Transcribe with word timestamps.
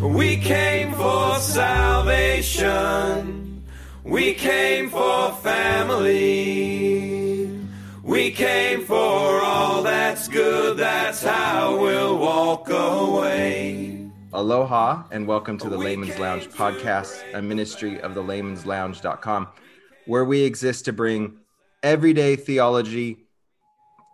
We 0.00 0.36
came 0.38 0.92
for 0.94 1.38
salvation. 1.40 2.72
We 4.02 4.32
came 4.32 4.88
for 4.88 5.32
family. 5.42 6.70
We 8.02 8.30
came 8.30 8.86
for 8.86 8.96
all 8.96 9.82
that's 9.82 10.26
good. 10.26 10.78
That's 10.78 11.22
how 11.22 11.78
we'll 11.82 12.16
walk 12.16 12.70
away. 12.70 14.10
Aloha 14.32 15.02
and 15.10 15.26
welcome 15.26 15.58
to 15.58 15.68
the 15.68 15.76
Layman's 15.76 16.18
Lounge 16.18 16.48
podcast, 16.48 17.22
a 17.34 17.42
ministry 17.42 18.00
of 18.00 18.14
the 18.14 18.22
laymanslounge.com, 18.22 19.48
where 20.06 20.24
we 20.24 20.44
exist 20.44 20.86
to 20.86 20.94
bring 20.94 21.36
everyday 21.82 22.36
theology 22.36 23.18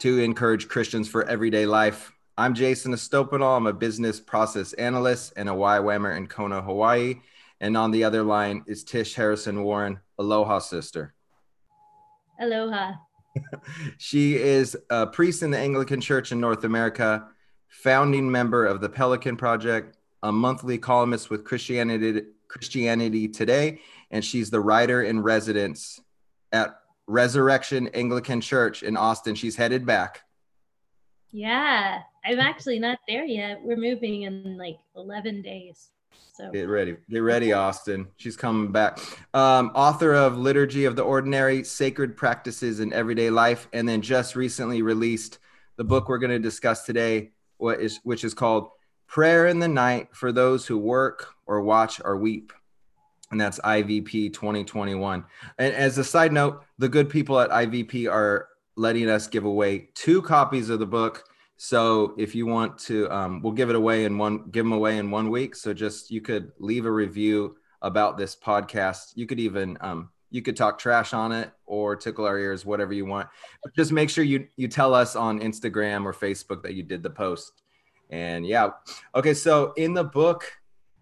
to 0.01 0.19
encourage 0.19 0.67
Christians 0.67 1.07
for 1.09 1.23
everyday 1.29 1.65
life. 1.65 2.13
I'm 2.39 2.53
Jason 2.53 2.93
Estopanol. 2.93 3.57
I'm 3.57 3.67
a 3.67 3.73
business 3.73 4.21
process 4.21 4.75
analyst 4.75 5.33
and 5.37 5.49
a 5.49 5.53
YWAMer 5.53 6.15
in 6.19 6.27
Kona, 6.27 6.61
Hawaii. 6.61 7.15
And 7.63 7.79
on 7.79 7.91
the 7.91 8.05
other 8.05 8.23
line 8.23 8.63
is 8.67 8.85
Tish 8.85 9.15
Harrison 9.15 9.63
Warren. 9.63 10.01
Aloha, 10.19 10.59
sister. 10.59 11.15
Aloha. 12.39 12.93
she 13.97 14.37
is 14.37 14.77
a 14.91 15.07
priest 15.07 15.43
in 15.43 15.51
the 15.51 15.59
Anglican 15.59 15.99
Church 15.99 16.31
in 16.31 16.39
North 16.39 16.65
America, 16.65 17.27
founding 17.69 18.31
member 18.31 18.67
of 18.67 18.83
the 18.83 18.89
Pelican 18.91 19.39
Project, 19.39 19.97
a 20.23 20.31
monthly 20.31 20.77
columnist 20.77 21.31
with 21.31 21.43
Christianity 21.43 22.23
Christianity 22.49 23.29
Today, 23.29 23.81
and 24.11 24.23
she's 24.23 24.51
the 24.51 24.61
writer 24.61 25.03
in 25.03 25.23
residence 25.23 26.01
at 26.53 26.81
Resurrection 27.07 27.89
Anglican 27.89 28.43
Church 28.43 28.83
in 28.83 28.97
Austin. 28.97 29.35
She's 29.35 29.57
headed 29.57 29.87
back. 29.87 30.26
Yeah, 31.37 32.01
I'm 32.25 32.41
actually 32.41 32.79
not 32.79 32.99
there 33.07 33.27
yet. 33.27 33.61
We're 33.63 33.77
moving 33.77 34.23
in 34.23 34.57
like 34.57 34.79
11 34.97 35.43
days. 35.43 35.91
So 36.33 36.51
get 36.51 36.63
ready, 36.63 36.97
get 37.11 37.19
ready, 37.19 37.53
Austin. 37.53 38.07
She's 38.17 38.39
coming 38.39 38.73
back. 38.73 38.99
Um, 39.35 39.71
author 39.75 40.15
of 40.15 40.39
Liturgy 40.39 40.87
of 40.87 40.97
the 40.97 41.03
Ordinary, 41.03 41.63
Sacred 41.63 42.17
Practices 42.17 42.81
in 42.81 42.91
Everyday 42.95 43.29
Life, 43.29 43.69
and 43.75 43.87
then 43.87 44.01
just 44.01 44.35
recently 44.35 44.81
released 44.81 45.39
the 45.77 45.85
book 45.85 46.09
we're 46.09 46.17
going 46.17 46.31
to 46.31 46.39
discuss 46.39 46.87
today, 46.87 47.33
what 47.59 47.81
is 47.81 48.01
which 48.03 48.25
is 48.25 48.33
called 48.33 48.71
Prayer 49.07 49.47
in 49.47 49.59
the 49.59 49.69
Night 49.69 50.09
for 50.13 50.33
Those 50.33 50.67
Who 50.67 50.79
Work 50.79 51.35
or 51.47 51.61
Watch 51.61 52.01
or 52.03 52.17
Weep. 52.17 52.51
And 53.31 53.39
that's 53.39 53.59
IVP 53.61 54.33
2021. 54.33 55.23
And 55.59 55.75
as 55.75 55.99
a 55.99 56.05
side 56.05 56.33
note, 56.33 56.65
the 56.79 56.89
good 56.89 57.11
people 57.11 57.39
at 57.39 57.51
IVP 57.51 58.11
are 58.11 58.49
letting 58.77 59.09
us 59.09 59.27
give 59.27 59.45
away 59.45 59.89
two 59.95 60.23
copies 60.23 60.69
of 60.69 60.79
the 60.79 60.87
book 60.87 61.25
so 61.57 62.15
if 62.19 62.35
you 62.35 62.47
want 62.47 62.79
to, 62.81 63.11
um, 63.11 63.41
we'll 63.41 63.55
give 63.55 63.71
it 63.71 63.77
away 63.77 64.05
in 64.05 64.19
one, 64.19 64.51
give 64.51 64.65
them 64.65 64.73
away 64.73 64.99
in 64.99 65.11
one 65.11 65.31
week. 65.31 65.57
So 65.57 65.73
just 65.73 66.11
you 66.11 66.21
could 66.21 66.53
leave 66.59 66.85
a 66.85 66.91
review 66.91 67.57
about 67.81 68.19
this 68.19 68.37
podcast. 68.37 69.13
You 69.15 69.27
could 69.27 69.41
even 69.41 69.79
um, 69.81 70.11
you 70.31 70.43
could 70.43 70.57
talk 70.57 70.79
trash 70.79 71.15
on 71.15 71.33
it 71.33 71.51
or 71.65 71.97
tickle 71.97 72.27
our 72.27 72.39
ears, 72.39 72.67
whatever 72.67 72.93
you 72.93 73.07
want. 73.07 73.29
But 73.63 73.75
just 73.75 73.91
make 73.91 74.11
sure 74.11 74.23
you 74.23 74.49
you 74.57 74.69
tell 74.69 74.95
us 74.95 75.17
on 75.17 75.41
Instagram 75.41 76.05
or 76.05 76.13
Facebook 76.13 76.63
that 76.63 76.75
you 76.75 76.83
did 76.83 77.03
the 77.03 77.11
post. 77.11 77.63
And 78.11 78.47
yeah, 78.47 78.71
okay. 79.15 79.35
So 79.35 79.73
in 79.77 79.95
the 79.95 80.05
book, 80.05 80.45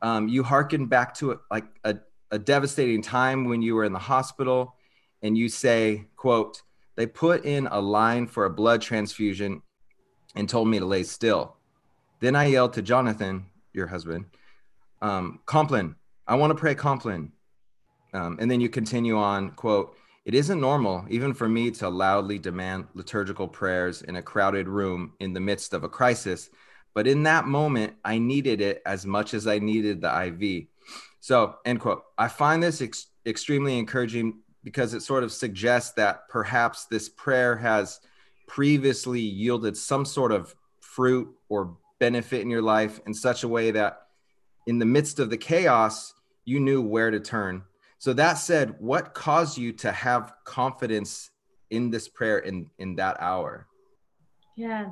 um, 0.02 0.28
you 0.28 0.44
harken 0.44 0.86
back 0.86 1.14
to 1.16 1.40
like 1.50 1.66
a, 1.82 1.96
a 2.30 2.38
devastating 2.38 3.02
time 3.02 3.44
when 3.44 3.60
you 3.60 3.74
were 3.74 3.84
in 3.84 3.92
the 3.92 3.98
hospital, 3.98 4.76
and 5.20 5.36
you 5.36 5.48
say, 5.48 6.06
"quote." 6.16 6.62
They 6.96 7.06
put 7.06 7.44
in 7.44 7.66
a 7.66 7.80
line 7.80 8.26
for 8.26 8.44
a 8.44 8.50
blood 8.50 8.82
transfusion 8.82 9.62
and 10.34 10.48
told 10.48 10.68
me 10.68 10.78
to 10.78 10.84
lay 10.84 11.02
still. 11.02 11.56
Then 12.20 12.36
I 12.36 12.46
yelled 12.46 12.74
to 12.74 12.82
Jonathan, 12.82 13.46
your 13.72 13.86
husband, 13.86 14.26
um, 15.02 15.40
Compline, 15.46 15.96
I 16.26 16.36
want 16.36 16.50
to 16.52 16.54
pray 16.54 16.74
Compline. 16.74 17.32
Um, 18.14 18.38
and 18.40 18.50
then 18.50 18.60
you 18.60 18.68
continue 18.68 19.18
on, 19.18 19.50
quote, 19.50 19.96
it 20.24 20.34
isn't 20.34 20.60
normal, 20.60 21.04
even 21.10 21.34
for 21.34 21.48
me, 21.48 21.70
to 21.72 21.88
loudly 21.88 22.38
demand 22.38 22.86
liturgical 22.94 23.46
prayers 23.46 24.02
in 24.02 24.16
a 24.16 24.22
crowded 24.22 24.68
room 24.68 25.12
in 25.20 25.34
the 25.34 25.40
midst 25.40 25.74
of 25.74 25.84
a 25.84 25.88
crisis. 25.88 26.48
But 26.94 27.06
in 27.06 27.24
that 27.24 27.46
moment, 27.46 27.94
I 28.04 28.18
needed 28.18 28.60
it 28.60 28.80
as 28.86 29.04
much 29.04 29.34
as 29.34 29.46
I 29.46 29.58
needed 29.58 30.00
the 30.00 30.26
IV. 30.26 30.68
So, 31.20 31.56
end 31.64 31.80
quote. 31.80 32.04
I 32.16 32.28
find 32.28 32.62
this 32.62 32.80
ex- 32.80 33.08
extremely 33.26 33.78
encouraging 33.78 34.40
because 34.64 34.94
it 34.94 35.00
sort 35.02 35.22
of 35.22 35.30
suggests 35.30 35.92
that 35.92 36.26
perhaps 36.28 36.86
this 36.86 37.08
prayer 37.08 37.54
has 37.56 38.00
previously 38.48 39.20
yielded 39.20 39.76
some 39.76 40.04
sort 40.04 40.32
of 40.32 40.54
fruit 40.80 41.28
or 41.48 41.76
benefit 42.00 42.40
in 42.40 42.50
your 42.50 42.62
life 42.62 43.00
in 43.06 43.14
such 43.14 43.44
a 43.44 43.48
way 43.48 43.70
that 43.70 44.06
in 44.66 44.78
the 44.78 44.86
midst 44.86 45.18
of 45.20 45.30
the 45.30 45.36
chaos, 45.36 46.14
you 46.44 46.58
knew 46.58 46.80
where 46.80 47.10
to 47.10 47.20
turn. 47.20 47.62
So 47.98 48.12
that 48.14 48.34
said, 48.34 48.74
what 48.80 49.14
caused 49.14 49.56
you 49.58 49.72
to 49.74 49.92
have 49.92 50.34
confidence 50.44 51.30
in 51.70 51.90
this 51.90 52.08
prayer 52.08 52.38
in 52.38 52.70
in 52.78 52.96
that 52.96 53.16
hour? 53.20 53.66
Yeah. 54.56 54.90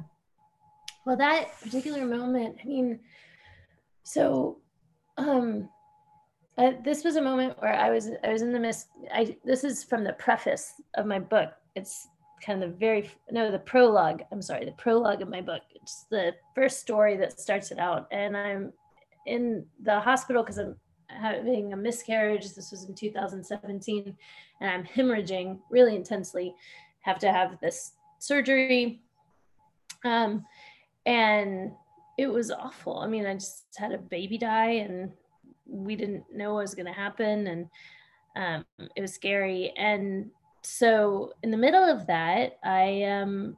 Well, 1.04 1.16
that 1.16 1.60
particular 1.60 2.04
moment, 2.06 2.58
I 2.62 2.66
mean, 2.66 3.00
so 4.02 4.58
um 5.18 5.68
uh, 6.58 6.72
this 6.84 7.02
was 7.04 7.16
a 7.16 7.22
moment 7.22 7.60
where 7.60 7.74
I 7.74 7.90
was 7.90 8.10
I 8.22 8.28
was 8.28 8.42
in 8.42 8.52
the 8.52 8.60
midst. 8.60 8.88
I 9.12 9.36
this 9.44 9.64
is 9.64 9.82
from 9.82 10.04
the 10.04 10.12
preface 10.14 10.74
of 10.94 11.06
my 11.06 11.18
book. 11.18 11.52
It's 11.74 12.08
kind 12.44 12.62
of 12.62 12.72
the 12.72 12.76
very 12.76 13.08
no 13.30 13.52
the 13.52 13.58
prologue 13.58 14.22
i'm 14.32 14.42
sorry 14.42 14.64
the 14.64 14.72
prologue 14.72 15.22
of 15.22 15.28
my 15.28 15.40
book. 15.40 15.62
It's 15.74 16.06
the 16.10 16.34
first 16.54 16.80
story 16.80 17.16
that 17.16 17.40
starts 17.40 17.70
it 17.70 17.78
out. 17.78 18.08
And 18.10 18.36
i'm 18.36 18.72
in 19.26 19.64
the 19.82 20.00
hospital 20.00 20.42
because 20.42 20.58
i'm 20.58 20.76
having 21.06 21.72
a 21.72 21.76
miscarriage. 21.76 22.54
This 22.54 22.70
was 22.70 22.84
in 22.84 22.94
2017 22.94 24.16
and 24.60 24.70
i'm 24.70 24.84
hemorrhaging 24.84 25.58
really 25.70 25.96
intensely. 25.96 26.54
Have 27.00 27.18
to 27.20 27.32
have 27.32 27.58
this 27.60 27.92
surgery. 28.18 29.02
Um 30.04 30.44
and 31.06 31.72
it 32.18 32.26
was 32.26 32.50
awful. 32.50 32.98
I 32.98 33.06
mean 33.06 33.24
i 33.24 33.34
just 33.34 33.64
had 33.76 33.92
a 33.92 33.98
baby 33.98 34.36
die 34.36 34.82
and 34.84 35.12
we 35.66 35.96
didn't 35.96 36.24
know 36.34 36.54
what 36.54 36.62
was 36.62 36.74
going 36.74 36.86
to 36.86 36.92
happen 36.92 37.46
and 37.46 37.66
um, 38.34 38.64
it 38.96 39.00
was 39.00 39.12
scary 39.12 39.72
and 39.76 40.30
so 40.62 41.32
in 41.42 41.50
the 41.50 41.56
middle 41.56 41.82
of 41.82 42.06
that, 42.06 42.58
I 42.64 43.02
um 43.04 43.56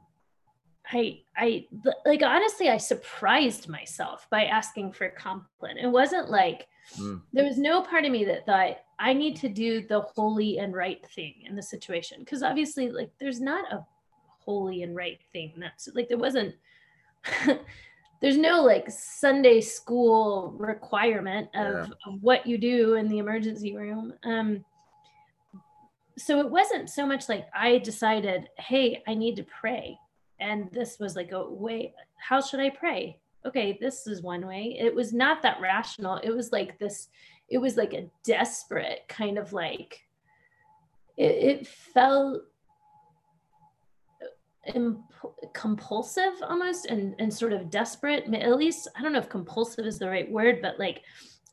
I 0.91 1.21
I 1.37 1.67
like 2.05 2.23
honestly 2.23 2.69
I 2.69 2.77
surprised 2.77 3.69
myself 3.69 4.27
by 4.29 4.45
asking 4.45 4.93
for 4.93 5.09
Compline. 5.09 5.77
It 5.77 5.87
wasn't 5.87 6.29
like 6.29 6.67
mm. 6.97 7.21
there 7.31 7.45
was 7.45 7.57
no 7.57 7.81
part 7.81 8.05
of 8.05 8.11
me 8.11 8.25
that 8.25 8.45
thought 8.45 8.77
I 8.99 9.13
need 9.13 9.35
to 9.37 9.49
do 9.49 9.85
the 9.87 10.01
holy 10.01 10.57
and 10.57 10.73
right 10.73 11.05
thing 11.13 11.35
in 11.47 11.55
the 11.55 11.63
situation 11.63 12.19
because 12.19 12.43
obviously 12.43 12.89
like 12.89 13.11
there's 13.19 13.41
not 13.41 13.71
a 13.71 13.85
holy 14.39 14.83
and 14.83 14.95
right 14.95 15.19
thing. 15.31 15.53
That's 15.57 15.89
like 15.93 16.07
there 16.07 16.17
wasn't 16.17 16.55
there's 18.25 18.37
no 18.37 18.63
like 18.63 18.89
Sunday 18.89 19.61
school 19.61 20.55
requirement 20.57 21.47
of, 21.53 21.73
yeah. 21.73 21.93
of 22.07 22.23
what 22.23 22.47
you 22.47 22.57
do 22.57 22.95
in 22.95 23.07
the 23.07 23.19
emergency 23.19 23.75
room. 23.75 24.15
Um 24.23 24.65
so 26.17 26.39
it 26.39 26.49
wasn't 26.49 26.89
so 26.89 27.05
much 27.05 27.29
like 27.29 27.45
I 27.53 27.77
decided, 27.77 28.49
hey, 28.57 29.03
I 29.07 29.13
need 29.13 29.35
to 29.35 29.43
pray. 29.43 29.99
And 30.39 30.71
this 30.71 30.97
was 30.97 31.15
like 31.15 31.33
a 31.33 31.47
way, 31.47 31.93
how 32.17 32.41
should 32.41 32.59
I 32.59 32.71
pray? 32.71 33.19
Okay, 33.45 33.77
this 33.79 34.07
is 34.07 34.23
one 34.23 34.47
way. 34.47 34.75
It 34.79 34.95
was 34.95 35.13
not 35.13 35.43
that 35.43 35.61
rational. 35.61 36.17
It 36.23 36.31
was 36.31 36.51
like 36.51 36.79
this, 36.79 37.09
it 37.47 37.59
was 37.59 37.77
like 37.77 37.93
a 37.93 38.09
desperate 38.23 39.01
kind 39.07 39.37
of 39.37 39.53
like, 39.53 40.01
it, 41.15 41.31
it 41.31 41.67
felt 41.67 42.41
imp- 44.73 45.01
compulsive 45.53 46.33
almost 46.43 46.87
and, 46.87 47.15
and 47.19 47.33
sort 47.33 47.53
of 47.53 47.69
desperate. 47.69 48.33
At 48.33 48.57
least, 48.57 48.87
I 48.95 49.01
don't 49.01 49.13
know 49.13 49.19
if 49.19 49.29
compulsive 49.29 49.85
is 49.85 49.99
the 49.99 50.09
right 50.09 50.29
word, 50.29 50.61
but 50.61 50.79
like, 50.79 51.01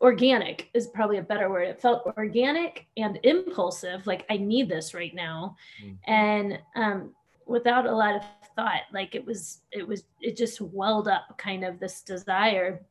organic 0.00 0.68
is 0.74 0.88
probably 0.88 1.18
a 1.18 1.22
better 1.22 1.48
word. 1.48 1.68
It 1.68 1.80
felt 1.80 2.12
organic 2.16 2.86
and 2.96 3.20
impulsive, 3.22 4.04
like 4.04 4.26
I 4.28 4.36
need 4.36 4.68
this 4.68 4.94
right 4.94 5.14
now, 5.14 5.54
mm-hmm. 5.80 6.12
and 6.12 6.58
um, 6.74 7.14
without 7.46 7.86
a 7.86 7.94
lot 7.94 8.16
of 8.16 8.22
thought. 8.56 8.82
Like 8.92 9.14
it 9.14 9.24
was, 9.24 9.60
it 9.70 9.86
was, 9.86 10.02
it 10.20 10.36
just 10.36 10.60
welled 10.60 11.06
up, 11.06 11.38
kind 11.38 11.64
of 11.64 11.78
this 11.78 12.02
desire, 12.02 12.84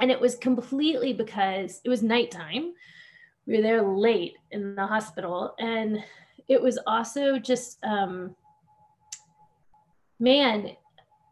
and 0.00 0.10
it 0.10 0.18
was 0.18 0.36
completely 0.36 1.12
because 1.12 1.82
it 1.84 1.90
was 1.90 2.02
nighttime. 2.02 2.72
We 3.46 3.56
were 3.56 3.62
there 3.62 3.82
late 3.82 4.36
in 4.52 4.74
the 4.74 4.86
hospital, 4.86 5.54
and 5.58 6.02
it 6.48 6.62
was 6.62 6.78
also 6.86 7.38
just, 7.38 7.78
um, 7.84 8.34
man, 10.22 10.70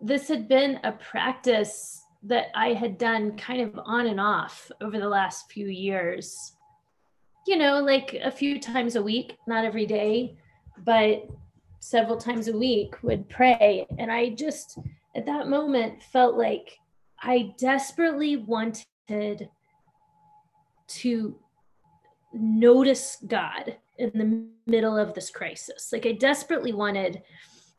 this 0.00 0.26
had 0.26 0.48
been 0.48 0.80
a 0.82 0.90
practice 0.90 2.04
that 2.24 2.48
I 2.56 2.72
had 2.72 2.98
done 2.98 3.36
kind 3.36 3.62
of 3.62 3.78
on 3.84 4.08
and 4.08 4.20
off 4.20 4.70
over 4.80 4.98
the 4.98 5.08
last 5.08 5.50
few 5.50 5.68
years. 5.68 6.56
You 7.46 7.56
know, 7.56 7.80
like 7.80 8.14
a 8.14 8.32
few 8.32 8.58
times 8.60 8.96
a 8.96 9.02
week, 9.02 9.38
not 9.46 9.64
every 9.64 9.86
day, 9.86 10.36
but 10.84 11.24
several 11.78 12.16
times 12.16 12.48
a 12.48 12.56
week 12.56 13.00
would 13.02 13.28
pray. 13.28 13.86
And 13.96 14.10
I 14.10 14.30
just, 14.30 14.76
at 15.14 15.24
that 15.24 15.48
moment, 15.48 16.02
felt 16.02 16.36
like 16.36 16.76
I 17.22 17.54
desperately 17.58 18.38
wanted 18.38 19.48
to 20.88 21.36
notice 22.32 23.18
God 23.26 23.76
in 23.98 24.10
the 24.14 24.70
middle 24.70 24.98
of 24.98 25.14
this 25.14 25.30
crisis. 25.30 25.90
Like 25.92 26.06
I 26.06 26.12
desperately 26.12 26.72
wanted 26.72 27.22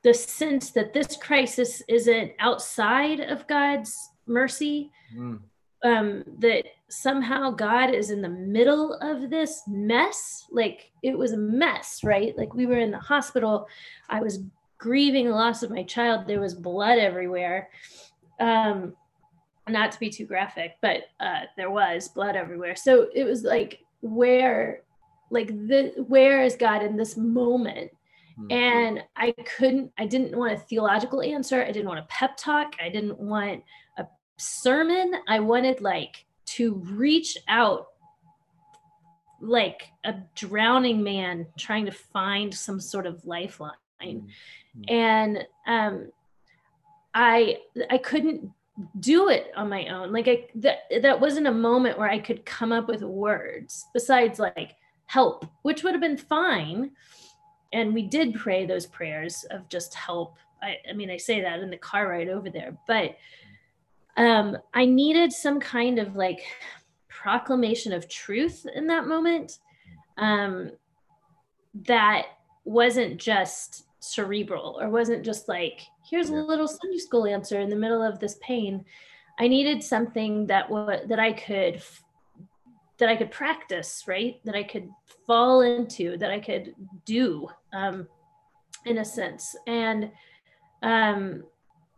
the 0.04 0.14
sense 0.14 0.72
that 0.72 0.94
this 0.94 1.16
crisis 1.18 1.82
isn't 1.88 2.32
outside 2.40 3.20
of 3.20 3.48
God's 3.48 3.96
mercy, 4.26 4.92
mm. 5.16 5.40
um, 5.84 6.24
that 6.40 6.66
somehow 6.90 7.52
God 7.52 7.94
is 7.94 8.10
in 8.10 8.22
the 8.22 8.30
middle 8.30 8.96
of 8.96 9.30
this 9.30 9.62
mess. 9.68 10.46
Like 10.52 10.92
it 11.04 11.18
was 11.18 11.34
a 11.34 11.38
mess, 11.38 12.04
right? 12.04 12.36
Like 12.38 12.54
we 12.54 12.66
were 12.66 12.80
in 12.80 12.92
the 12.92 13.00
hospital. 13.00 13.68
I 14.10 14.22
was 14.22 14.40
grieving 14.78 15.28
the 15.28 15.36
loss 15.36 15.62
of 15.62 15.70
my 15.70 15.84
child. 15.84 16.26
There 16.26 16.42
was 16.42 16.56
blood 16.56 16.98
everywhere. 16.98 17.70
Um, 18.40 18.96
not 19.70 19.92
to 19.92 20.00
be 20.00 20.10
too 20.10 20.26
graphic, 20.26 20.78
but 20.82 21.04
uh, 21.20 21.42
there 21.56 21.70
was 21.70 22.10
blood 22.10 22.36
everywhere. 22.36 22.76
So 22.76 23.08
it 23.14 23.24
was 23.24 23.44
like, 23.44 23.80
where, 24.02 24.82
like 25.30 25.48
the 25.48 25.94
where 26.08 26.44
is 26.44 26.56
God 26.56 26.84
in 26.84 26.98
this 26.98 27.16
moment? 27.16 27.92
Mm-hmm. 28.42 28.52
And 28.52 29.04
I 29.16 29.34
couldn't, 29.58 29.92
I 29.98 30.06
didn't 30.06 30.38
want 30.38 30.54
a 30.54 30.58
theological 30.58 31.22
answer. 31.22 31.64
I 31.64 31.72
didn't 31.72 31.88
want 31.88 32.00
a 32.00 32.08
pep 32.10 32.38
talk. 32.38 32.76
I 32.82 32.90
didn't 32.90 33.20
want 33.20 33.64
a 33.98 34.06
sermon. 34.38 35.14
I 35.28 35.40
wanted 35.40 35.82
like 35.82 36.26
to 36.48 36.76
reach 36.76 37.38
out 37.48 37.88
like 39.40 39.90
a 40.04 40.16
drowning 40.36 41.04
man 41.04 41.48
trying 41.58 41.86
to 41.86 41.92
find 41.92 42.54
some 42.54 42.80
sort 42.80 43.06
of 43.06 43.26
lifeline. 43.26 43.74
Mm-hmm. 44.04 44.82
And 44.88 45.48
um 45.68 46.12
I 47.14 47.60
I 47.90 47.98
couldn't 47.98 48.52
do 49.00 49.30
it 49.30 49.52
on 49.56 49.70
my 49.70 49.88
own. 49.88 50.12
Like 50.12 50.28
I 50.28 50.48
that 50.56 50.80
that 51.02 51.20
wasn't 51.20 51.48
a 51.48 51.52
moment 51.52 51.98
where 51.98 52.10
I 52.10 52.20
could 52.20 52.46
come 52.46 52.72
up 52.72 52.88
with 52.88 53.02
words 53.02 53.86
besides 53.94 54.40
like 54.40 54.76
help, 55.06 55.46
which 55.64 55.84
would 55.84 55.94
have 55.94 56.02
been 56.02 56.18
fine 56.18 56.92
and 57.74 57.94
we 57.94 58.04
did 58.04 58.36
pray 58.36 58.66
those 58.66 58.86
prayers 58.86 59.46
of 59.52 59.68
just 59.70 59.94
help. 59.94 60.38
I, 60.62 60.78
I 60.90 60.94
mean, 60.94 61.10
I 61.10 61.18
say 61.18 61.42
that 61.42 61.60
in 61.60 61.70
the 61.70 61.78
car 61.78 62.10
ride 62.10 62.30
over 62.30 62.50
there, 62.50 62.78
but 62.88 63.18
um, 64.18 64.58
I 64.74 64.86
needed 64.86 65.32
some 65.32 65.60
kind 65.60 66.00
of 66.00 66.16
like 66.16 66.42
proclamation 67.08 67.94
of 67.94 68.10
truth 68.10 68.66
in 68.76 68.88
that 68.88 69.08
moment 69.08 69.60
um, 70.18 70.72
that 71.88 72.26
wasn't 72.66 73.20
just 73.20 73.86
cerebral 74.00 74.78
or 74.82 74.90
wasn't 74.90 75.24
just 75.24 75.48
like, 75.48 75.82
here's 76.10 76.30
a 76.30 76.34
little 76.34 76.68
Sunday 76.68 76.98
school 76.98 77.26
answer 77.26 77.60
in 77.60 77.70
the 77.70 77.76
middle 77.76 78.02
of 78.04 78.20
this 78.20 78.38
pain. 78.42 78.84
I 79.40 79.48
needed 79.48 79.82
something 79.82 80.48
that 80.48 80.70
was 80.70 81.02
that 81.08 81.20
I 81.20 81.32
could 81.34 81.82
that 82.98 83.10
I 83.10 83.16
could 83.16 83.32
practice, 83.32 84.04
right? 84.08 84.40
That 84.46 84.54
I 84.54 84.62
could 84.62 84.88
fall 85.26 85.62
into, 85.62 86.18
that 86.18 86.30
I 86.30 86.40
could 86.40 86.76
do, 87.06 87.50
um, 87.74 88.08
in 88.86 89.00
a 89.00 89.06
sense. 89.06 89.56
And 89.68 90.12
um, 90.82 91.44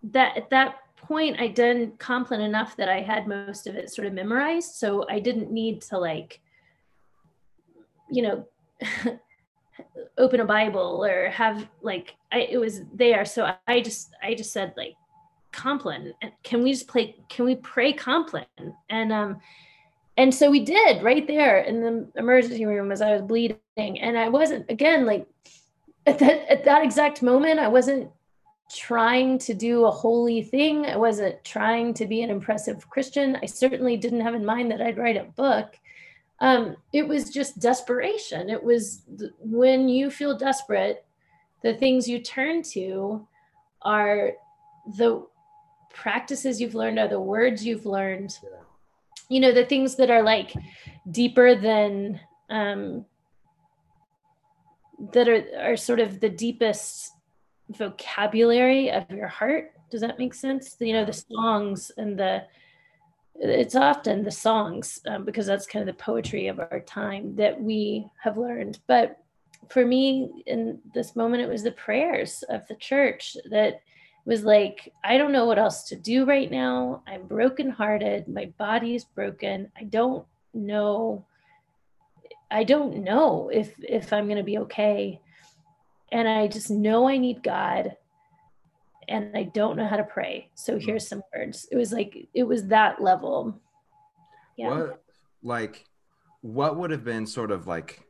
that 0.04 0.38
at 0.38 0.50
that 0.50 0.78
point, 0.98 1.40
I'd 1.40 1.56
done 1.56 1.94
Compline 1.98 2.42
enough 2.42 2.76
that 2.78 2.90
I 2.90 3.02
had 3.02 3.28
most 3.28 3.68
of 3.68 3.76
it 3.76 3.90
sort 3.90 4.08
of 4.08 4.14
memorized. 4.14 4.76
So 4.76 5.06
I 5.10 5.20
didn't 5.20 5.52
need 5.52 5.82
to 5.84 5.98
like, 5.98 6.40
you 8.10 8.22
know, 8.22 8.48
open 10.18 10.40
a 10.40 10.46
Bible 10.46 11.04
or 11.04 11.30
have 11.30 11.68
like 11.82 12.16
I, 12.32 12.40
it 12.40 12.58
was 12.58 12.82
there. 12.94 13.26
So 13.26 13.54
I 13.68 13.82
just 13.82 14.14
I 14.22 14.34
just 14.34 14.54
said 14.54 14.74
like 14.78 14.96
Compline. 15.52 16.14
Can 16.44 16.64
we 16.64 16.72
just 16.72 16.88
play? 16.88 17.16
Can 17.30 17.46
we 17.46 17.56
pray 17.56 17.94
Compline? 17.94 18.46
And 18.90 19.12
um, 19.12 19.40
and 20.18 20.34
so 20.34 20.52
we 20.52 20.64
did 20.64 21.02
right 21.02 21.26
there 21.26 21.60
in 21.60 21.82
the 21.82 22.08
emergency 22.16 22.66
room 22.66 22.92
as 22.92 23.02
I 23.02 23.14
was 23.14 23.24
bleeding. 23.24 23.58
And 23.78 24.18
I 24.18 24.30
wasn't, 24.30 24.70
again, 24.70 25.06
like 25.06 25.28
at 26.06 26.20
that, 26.20 26.52
at 26.52 26.64
that 26.66 26.84
exact 26.84 27.22
moment, 27.22 27.60
I 27.60 27.68
wasn't 27.68 28.10
trying 28.72 29.38
to 29.38 29.54
do 29.54 29.86
a 29.86 29.92
holy 29.92 30.42
thing. 30.42 30.86
I 30.86 30.98
wasn't 30.98 31.44
trying 31.44 31.94
to 31.96 32.06
be 32.06 32.22
an 32.22 32.30
impressive 32.30 32.90
Christian. 32.90 33.38
I 33.42 33.46
certainly 33.46 33.98
didn't 33.98 34.22
have 34.22 34.34
in 34.34 34.46
mind 34.46 34.72
that 34.72 34.82
I'd 34.82 34.98
write 34.98 35.18
a 35.18 35.26
book. 35.26 35.78
Um, 36.40 36.76
it 36.92 37.08
was 37.08 37.30
just 37.30 37.60
desperation. 37.60 38.50
It 38.50 38.62
was 38.62 39.04
th- 39.18 39.32
when 39.40 39.88
you 39.88 40.10
feel 40.10 40.38
desperate, 40.38 41.06
the 41.62 41.76
things 41.76 42.10
you 42.10 42.20
turn 42.20 42.64
to 42.74 43.26
are 43.84 44.34
the 44.98 45.26
practices 45.94 46.60
you've 46.60 46.76
learned, 46.76 47.00
are 47.00 47.08
the 47.08 47.20
words 47.20 47.66
you've 47.66 47.86
learned. 47.86 48.38
You 49.30 49.40
know 49.40 49.54
the 49.54 49.66
things 49.66 49.96
that 49.96 50.10
are 50.10 50.22
like 50.22 50.54
deeper 51.10 51.56
than 51.56 52.20
um 52.50 53.06
that 55.14 55.28
are 55.28 55.44
are 55.60 55.78
sort 55.78 56.00
of 56.00 56.20
the 56.20 56.30
deepest 56.30 57.12
vocabulary 57.70 58.92
of 58.92 59.10
your 59.10 59.28
heart 59.28 59.72
does 59.90 60.02
that 60.02 60.20
make 60.20 60.34
sense 60.34 60.76
you 60.80 60.94
know 60.94 61.06
the 61.06 61.14
songs 61.14 61.92
and 61.98 62.20
the 62.20 62.44
it's 63.36 63.76
often 63.76 64.24
the 64.24 64.32
songs 64.32 65.00
um, 65.08 65.26
because 65.26 65.48
that's 65.48 65.66
kind 65.66 65.88
of 65.88 65.96
the 65.96 66.04
poetry 66.04 66.48
of 66.48 66.60
our 66.60 66.80
time 66.82 67.36
that 67.36 67.60
we 67.60 68.06
have 68.22 68.38
learned 68.38 68.80
but 68.88 69.18
for 69.70 69.86
me 69.86 70.44
in 70.46 70.80
this 70.94 71.16
moment 71.16 71.42
it 71.42 71.50
was 71.50 71.64
the 71.64 71.72
prayers 71.72 72.44
of 72.50 72.68
the 72.68 72.76
church 72.76 73.36
that 73.50 73.82
was 74.26 74.44
like, 74.44 74.94
I 75.04 75.18
don't 75.18 75.32
know 75.32 75.46
what 75.46 75.60
else 75.60 75.84
to 75.90 75.96
do 75.96 76.26
right 76.26 76.50
now. 76.50 77.04
I'm 77.08 77.28
brokenhearted. 77.28 78.28
My 78.28 78.52
body's 78.58 79.04
broken. 79.04 79.72
I 79.78 79.84
don't 79.84 80.26
know. 80.54 81.26
I 82.54 82.64
don't 82.64 83.04
know 83.04 83.50
if 83.52 83.74
if 83.80 84.14
I'm 84.14 84.28
gonna 84.28 84.44
be 84.44 84.60
okay. 84.60 85.20
And 86.12 86.28
I 86.28 86.48
just 86.48 86.70
know 86.70 87.10
I 87.10 87.18
need 87.18 87.42
God. 87.42 87.98
And 89.10 89.36
I 89.36 89.44
don't 89.44 89.76
know 89.76 89.88
how 89.88 89.98
to 89.98 90.04
pray. 90.04 90.50
So 90.54 90.76
hmm. 90.76 90.86
here's 90.86 91.08
some 91.08 91.24
words. 91.36 91.68
It 91.72 91.76
was 91.76 91.92
like 91.92 92.30
it 92.34 92.44
was 92.44 92.68
that 92.68 93.02
level. 93.02 93.60
Yeah. 94.56 94.70
What 94.70 95.04
like 95.42 95.86
what 96.42 96.78
would 96.78 96.92
have 96.92 97.04
been 97.04 97.26
sort 97.26 97.52
of 97.52 97.68
like 97.68 98.02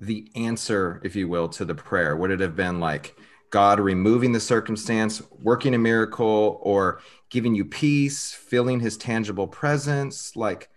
the 0.00 0.30
answer, 0.36 1.00
if 1.04 1.16
you 1.16 1.26
will, 1.26 1.48
to 1.48 1.64
the 1.64 1.74
prayer? 1.74 2.16
Would 2.16 2.30
it 2.30 2.40
have 2.40 2.56
been 2.56 2.80
like, 2.80 3.16
God 3.50 3.80
removing 3.80 4.32
the 4.32 4.40
circumstance, 4.40 5.22
working 5.42 5.74
a 5.74 5.78
miracle, 5.78 6.58
or 6.62 7.00
giving 7.30 7.54
you 7.54 7.64
peace, 7.64 8.32
feeling 8.32 8.80
his 8.80 8.96
tangible 8.96 9.46
presence, 9.46 10.34
like 10.36 10.70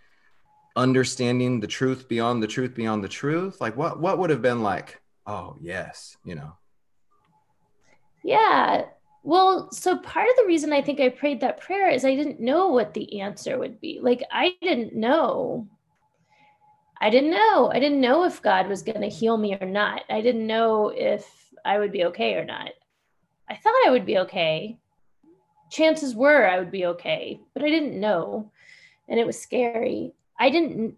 understanding 0.75 1.59
the 1.59 1.67
truth 1.67 2.07
beyond 2.07 2.43
the 2.43 2.47
truth 2.47 2.75
beyond 2.75 3.03
the 3.03 3.09
truth? 3.09 3.61
Like 3.61 3.77
what 3.77 3.99
what 3.99 4.19
would 4.19 4.29
have 4.29 4.41
been 4.41 4.63
like, 4.63 5.01
oh 5.25 5.55
yes, 5.61 6.17
you 6.23 6.35
know. 6.35 6.53
Yeah. 8.23 8.85
Well, 9.23 9.71
so 9.71 9.97
part 9.97 10.29
of 10.29 10.35
the 10.35 10.45
reason 10.45 10.71
I 10.71 10.81
think 10.81 10.99
I 10.99 11.09
prayed 11.09 11.41
that 11.41 11.59
prayer 11.59 11.89
is 11.89 12.05
I 12.05 12.15
didn't 12.15 12.39
know 12.39 12.67
what 12.67 12.93
the 12.93 13.21
answer 13.21 13.57
would 13.57 13.81
be. 13.81 13.99
Like 14.01 14.23
I 14.31 14.55
didn't 14.61 14.95
know. 14.95 15.67
I 17.01 17.09
didn't 17.09 17.31
know. 17.31 17.71
I 17.71 17.79
didn't 17.79 18.01
know 18.01 18.23
if 18.23 18.41
God 18.41 18.67
was 18.67 18.83
going 18.83 19.01
to 19.01 19.07
heal 19.07 19.37
me 19.37 19.57
or 19.59 19.67
not. 19.67 20.03
I 20.09 20.21
didn't 20.21 20.47
know 20.47 20.89
if 20.89 21.27
I 21.65 21.77
would 21.77 21.91
be 21.91 22.05
okay 22.05 22.35
or 22.35 22.45
not. 22.45 22.69
I 23.49 23.55
thought 23.55 23.73
I 23.85 23.91
would 23.91 24.05
be 24.05 24.19
okay. 24.19 24.77
Chances 25.71 26.15
were 26.15 26.47
I 26.47 26.59
would 26.59 26.71
be 26.71 26.85
okay, 26.85 27.39
but 27.53 27.63
I 27.63 27.69
didn't 27.69 27.99
know. 27.99 28.51
And 29.07 29.19
it 29.19 29.27
was 29.27 29.39
scary. 29.39 30.13
I 30.39 30.49
didn't 30.49 30.95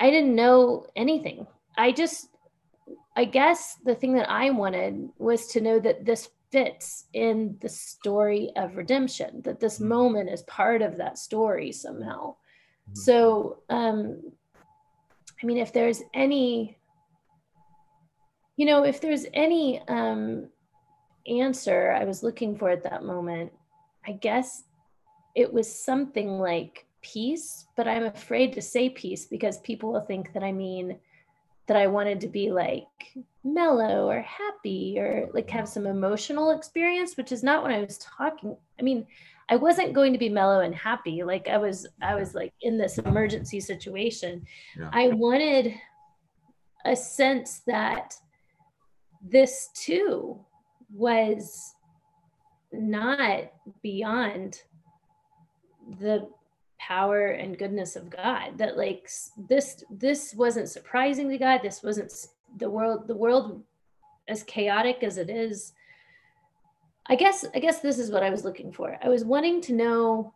I 0.00 0.10
didn't 0.10 0.34
know 0.34 0.86
anything. 0.96 1.46
I 1.76 1.92
just 1.92 2.28
I 3.16 3.24
guess 3.24 3.76
the 3.84 3.94
thing 3.94 4.14
that 4.14 4.30
I 4.30 4.50
wanted 4.50 5.08
was 5.18 5.48
to 5.48 5.60
know 5.60 5.78
that 5.80 6.04
this 6.04 6.28
fits 6.50 7.06
in 7.12 7.58
the 7.60 7.68
story 7.68 8.50
of 8.56 8.76
redemption, 8.76 9.42
that 9.42 9.60
this 9.60 9.78
mm-hmm. 9.78 9.88
moment 9.88 10.30
is 10.30 10.42
part 10.42 10.82
of 10.82 10.96
that 10.96 11.18
story 11.18 11.72
somehow. 11.72 12.34
Mm-hmm. 12.34 12.94
So 12.94 13.62
um 13.68 14.20
I 15.42 15.46
mean 15.46 15.58
if 15.58 15.72
there's 15.72 16.02
any 16.14 16.78
you 18.58 18.66
know, 18.66 18.82
if 18.82 19.00
there's 19.00 19.24
any 19.32 19.80
um, 19.86 20.48
answer 21.28 21.92
I 21.92 22.04
was 22.04 22.24
looking 22.24 22.58
for 22.58 22.68
at 22.70 22.82
that 22.82 23.04
moment, 23.04 23.52
I 24.04 24.12
guess 24.12 24.64
it 25.36 25.50
was 25.50 25.72
something 25.72 26.40
like 26.40 26.84
peace, 27.12 27.66
but 27.76 27.88
I'm 27.88 28.04
afraid 28.04 28.52
to 28.54 28.62
say 28.62 28.90
peace 28.90 29.26
because 29.26 29.58
people 29.58 29.92
will 29.92 30.00
think 30.00 30.32
that 30.32 30.42
I 30.42 30.52
mean 30.52 30.98
that 31.66 31.76
I 31.76 31.86
wanted 31.86 32.20
to 32.22 32.28
be 32.28 32.50
like 32.50 32.86
mellow 33.44 34.08
or 34.08 34.20
happy 34.22 34.98
or 34.98 35.28
like 35.34 35.50
have 35.50 35.68
some 35.68 35.86
emotional 35.86 36.50
experience, 36.50 37.16
which 37.16 37.32
is 37.32 37.42
not 37.42 37.62
what 37.62 37.72
I 37.72 37.80
was 37.80 37.98
talking. 37.98 38.56
I 38.78 38.82
mean, 38.82 39.06
I 39.50 39.56
wasn't 39.56 39.92
going 39.92 40.12
to 40.12 40.18
be 40.18 40.28
mellow 40.28 40.60
and 40.60 40.74
happy. 40.74 41.22
Like 41.22 41.48
I 41.48 41.58
was, 41.58 41.86
I 42.02 42.14
was 42.14 42.34
like 42.34 42.52
in 42.62 42.78
this 42.78 42.98
emergency 42.98 43.60
situation. 43.60 44.46
Yeah. 44.78 44.90
I 44.92 45.08
wanted 45.08 45.74
a 46.84 46.96
sense 46.96 47.62
that 47.66 48.14
this 49.22 49.68
too 49.74 50.38
was 50.92 51.74
not 52.72 53.50
beyond 53.82 54.62
the 56.00 56.28
power 56.78 57.28
and 57.28 57.58
goodness 57.58 57.96
of 57.96 58.10
God 58.10 58.56
that 58.58 58.76
like 58.76 59.10
this 59.48 59.84
this 59.90 60.34
wasn't 60.34 60.68
surprising 60.68 61.28
to 61.28 61.38
God 61.38 61.60
this 61.62 61.82
wasn't 61.82 62.12
the 62.56 62.70
world 62.70 63.08
the 63.08 63.16
world 63.16 63.62
as 64.28 64.42
chaotic 64.42 65.02
as 65.02 65.18
it 65.18 65.30
is. 65.30 65.72
I 67.06 67.16
guess 67.16 67.44
I 67.54 67.58
guess 67.58 67.80
this 67.80 67.98
is 67.98 68.10
what 68.10 68.22
I 68.22 68.30
was 68.30 68.44
looking 68.44 68.72
for. 68.72 68.98
I 69.02 69.08
was 69.08 69.24
wanting 69.24 69.60
to 69.62 69.72
know 69.72 70.34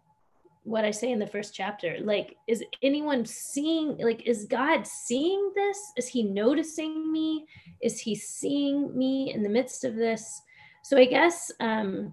what 0.65 0.85
I 0.85 0.91
say 0.91 1.11
in 1.11 1.19
the 1.19 1.27
first 1.27 1.55
chapter. 1.55 1.99
Like 2.01 2.37
is 2.49 2.65
anyone 2.83 3.25
seeing 3.27 3.99
like 3.99 4.27
is 4.27 4.47
God 4.47 4.87
seeing 4.87 5.53
this? 5.55 5.93
Is 5.97 6.09
he 6.09 6.23
noticing 6.23 7.13
me? 7.13 7.47
Is 7.81 8.01
he 8.01 8.15
seeing 8.15 8.97
me 8.97 9.33
in 9.35 9.43
the 9.43 9.49
midst 9.49 9.85
of 9.85 9.95
this? 9.95 10.43
So 10.83 10.97
I 10.97 11.05
guess 11.05 11.53
um 11.61 12.13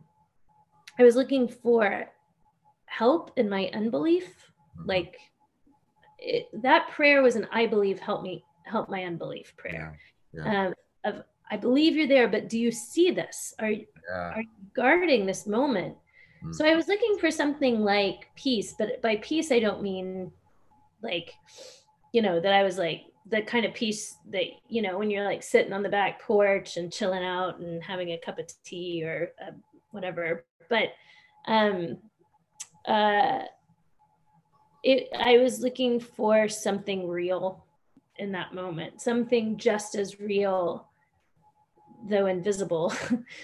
I 1.00 1.04
was 1.04 1.16
looking 1.16 1.48
for 1.48 2.10
help 2.90 3.32
in 3.38 3.50
my 3.50 3.70
unbelief 3.74 4.26
mm-hmm. 4.78 4.90
like 4.90 5.18
it, 6.18 6.48
that 6.62 6.90
prayer 6.90 7.22
was 7.22 7.36
an 7.36 7.48
i 7.52 7.66
believe 7.66 8.00
help 8.00 8.24
me 8.24 8.44
help 8.66 8.90
my 8.90 9.04
unbelief 9.04 9.54
prayer 9.58 9.98
yeah. 10.34 10.44
Yeah. 10.44 10.66
Um, 10.66 10.74
of 11.06 11.24
i 11.50 11.58
believe 11.58 11.96
you're 11.96 12.08
there 12.08 12.28
but 12.28 12.50
do 12.50 12.60
you 12.60 12.72
see 12.72 13.12
this 13.12 13.54
are, 13.60 13.72
yeah. 13.72 13.86
are 14.10 14.42
you 14.42 14.48
guarding 14.76 15.26
this 15.26 15.48
moment 15.48 15.96
mm. 16.44 16.54
so 16.54 16.66
i 16.66 16.76
was 16.76 16.88
looking 16.88 17.18
for 17.20 17.32
something 17.32 17.82
like 17.82 18.28
peace 18.36 18.76
but 18.78 19.02
by 19.02 19.16
peace 19.18 19.52
i 19.52 19.60
don't 19.60 19.82
mean 19.82 20.32
like 21.02 21.34
you 22.12 22.22
know 22.22 22.40
that 22.40 22.54
i 22.54 22.64
was 22.64 22.78
like 22.78 23.04
the 23.28 23.42
kind 23.44 23.66
of 23.66 23.74
peace 23.74 24.18
that 24.32 24.46
you 24.68 24.82
know 24.82 24.98
when 24.98 25.10
you're 25.10 25.26
like 25.26 25.44
sitting 25.44 25.74
on 25.74 25.84
the 25.84 25.90
back 25.90 26.22
porch 26.22 26.78
and 26.78 26.92
chilling 26.92 27.24
out 27.24 27.60
and 27.60 27.84
having 27.84 28.12
a 28.12 28.18
cup 28.18 28.40
of 28.40 28.52
tea 28.64 29.04
or 29.04 29.32
uh, 29.46 29.52
whatever 29.92 30.46
but 30.70 30.90
um 31.48 31.98
uh, 32.86 33.40
it, 34.84 35.10
I 35.18 35.38
was 35.38 35.60
looking 35.60 36.00
for 36.00 36.48
something 36.48 37.08
real 37.08 37.66
in 38.18 38.32
that 38.34 38.54
moment, 38.54 39.02
something 39.02 39.58
just 39.58 39.96
as 39.96 40.20
real, 40.20 40.88
though 42.10 42.28
invisible, 42.28 42.94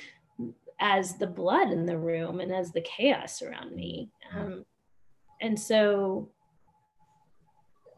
as 0.79 1.17
the 1.17 1.27
blood 1.27 1.71
in 1.71 1.85
the 1.85 1.97
room 1.97 2.39
and 2.39 2.53
as 2.53 2.71
the 2.71 2.81
chaos 2.81 3.41
around 3.41 3.75
me. 3.75 4.09
Um, 4.35 4.65
and 5.41 5.59
so, 5.59 6.29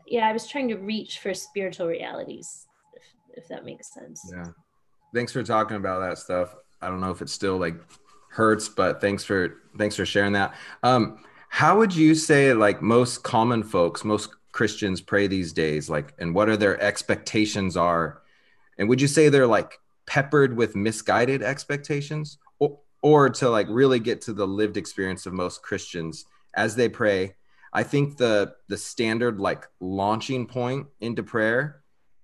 yeah, 0.07 0.27
I 0.27 0.33
was 0.33 0.47
trying 0.47 0.67
to 0.69 0.77
reach 0.77 1.19
for 1.19 1.33
spiritual 1.33 1.87
realities, 1.87 2.67
if, 2.95 3.43
if 3.43 3.47
that 3.49 3.65
makes 3.65 3.93
sense. 3.93 4.21
Yeah. 4.31 4.51
Thanks 5.13 5.31
for 5.31 5.43
talking 5.43 5.77
about 5.77 6.01
that 6.01 6.17
stuff. 6.17 6.55
I 6.81 6.89
don't 6.89 7.01
know 7.01 7.11
if 7.11 7.21
it's 7.21 7.33
still 7.33 7.57
like 7.57 7.75
hurts, 8.37 8.69
but 8.69 9.01
thanks 9.01 9.23
for 9.23 9.55
thanks 9.77 9.95
for 9.95 10.05
sharing 10.05 10.33
that. 10.33 10.55
Um, 10.83 11.19
how 11.49 11.77
would 11.77 11.95
you 11.95 12.15
say 12.15 12.53
like 12.53 12.81
most 12.81 13.23
common 13.23 13.63
folks, 13.63 14.03
most 14.03 14.29
Christians 14.51 15.01
pray 15.01 15.27
these 15.27 15.53
days, 15.53 15.89
like, 15.89 16.13
and 16.19 16.33
what 16.33 16.49
are 16.49 16.57
their 16.57 16.81
expectations 16.81 17.75
are? 17.75 18.21
And 18.77 18.87
would 18.89 19.01
you 19.01 19.07
say 19.07 19.29
they're 19.29 19.47
like 19.47 19.79
peppered 20.05 20.55
with 20.55 20.75
misguided 20.75 21.41
expectations? 21.43 22.37
Or, 22.59 22.79
or 23.01 23.29
to 23.29 23.49
like 23.49 23.67
really 23.69 23.99
get 23.99 24.21
to 24.21 24.33
the 24.33 24.47
lived 24.47 24.77
experience 24.77 25.25
of 25.25 25.33
most 25.33 25.61
Christians 25.61 26.25
as 26.55 26.75
they 26.75 26.89
pray? 26.89 27.35
I 27.73 27.83
think 27.83 28.17
the 28.17 28.55
the 28.67 28.77
standard 28.77 29.39
like 29.39 29.67
launching 29.79 30.47
point 30.47 30.87
into 31.01 31.23
prayer 31.23 31.81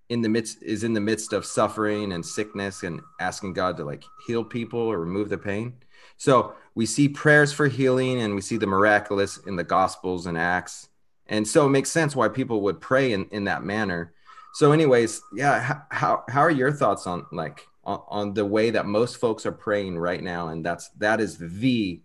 in 0.10 0.22
the 0.22 0.30
midst 0.30 0.62
is 0.62 0.84
in 0.84 0.94
the 0.94 1.02
midst 1.02 1.34
of 1.34 1.46
suffering 1.46 2.14
and 2.14 2.26
sickness 2.26 2.84
and 2.84 3.02
asking 3.20 3.54
God 3.54 3.78
to 3.78 3.84
like 3.84 4.04
heal 4.28 4.44
people 4.44 4.80
or 4.80 5.00
remove 5.00 5.30
the 5.30 5.38
pain. 5.38 5.74
So 6.18 6.56
we 6.76 6.86
see 6.86 7.10
prayers 7.10 7.52
for 7.54 7.68
healing 7.68 8.22
and 8.22 8.36
we 8.36 8.42
see 8.42 8.58
the 8.58 8.68
miraculous 8.68 9.38
in 9.38 9.56
the 9.56 9.64
gospels 9.64 10.26
and 10.26 10.38
acts. 10.38 10.90
And 11.28 11.48
so 11.48 11.66
it 11.66 11.70
makes 11.70 11.92
sense 11.92 12.16
why 12.16 12.28
people 12.30 12.62
would 12.62 12.82
pray 12.82 13.14
in, 13.14 13.26
in 13.32 13.46
that 13.46 13.64
manner. 13.64 14.14
So 14.54 14.72
anyways 14.72 15.22
yeah 15.34 15.82
how, 15.90 16.24
how 16.30 16.42
are 16.42 16.52
your 16.52 16.72
thoughts 16.72 17.08
on 17.08 17.26
like 17.32 17.66
on, 17.84 18.02
on 18.08 18.34
the 18.34 18.46
way 18.46 18.70
that 18.70 18.86
most 18.86 19.18
folks 19.18 19.46
are 19.46 19.52
praying 19.52 19.98
right 19.98 20.22
now? 20.22 20.50
And 20.50 20.66
that's 20.66 20.90
that 21.00 21.20
is 21.20 21.38
the 21.38 22.02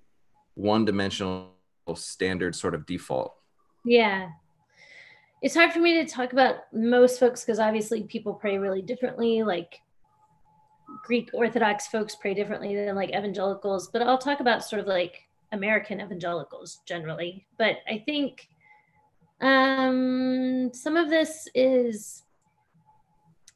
one 0.55 0.85
dimensional 0.85 1.51
standard 1.95 2.55
sort 2.55 2.75
of 2.75 2.85
default. 2.87 3.35
Yeah. 3.85 4.31
It's 5.41 5.55
hard 5.55 5.73
for 5.73 5.79
me 5.79 6.03
to 6.03 6.07
talk 6.13 6.33
about 6.33 6.57
most 6.73 7.21
folks 7.21 7.45
because 7.45 7.61
obviously 7.61 8.03
people 8.03 8.35
pray 8.35 8.59
really 8.59 8.83
differently. 8.83 9.45
Like 9.45 9.81
Greek 11.05 11.31
Orthodox 11.33 11.87
folks 11.87 12.15
pray 12.15 12.35
differently 12.35 12.75
than 12.75 12.97
like 12.97 13.11
evangelicals, 13.11 13.89
but 13.89 14.03
I'll 14.03 14.19
talk 14.19 14.41
about 14.41 14.65
sort 14.65 14.81
of 14.81 14.87
like 14.87 15.29
American 15.53 16.01
evangelicals 16.01 16.81
generally. 16.87 17.47
But 17.57 17.77
I 17.89 18.03
think 18.05 18.49
um, 19.41 20.71
some 20.73 20.97
of 20.97 21.09
this 21.09 21.49
is, 21.55 22.23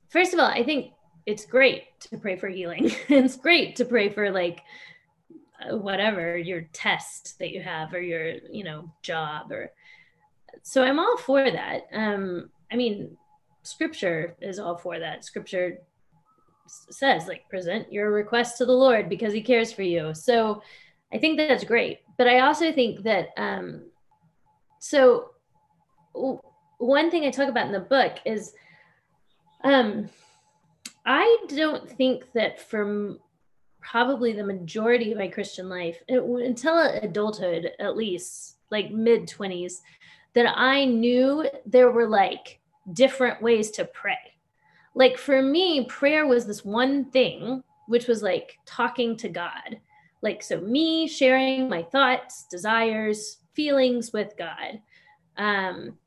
first 0.08 0.32
of 0.32 0.40
all, 0.40 0.46
I 0.46 0.62
think 0.62 0.92
it's 1.26 1.46
great 1.46 1.84
to 2.00 2.18
pray 2.18 2.36
for 2.36 2.48
healing. 2.48 2.90
it's 3.08 3.36
great 3.36 3.76
to 3.76 3.84
pray 3.84 4.08
for 4.08 4.30
like 4.30 4.62
whatever 5.70 6.36
your 6.36 6.62
test 6.72 7.38
that 7.38 7.50
you 7.50 7.62
have 7.62 7.92
or 7.94 8.00
your 8.00 8.34
you 8.50 8.64
know 8.64 8.90
job 9.02 9.52
or 9.52 9.70
so 10.62 10.82
i'm 10.82 10.98
all 10.98 11.16
for 11.16 11.50
that 11.50 11.86
um 11.92 12.50
i 12.70 12.76
mean 12.76 13.16
scripture 13.62 14.36
is 14.40 14.58
all 14.58 14.76
for 14.76 14.98
that 14.98 15.24
scripture 15.24 15.78
says 16.90 17.26
like 17.26 17.48
present 17.48 17.92
your 17.92 18.10
request 18.10 18.58
to 18.58 18.66
the 18.66 18.72
lord 18.72 19.08
because 19.08 19.32
he 19.32 19.42
cares 19.42 19.72
for 19.72 19.82
you. 19.82 20.14
So 20.14 20.62
i 21.12 21.18
think 21.18 21.38
that's 21.38 21.64
great. 21.64 22.00
But 22.18 22.28
i 22.28 22.40
also 22.40 22.72
think 22.72 23.02
that 23.04 23.28
um 23.36 23.82
so 24.78 25.32
one 26.78 27.10
thing 27.10 27.24
i 27.24 27.30
talk 27.30 27.48
about 27.48 27.66
in 27.66 27.72
the 27.72 27.80
book 27.80 28.18
is 28.24 28.52
um 29.62 30.08
i 31.06 31.38
don't 31.48 31.88
think 31.88 32.24
that 32.32 32.60
from 32.60 33.18
probably 33.80 34.32
the 34.32 34.44
majority 34.44 35.12
of 35.12 35.18
my 35.18 35.28
christian 35.28 35.68
life 35.68 36.02
it, 36.08 36.22
until 36.22 36.78
adulthood 36.78 37.70
at 37.78 37.96
least 37.96 38.56
like 38.70 38.90
mid 38.90 39.28
20s 39.28 39.74
that 40.34 40.52
i 40.56 40.84
knew 40.84 41.46
there 41.66 41.90
were 41.90 42.08
like 42.08 42.58
different 42.92 43.40
ways 43.40 43.70
to 43.70 43.84
pray 43.84 44.31
like 44.94 45.16
for 45.18 45.42
me, 45.42 45.84
prayer 45.86 46.26
was 46.26 46.46
this 46.46 46.64
one 46.64 47.06
thing, 47.10 47.62
which 47.86 48.06
was 48.06 48.22
like 48.22 48.58
talking 48.66 49.16
to 49.18 49.28
God. 49.28 49.80
Like, 50.22 50.42
so 50.42 50.60
me 50.60 51.08
sharing 51.08 51.68
my 51.68 51.82
thoughts, 51.82 52.46
desires, 52.50 53.38
feelings 53.54 54.12
with 54.12 54.34
God. 54.38 54.80
Um, 55.36 55.98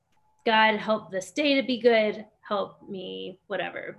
God, 0.46 0.78
help 0.78 1.12
this 1.12 1.32
day 1.32 1.56
to 1.60 1.64
be 1.66 1.80
good. 1.80 2.26
Help 2.48 2.88
me, 2.88 3.40
whatever, 3.48 3.98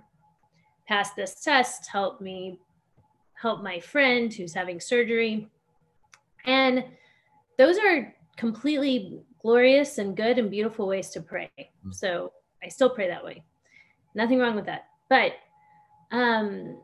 pass 0.87 1.13
this 1.13 1.43
test. 1.43 1.87
Help 1.87 2.21
me, 2.21 2.59
help 3.33 3.61
my 3.61 3.79
friend 3.79 4.33
who's 4.33 4.53
having 4.53 4.79
surgery. 4.79 5.49
And 6.45 6.85
those 7.57 7.77
are 7.77 8.15
completely 8.37 9.19
glorious 9.41 9.97
and 9.97 10.15
good 10.15 10.39
and 10.39 10.49
beautiful 10.49 10.87
ways 10.87 11.09
to 11.09 11.21
pray. 11.21 11.51
Mm. 11.57 11.93
So 11.93 12.31
I 12.63 12.69
still 12.69 12.89
pray 12.89 13.09
that 13.09 13.23
way. 13.23 13.43
Nothing 14.17 14.39
wrong 14.39 14.55
with 14.55 14.65
that. 14.65 14.87
But 15.09 15.33
um, 16.11 16.79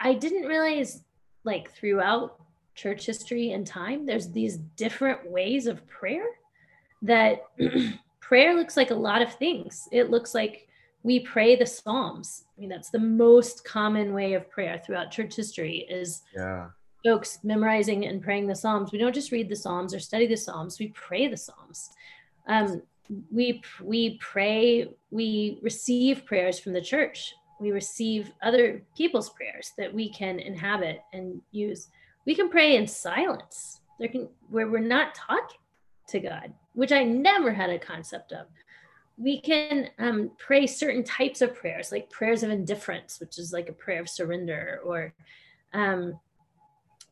I 0.00 0.14
didn't 0.14 0.48
realize, 0.48 1.04
like, 1.44 1.72
throughout 1.72 2.40
church 2.74 3.06
history 3.06 3.52
and 3.52 3.64
time, 3.64 4.04
there's 4.04 4.30
these 4.30 4.56
different 4.76 5.30
ways 5.30 5.68
of 5.68 5.86
prayer 5.86 6.26
that 7.02 7.44
prayer 8.20 8.54
looks 8.54 8.76
like 8.76 8.90
a 8.90 8.94
lot 8.94 9.22
of 9.22 9.32
things. 9.32 9.88
It 9.92 10.10
looks 10.10 10.34
like 10.34 10.66
we 11.04 11.20
pray 11.20 11.54
the 11.54 11.66
Psalms. 11.66 12.44
I 12.56 12.60
mean, 12.60 12.68
that's 12.68 12.90
the 12.90 12.98
most 12.98 13.64
common 13.64 14.12
way 14.12 14.34
of 14.34 14.50
prayer 14.50 14.82
throughout 14.84 15.12
church 15.12 15.36
history 15.36 15.86
is 15.88 16.22
yeah. 16.34 16.70
folks 17.04 17.38
memorizing 17.44 18.06
and 18.06 18.20
praying 18.20 18.48
the 18.48 18.56
Psalms. 18.56 18.90
We 18.90 18.98
don't 18.98 19.14
just 19.14 19.30
read 19.30 19.48
the 19.48 19.56
Psalms 19.56 19.94
or 19.94 20.00
study 20.00 20.26
the 20.26 20.36
Psalms, 20.36 20.80
we 20.80 20.88
pray 20.88 21.28
the 21.28 21.36
Psalms. 21.36 21.90
Um, 22.48 22.82
we 23.30 23.62
we 23.82 24.18
pray 24.18 24.88
we 25.10 25.58
receive 25.62 26.24
prayers 26.24 26.58
from 26.58 26.72
the 26.72 26.80
church. 26.80 27.34
We 27.60 27.72
receive 27.72 28.32
other 28.42 28.82
people's 28.96 29.30
prayers 29.30 29.72
that 29.76 29.92
we 29.92 30.10
can 30.10 30.38
inhabit 30.38 31.02
and 31.12 31.42
use. 31.50 31.88
We 32.26 32.34
can 32.34 32.48
pray 32.48 32.76
in 32.76 32.86
silence. 32.86 33.80
There 33.98 34.08
can 34.08 34.28
where 34.48 34.68
we're 34.68 34.78
not 34.80 35.14
talking 35.14 35.58
to 36.08 36.18
god 36.18 36.52
which 36.72 36.92
i 36.92 37.04
never 37.04 37.52
had 37.52 37.70
a 37.70 37.78
concept 37.78 38.32
of. 38.32 38.46
We 39.16 39.38
can 39.40 39.90
um, 39.98 40.30
pray 40.38 40.66
certain 40.66 41.04
types 41.04 41.42
of 41.42 41.54
prayers 41.54 41.92
like 41.92 42.08
prayers 42.10 42.42
of 42.42 42.50
indifference 42.50 43.20
which 43.20 43.38
is 43.38 43.52
like 43.52 43.68
a 43.68 43.72
prayer 43.72 44.00
of 44.00 44.08
surrender 44.08 44.80
or 44.84 45.12
um, 45.74 46.18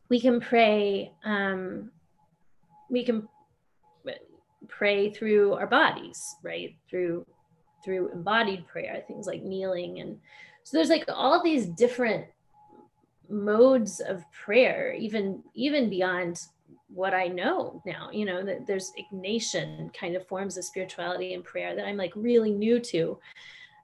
we 0.09 0.19
can 0.19 0.39
pray 0.39 1.13
um, 1.23 1.91
we 2.89 3.03
can 3.03 3.27
pray 4.69 5.11
through 5.11 5.53
our 5.53 5.67
bodies, 5.67 6.35
right? 6.43 6.75
Through 6.89 7.25
through 7.83 8.11
embodied 8.11 8.67
prayer, 8.67 9.03
things 9.07 9.25
like 9.25 9.41
kneeling 9.41 9.99
and 9.99 10.19
so 10.63 10.77
there's 10.77 10.89
like 10.89 11.05
all 11.07 11.41
these 11.41 11.65
different 11.65 12.25
modes 13.29 13.99
of 13.99 14.23
prayer, 14.31 14.93
even 14.93 15.43
even 15.55 15.89
beyond 15.89 16.41
what 16.87 17.13
I 17.13 17.27
know 17.27 17.81
now. 17.85 18.09
You 18.11 18.25
know 18.25 18.43
that 18.43 18.67
there's 18.67 18.91
Ignatian 18.99 19.93
kind 19.93 20.15
of 20.15 20.27
forms 20.27 20.57
of 20.57 20.63
spirituality 20.63 21.33
and 21.33 21.43
prayer 21.43 21.75
that 21.75 21.85
I'm 21.85 21.97
like 21.97 22.13
really 22.15 22.51
new 22.51 22.79
to. 22.79 23.19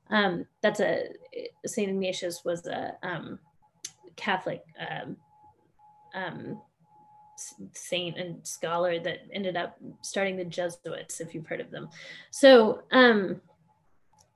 Um, 0.10 0.46
that's 0.62 0.80
a 0.80 1.08
Saint 1.66 1.90
Ignatius 1.90 2.44
was 2.46 2.68
a 2.68 2.96
um, 3.02 3.40
Catholic 4.16 4.64
um, 4.90 5.18
um, 6.14 6.62
saint 7.74 8.18
and 8.18 8.46
scholar 8.46 9.00
that 9.00 9.20
ended 9.34 9.56
up 9.58 9.78
starting 10.02 10.38
the 10.38 10.46
Jesuits, 10.46 11.22
if 11.22 11.34
you've 11.34 11.48
heard 11.48 11.62
of 11.62 11.72
them. 11.72 11.90
So 12.32 12.84
um, 12.92 13.42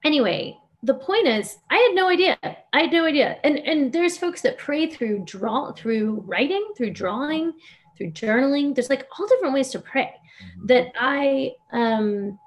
anyway, 0.03 0.57
the 0.83 0.93
point 0.93 1.27
is 1.27 1.57
i 1.69 1.75
had 1.75 1.95
no 1.95 2.07
idea 2.07 2.37
i 2.73 2.81
had 2.81 2.91
no 2.91 3.05
idea 3.05 3.37
and 3.43 3.57
and 3.59 3.91
there's 3.91 4.17
folks 4.17 4.41
that 4.41 4.57
pray 4.57 4.89
through 4.89 5.19
draw 5.25 5.71
through 5.73 6.23
writing 6.25 6.65
through 6.75 6.89
drawing 6.89 7.53
through 7.97 8.11
journaling 8.11 8.73
there's 8.73 8.89
like 8.89 9.07
all 9.17 9.27
different 9.27 9.53
ways 9.53 9.69
to 9.69 9.79
pray 9.79 10.13
mm-hmm. 10.41 10.67
that 10.67 10.91
i 10.99 11.51
um 11.73 12.39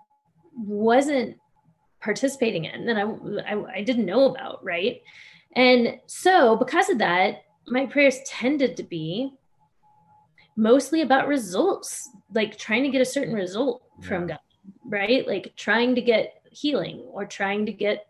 wasn't 0.56 1.36
participating 2.00 2.64
in 2.64 2.86
that 2.86 2.96
I, 2.96 3.02
I 3.02 3.64
i 3.76 3.82
didn't 3.82 4.06
know 4.06 4.34
about 4.34 4.64
right 4.64 5.02
and 5.54 6.00
so 6.06 6.56
because 6.56 6.88
of 6.88 6.98
that 6.98 7.44
my 7.66 7.86
prayers 7.86 8.18
tended 8.26 8.76
to 8.78 8.82
be 8.82 9.34
mostly 10.56 11.00
about 11.02 11.28
results 11.28 12.10
like 12.34 12.58
trying 12.58 12.82
to 12.82 12.90
get 12.90 13.00
a 13.00 13.06
certain 13.06 13.34
result 13.34 13.82
yeah. 14.00 14.08
from 14.08 14.26
god 14.26 14.38
right 14.84 15.26
like 15.26 15.52
trying 15.56 15.94
to 15.94 16.00
get 16.02 16.42
healing 16.50 16.98
or 17.08 17.24
trying 17.24 17.66
to 17.66 17.72
get 17.72 18.06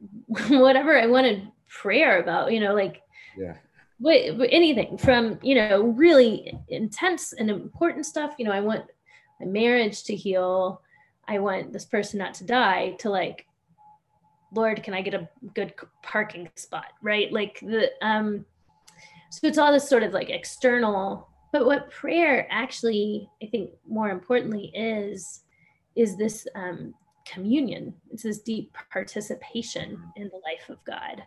whatever 0.48 0.98
I 0.98 1.06
wanted 1.06 1.50
prayer 1.68 2.20
about, 2.20 2.52
you 2.52 2.60
know, 2.60 2.74
like 2.74 3.02
yeah. 3.36 3.54
Anything 4.02 4.96
from 4.96 5.38
you 5.42 5.54
know 5.54 5.82
really 5.82 6.58
intense 6.68 7.34
and 7.34 7.50
important 7.50 8.06
stuff 8.06 8.34
you 8.38 8.46
know 8.46 8.50
i 8.50 8.58
want 8.58 8.82
my 9.38 9.44
marriage 9.44 10.04
to 10.04 10.16
heal 10.16 10.80
i 11.28 11.38
want 11.38 11.70
this 11.70 11.84
person 11.84 12.18
not 12.18 12.32
to 12.32 12.44
die 12.44 12.96
to 13.00 13.10
like 13.10 13.46
lord 14.54 14.82
can 14.82 14.94
i 14.94 15.02
get 15.02 15.12
a 15.12 15.28
good 15.52 15.74
parking 16.02 16.48
spot 16.56 16.86
right 17.02 17.30
like 17.30 17.60
the 17.60 17.90
um 18.00 18.46
so 19.28 19.46
it's 19.46 19.58
all 19.58 19.70
this 19.70 19.86
sort 19.86 20.02
of 20.02 20.14
like 20.14 20.30
external 20.30 21.28
but 21.52 21.66
what 21.66 21.90
prayer 21.90 22.46
actually 22.50 23.28
i 23.42 23.46
think 23.46 23.70
more 23.88 24.10
importantly 24.10 24.70
is 24.74 25.42
is 25.96 26.16
this 26.16 26.46
um 26.54 26.94
communion. 27.30 27.94
It's 28.10 28.22
this 28.22 28.40
deep 28.40 28.76
participation 28.92 30.02
in 30.16 30.28
the 30.28 30.40
life 30.44 30.68
of 30.68 30.84
God 30.84 31.22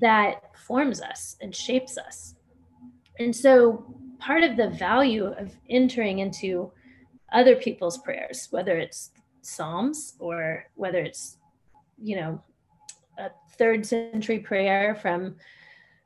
that 0.00 0.56
forms 0.56 1.00
us 1.00 1.36
and 1.40 1.54
shapes 1.54 1.98
us. 1.98 2.34
And 3.18 3.34
so, 3.34 3.84
part 4.18 4.42
of 4.42 4.56
the 4.56 4.70
value 4.70 5.26
of 5.26 5.52
entering 5.68 6.20
into 6.20 6.72
other 7.32 7.56
people's 7.56 7.98
prayers, 7.98 8.48
whether 8.50 8.76
it's 8.78 9.10
Psalms 9.42 10.14
or 10.18 10.64
whether 10.74 10.98
it's, 10.98 11.36
you 12.02 12.16
know, 12.16 12.42
a 13.18 13.30
third 13.56 13.86
century 13.86 14.38
prayer 14.38 14.94
from 14.94 15.36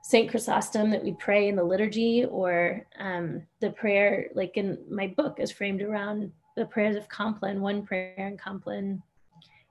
Saint 0.02 0.31
Chrysostom 0.31 0.90
that 0.90 1.05
we 1.05 1.12
pray 1.14 1.49
in 1.49 1.57
the 1.57 1.62
liturgy, 1.62 2.25
or 2.25 2.87
um, 2.99 3.43
the 3.61 3.71
prayer, 3.71 4.28
like 4.35 4.57
in 4.57 4.78
my 4.90 5.09
book, 5.09 5.38
is 5.38 5.50
framed 5.50 5.83
around 5.83 6.33
the 6.57 6.64
prayers 6.67 6.97
of 6.97 7.09
Compline, 7.09 7.61
one 7.61 7.85
prayer 7.85 8.14
in 8.17 8.37
Compline, 8.37 9.02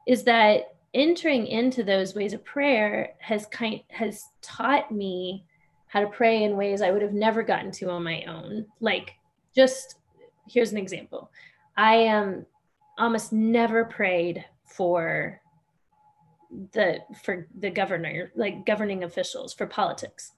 is 0.05 0.23
that 0.23 0.75
entering 0.93 1.47
into 1.47 1.83
those 1.83 2.15
ways 2.15 2.33
of 2.33 2.43
prayer 2.45 3.13
has 3.19 3.45
kind 3.47 3.81
has 3.89 4.29
taught 4.41 4.91
me 4.91 5.43
how 5.87 6.01
to 6.01 6.07
pray 6.07 6.43
in 6.43 6.57
ways 6.57 6.81
I 6.81 6.91
would 6.91 7.01
have 7.01 7.13
never 7.13 7.43
gotten 7.43 7.71
to 7.73 7.89
on 7.89 8.03
my 8.03 8.23
own. 8.23 8.65
Like 8.79 9.13
just 9.55 9.95
here's 10.47 10.71
an 10.71 10.77
example. 10.77 11.29
I 11.75 11.95
am 11.95 12.27
um, 12.27 12.45
almost 12.97 13.33
never 13.33 13.85
prayed 13.85 14.43
for 14.65 15.39
the 16.73 16.99
for 17.23 17.47
the 17.59 17.69
governor, 17.69 18.31
like 18.35 18.65
governing 18.65 19.03
officials 19.03 19.53
for 19.53 19.67
politics. 19.67 20.33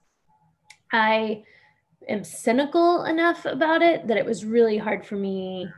I 0.92 1.44
am 2.08 2.24
cynical 2.24 3.04
enough 3.04 3.44
about 3.44 3.82
it 3.82 4.06
that 4.08 4.16
it 4.16 4.24
was 4.24 4.44
really 4.44 4.78
hard 4.78 5.04
for 5.04 5.16
me 5.16 5.68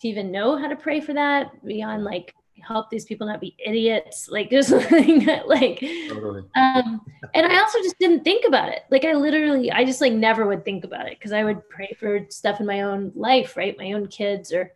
to 0.00 0.08
even 0.08 0.30
know 0.30 0.56
how 0.56 0.68
to 0.68 0.76
pray 0.76 1.00
for 1.00 1.12
that 1.14 1.64
beyond 1.64 2.04
like 2.04 2.34
help 2.66 2.90
these 2.90 3.04
people 3.04 3.26
not 3.26 3.40
be 3.40 3.54
idiots 3.64 4.28
like 4.28 4.50
just 4.50 4.70
like, 4.72 5.46
like 5.46 5.80
totally. 6.08 6.42
um 6.56 7.00
and 7.34 7.46
i 7.46 7.58
also 7.58 7.78
just 7.78 7.98
didn't 8.00 8.24
think 8.24 8.44
about 8.44 8.68
it 8.68 8.82
like 8.90 9.04
i 9.04 9.12
literally 9.12 9.70
i 9.70 9.84
just 9.84 10.00
like 10.00 10.12
never 10.12 10.46
would 10.46 10.64
think 10.64 10.84
about 10.84 11.06
it 11.06 11.16
because 11.18 11.32
i 11.32 11.44
would 11.44 11.66
pray 11.68 11.96
for 12.00 12.26
stuff 12.30 12.58
in 12.58 12.66
my 12.66 12.82
own 12.82 13.12
life 13.14 13.56
right 13.56 13.78
my 13.78 13.92
own 13.92 14.08
kids 14.08 14.52
or 14.52 14.72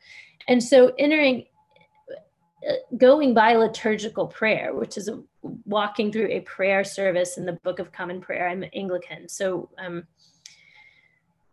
and 0.47 0.63
so 0.63 0.93
entering 0.99 1.45
going 2.97 3.35
by 3.35 3.55
liturgical 3.55 4.27
prayer 4.27 4.75
which 4.75 4.97
is 4.97 5.09
a, 5.09 5.21
walking 5.65 6.13
through 6.13 6.29
a 6.29 6.41
prayer 6.41 6.85
service 6.85 7.37
in 7.37 7.45
the 7.45 7.53
book 7.65 7.79
of 7.79 7.93
common 7.93 8.21
prayer. 8.21 8.49
I'm 8.49 8.65
anglican 8.75 9.29
so 9.29 9.71
um 9.79 10.05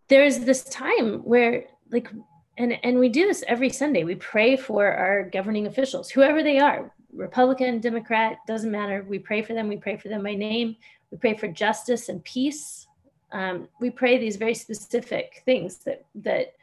there's 0.07 0.39
this 0.39 0.63
time 0.63 1.19
where 1.19 1.65
like 1.91 2.09
and 2.57 2.77
and 2.83 2.99
we 2.99 3.09
do 3.09 3.25
this 3.25 3.43
every 3.47 3.69
sunday. 3.69 4.03
We 4.03 4.15
pray 4.15 4.55
for 4.55 4.91
our 4.91 5.23
governing 5.23 5.67
officials 5.67 6.09
whoever 6.09 6.43
they 6.43 6.59
are 6.59 6.91
republican 7.13 7.79
democrat 7.79 8.37
doesn't 8.47 8.71
matter. 8.71 9.05
We 9.07 9.19
pray 9.19 9.41
for 9.41 9.53
them. 9.53 9.67
We 9.67 9.77
pray 9.77 9.97
for 9.97 10.09
them 10.09 10.23
by 10.23 10.35
name. 10.35 10.75
We 11.11 11.17
pray 11.17 11.35
for 11.35 11.47
justice 11.47 12.09
and 12.09 12.23
peace. 12.23 12.87
Um, 13.31 13.67
we 13.79 13.89
pray 13.89 14.17
these 14.17 14.37
very 14.37 14.53
specific 14.53 15.41
things 15.45 15.77
that 15.79 16.05
that 16.15 16.53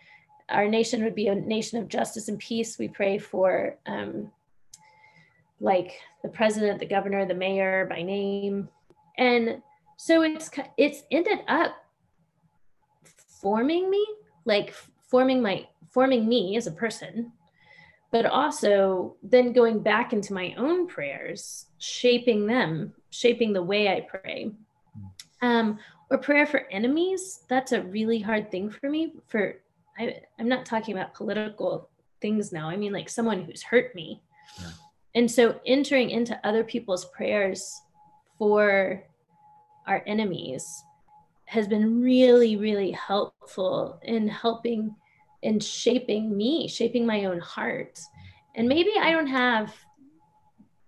our 0.49 0.69
nation 0.69 1.03
would 1.03 1.15
be 1.15 1.29
a 1.29 1.35
nation 1.35 1.79
of 1.79 1.89
justice 1.89 2.29
and 2.29 2.39
peace. 2.39 2.79
We 2.79 2.89
pray 2.89 3.19
for 3.19 3.77
um, 3.87 4.31
like 5.61 5.99
the 6.23 6.29
president 6.29 6.79
the 6.79 6.87
governor 6.87 7.25
the 7.27 7.35
mayor 7.35 7.87
by 7.89 8.03
name 8.03 8.69
and 9.19 9.63
so 9.97 10.23
it's 10.23 10.51
it's 10.77 11.03
ended 11.11 11.39
up 11.49 11.75
forming 13.41 13.91
me 13.91 14.07
like 14.45 14.75
forming 15.09 15.43
my 15.43 15.67
forming 15.91 16.29
me 16.29 16.57
as 16.57 16.67
a 16.67 16.73
person, 16.73 17.33
but 18.11 18.27
also 18.27 19.17
then 19.23 19.53
going 19.53 19.83
back 19.83 20.13
into 20.13 20.33
my 20.33 20.55
own 20.57 20.87
prayers, 20.87 21.67
shaping 21.79 22.47
them, 22.47 22.93
shaping 23.11 23.53
the 23.53 23.63
way 23.63 23.89
I 23.89 24.01
pray. 24.01 24.53
Um, 25.43 25.79
or 26.11 26.19
prayer 26.19 26.47
for 26.47 26.67
enemies, 26.71 27.41
that's 27.49 27.73
a 27.73 27.83
really 27.83 28.21
hard 28.21 28.51
thing 28.51 28.71
for 28.71 28.89
me. 28.89 29.15
For 29.27 29.57
I, 29.99 30.21
I'm 30.39 30.49
not 30.49 30.65
talking 30.65 30.95
about 30.97 31.15
political 31.15 31.89
things 32.21 32.53
now. 32.53 32.69
I 32.69 32.77
mean 32.77 32.93
like 32.93 33.09
someone 33.09 33.45
who's 33.45 33.63
hurt 33.63 33.95
me. 33.95 34.23
Yeah. 34.61 34.69
And 35.17 35.31
so 35.31 35.59
entering 35.65 36.11
into 36.11 36.39
other 36.47 36.63
people's 36.63 37.07
prayers 37.07 37.83
for 38.39 39.03
our 39.87 40.03
enemies 40.07 40.85
has 41.47 41.67
been 41.67 42.03
really, 42.03 42.57
really 42.57 42.91
helpful 42.91 43.99
in 44.03 44.29
helping 44.29 44.95
in 45.43 45.59
shaping 45.61 46.37
me, 46.37 46.69
shaping 46.69 47.07
my 47.07 47.25
own 47.25 47.39
heart. 47.39 47.99
And 48.57 48.69
maybe 48.69 48.93
I 49.01 49.11
don't 49.11 49.27
have 49.27 49.73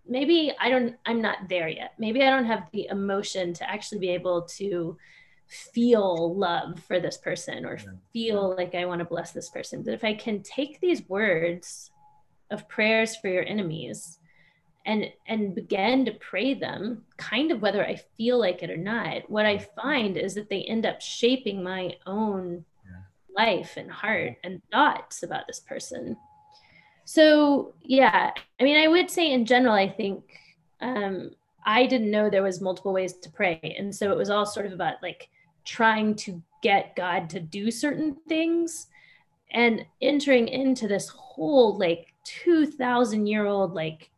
maybe 0.06 0.52
I 0.60 0.68
don't 0.68 0.96
I'm 1.06 1.22
not 1.22 1.48
there 1.48 1.68
yet. 1.68 1.94
Maybe 1.98 2.22
I 2.22 2.28
don't 2.28 2.44
have 2.44 2.68
the 2.72 2.86
emotion 2.90 3.54
to 3.54 3.70
actually 3.70 3.98
be 3.98 4.10
able 4.10 4.42
to 4.58 4.98
feel 5.46 6.36
love 6.36 6.80
for 6.80 7.00
this 7.00 7.16
person 7.16 7.64
or 7.64 7.78
feel 8.12 8.54
like 8.56 8.74
I 8.74 8.84
want 8.84 8.98
to 8.98 9.06
bless 9.06 9.32
this 9.32 9.48
person. 9.48 9.82
But 9.82 9.94
if 9.94 10.04
I 10.04 10.12
can 10.12 10.42
take 10.42 10.80
these 10.80 11.08
words 11.08 11.92
of 12.50 12.68
prayers 12.68 13.16
for 13.16 13.28
your 13.28 13.44
enemies 13.44 14.18
and 14.86 15.10
and 15.26 15.54
begin 15.54 16.06
to 16.06 16.12
pray 16.12 16.54
them 16.54 17.04
kind 17.18 17.52
of 17.52 17.60
whether 17.60 17.86
I 17.86 18.00
feel 18.16 18.38
like 18.38 18.62
it 18.62 18.70
or 18.70 18.76
not, 18.76 19.28
what 19.30 19.44
I 19.44 19.58
find 19.58 20.16
is 20.16 20.34
that 20.34 20.48
they 20.48 20.62
end 20.62 20.86
up 20.86 21.02
shaping 21.02 21.62
my 21.62 21.94
own 22.06 22.64
life 23.36 23.76
and 23.76 23.90
heart 23.90 24.36
and 24.42 24.60
thoughts 24.72 25.22
about 25.22 25.46
this 25.46 25.60
person. 25.60 26.16
So 27.04 27.74
yeah, 27.82 28.32
I 28.60 28.64
mean, 28.64 28.76
I 28.76 28.88
would 28.88 29.10
say 29.10 29.32
in 29.32 29.46
general, 29.46 29.74
I 29.74 29.88
think 29.88 30.24
um, 30.80 31.30
I 31.64 31.86
didn't 31.86 32.10
know 32.10 32.28
there 32.28 32.42
was 32.42 32.60
multiple 32.60 32.92
ways 32.92 33.14
to 33.14 33.30
pray, 33.30 33.76
and 33.78 33.94
so 33.94 34.10
it 34.10 34.16
was 34.16 34.30
all 34.30 34.46
sort 34.46 34.66
of 34.66 34.72
about 34.72 35.02
like 35.02 35.28
trying 35.64 36.14
to 36.16 36.42
get 36.62 36.96
God 36.96 37.30
to 37.30 37.40
do 37.40 37.70
certain 37.70 38.16
things 38.28 38.88
and 39.52 39.84
entering 40.02 40.48
into 40.48 40.88
this 40.88 41.08
whole 41.08 41.78
like 41.78 42.08
2000 42.28 43.26
year 43.26 43.46
old 43.46 43.74
like 43.74 44.10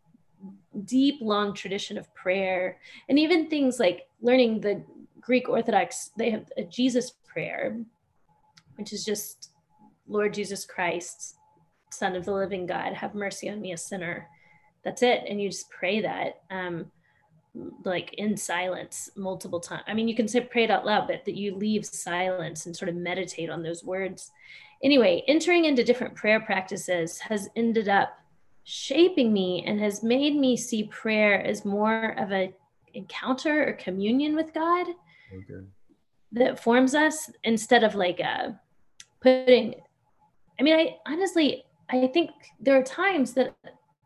deep 0.84 1.16
long 1.20 1.52
tradition 1.52 1.98
of 1.98 2.12
prayer 2.14 2.78
and 3.08 3.18
even 3.18 3.48
things 3.48 3.80
like 3.80 4.08
learning 4.22 4.60
the 4.60 4.82
greek 5.20 5.48
orthodox 5.48 6.10
they 6.16 6.30
have 6.30 6.50
a 6.56 6.62
jesus 6.64 7.10
prayer 7.26 7.76
which 8.76 8.92
is 8.92 9.04
just 9.04 9.50
Lord 10.10 10.34
Jesus 10.34 10.66
Christ, 10.66 11.36
Son 11.90 12.16
of 12.16 12.24
the 12.24 12.32
living 12.32 12.66
God, 12.66 12.92
have 12.94 13.14
mercy 13.14 13.48
on 13.48 13.60
me, 13.60 13.72
a 13.72 13.76
sinner. 13.76 14.26
That's 14.84 15.02
it. 15.02 15.22
And 15.28 15.40
you 15.40 15.48
just 15.48 15.70
pray 15.70 16.00
that. 16.00 16.42
Um, 16.50 16.90
like 17.84 18.14
in 18.14 18.36
silence 18.36 19.10
multiple 19.16 19.58
times. 19.58 19.82
I 19.88 19.94
mean, 19.94 20.06
you 20.06 20.14
can 20.14 20.28
say 20.28 20.40
pray 20.40 20.64
it 20.64 20.70
out 20.70 20.86
loud, 20.86 21.08
but 21.08 21.24
that 21.24 21.34
you 21.34 21.56
leave 21.56 21.84
silence 21.84 22.66
and 22.66 22.76
sort 22.76 22.88
of 22.88 22.94
meditate 22.94 23.50
on 23.50 23.64
those 23.64 23.82
words. 23.82 24.30
Anyway, 24.82 25.22
entering 25.28 25.66
into 25.66 25.84
different 25.84 26.14
prayer 26.14 26.40
practices 26.40 27.18
has 27.18 27.48
ended 27.56 27.88
up 27.88 28.18
shaping 28.64 29.32
me 29.32 29.64
and 29.66 29.80
has 29.80 30.02
made 30.02 30.36
me 30.36 30.56
see 30.56 30.84
prayer 30.84 31.44
as 31.44 31.64
more 31.64 32.10
of 32.18 32.32
a 32.32 32.54
encounter 32.94 33.68
or 33.68 33.72
communion 33.74 34.34
with 34.34 34.52
God 34.52 34.86
okay. 35.32 35.64
that 36.32 36.62
forms 36.62 36.94
us 36.94 37.30
instead 37.44 37.84
of 37.84 37.94
like 37.94 38.20
a 38.20 38.24
uh, 38.24 38.52
putting 39.20 39.74
I 40.58 40.62
mean, 40.62 40.74
I 40.74 40.96
honestly 41.06 41.64
I 41.88 42.06
think 42.06 42.30
there 42.60 42.78
are 42.78 42.82
times 42.82 43.32
that 43.34 43.54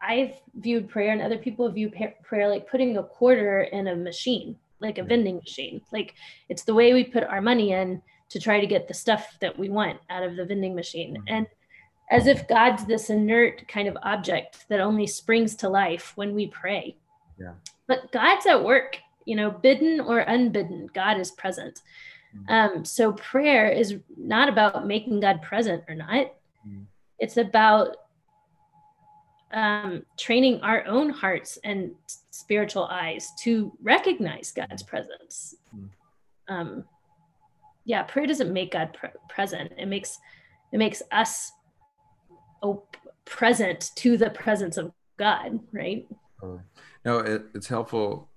I've 0.00 0.40
viewed 0.54 0.88
prayer 0.88 1.12
and 1.12 1.20
other 1.20 1.38
people 1.38 1.70
view 1.70 1.90
prayer 2.22 2.48
like 2.48 2.68
putting 2.68 2.96
a 2.96 3.02
quarter 3.02 3.62
in 3.62 3.88
a 3.88 3.96
machine, 3.96 4.56
like 4.80 4.98
a 4.98 5.02
vending 5.02 5.36
machine. 5.36 5.80
Like 5.92 6.14
it's 6.48 6.62
the 6.62 6.74
way 6.74 6.94
we 6.94 7.04
put 7.04 7.24
our 7.24 7.40
money 7.40 7.72
in 7.72 8.02
to 8.34 8.40
try 8.40 8.58
to 8.58 8.66
get 8.66 8.88
the 8.88 8.94
stuff 8.94 9.38
that 9.40 9.56
we 9.56 9.68
want 9.68 10.00
out 10.10 10.24
of 10.24 10.34
the 10.34 10.44
vending 10.44 10.74
machine. 10.74 11.14
Mm-hmm. 11.14 11.24
And 11.28 11.46
as 12.10 12.26
if 12.26 12.48
God's 12.48 12.84
this 12.84 13.08
inert 13.08 13.68
kind 13.68 13.86
of 13.86 13.96
object 14.02 14.68
that 14.68 14.80
only 14.80 15.06
springs 15.06 15.54
to 15.56 15.68
life 15.68 16.10
when 16.16 16.34
we 16.34 16.48
pray. 16.48 16.96
Yeah. 17.38 17.52
But 17.86 18.10
God's 18.10 18.44
at 18.46 18.64
work, 18.64 18.98
you 19.24 19.36
know, 19.36 19.52
bidden 19.52 20.00
or 20.00 20.18
unbidden, 20.18 20.90
God 20.92 21.20
is 21.20 21.30
present. 21.30 21.82
Mm-hmm. 22.36 22.52
Um, 22.52 22.84
so 22.84 23.12
prayer 23.12 23.68
is 23.68 24.00
not 24.16 24.48
about 24.48 24.84
making 24.84 25.20
God 25.20 25.40
present 25.40 25.84
or 25.86 25.94
not. 25.94 26.26
Mm-hmm. 26.66 26.82
It's 27.20 27.36
about 27.36 27.98
um, 29.52 30.04
training 30.18 30.60
our 30.62 30.84
own 30.86 31.10
hearts 31.10 31.56
and 31.62 31.92
spiritual 32.30 32.86
eyes 32.86 33.30
to 33.44 33.72
recognize 33.80 34.50
God's 34.50 34.82
presence. 34.82 35.54
Hmm. 35.70 35.84
Um, 36.48 36.84
yeah, 37.84 38.02
prayer 38.02 38.26
doesn't 38.26 38.52
make 38.52 38.72
God 38.72 38.96
pre- 38.98 39.10
present. 39.28 39.72
It 39.78 39.86
makes 39.86 40.18
it 40.72 40.78
makes 40.78 41.02
us 41.12 41.52
op- 42.62 42.96
present 43.24 43.90
to 43.96 44.16
the 44.16 44.30
presence 44.30 44.76
of 44.76 44.92
God, 45.18 45.60
right? 45.72 46.06
Uh-huh. 46.42 46.58
No, 47.04 47.18
it, 47.18 47.44
it's 47.54 47.68
helpful 47.68 48.28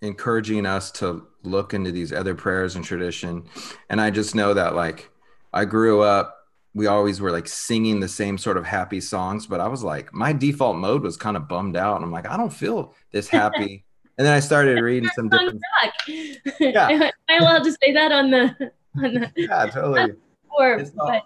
encouraging 0.00 0.66
us 0.66 0.90
to 0.90 1.26
look 1.42 1.74
into 1.74 1.92
these 1.92 2.12
other 2.12 2.34
prayers 2.34 2.76
and 2.76 2.84
tradition. 2.84 3.44
And 3.88 4.00
I 4.00 4.10
just 4.10 4.34
know 4.34 4.54
that 4.54 4.74
like 4.74 5.10
I 5.52 5.64
grew 5.64 6.02
up 6.02 6.42
we 6.74 6.86
always 6.86 7.20
were 7.20 7.30
like 7.30 7.46
singing 7.46 8.00
the 8.00 8.08
same 8.08 8.38
sort 8.38 8.56
of 8.56 8.64
happy 8.64 9.00
songs, 9.00 9.46
but 9.46 9.60
I 9.60 9.68
was 9.68 9.84
like, 9.84 10.12
my 10.14 10.32
default 10.32 10.76
mode 10.76 11.02
was 11.02 11.16
kind 11.16 11.36
of 11.36 11.48
bummed 11.48 11.76
out. 11.76 11.96
And 11.96 12.04
I'm 12.04 12.12
like, 12.12 12.26
I 12.26 12.36
don't 12.36 12.52
feel 12.52 12.94
this 13.10 13.28
happy. 13.28 13.84
and 14.18 14.26
then 14.26 14.32
I 14.32 14.40
started 14.40 14.80
reading 14.80 15.10
some 15.14 15.28
different. 15.28 15.60
Yeah. 16.58 16.88
Am 16.88 17.10
I 17.28 17.36
allowed 17.36 17.64
to 17.64 17.72
say 17.72 17.92
that 17.92 18.12
on 18.12 18.30
the? 18.30 18.72
Yeah, 19.36 19.66
totally. 19.66 20.14
Or, 20.50 20.84
but... 20.96 21.24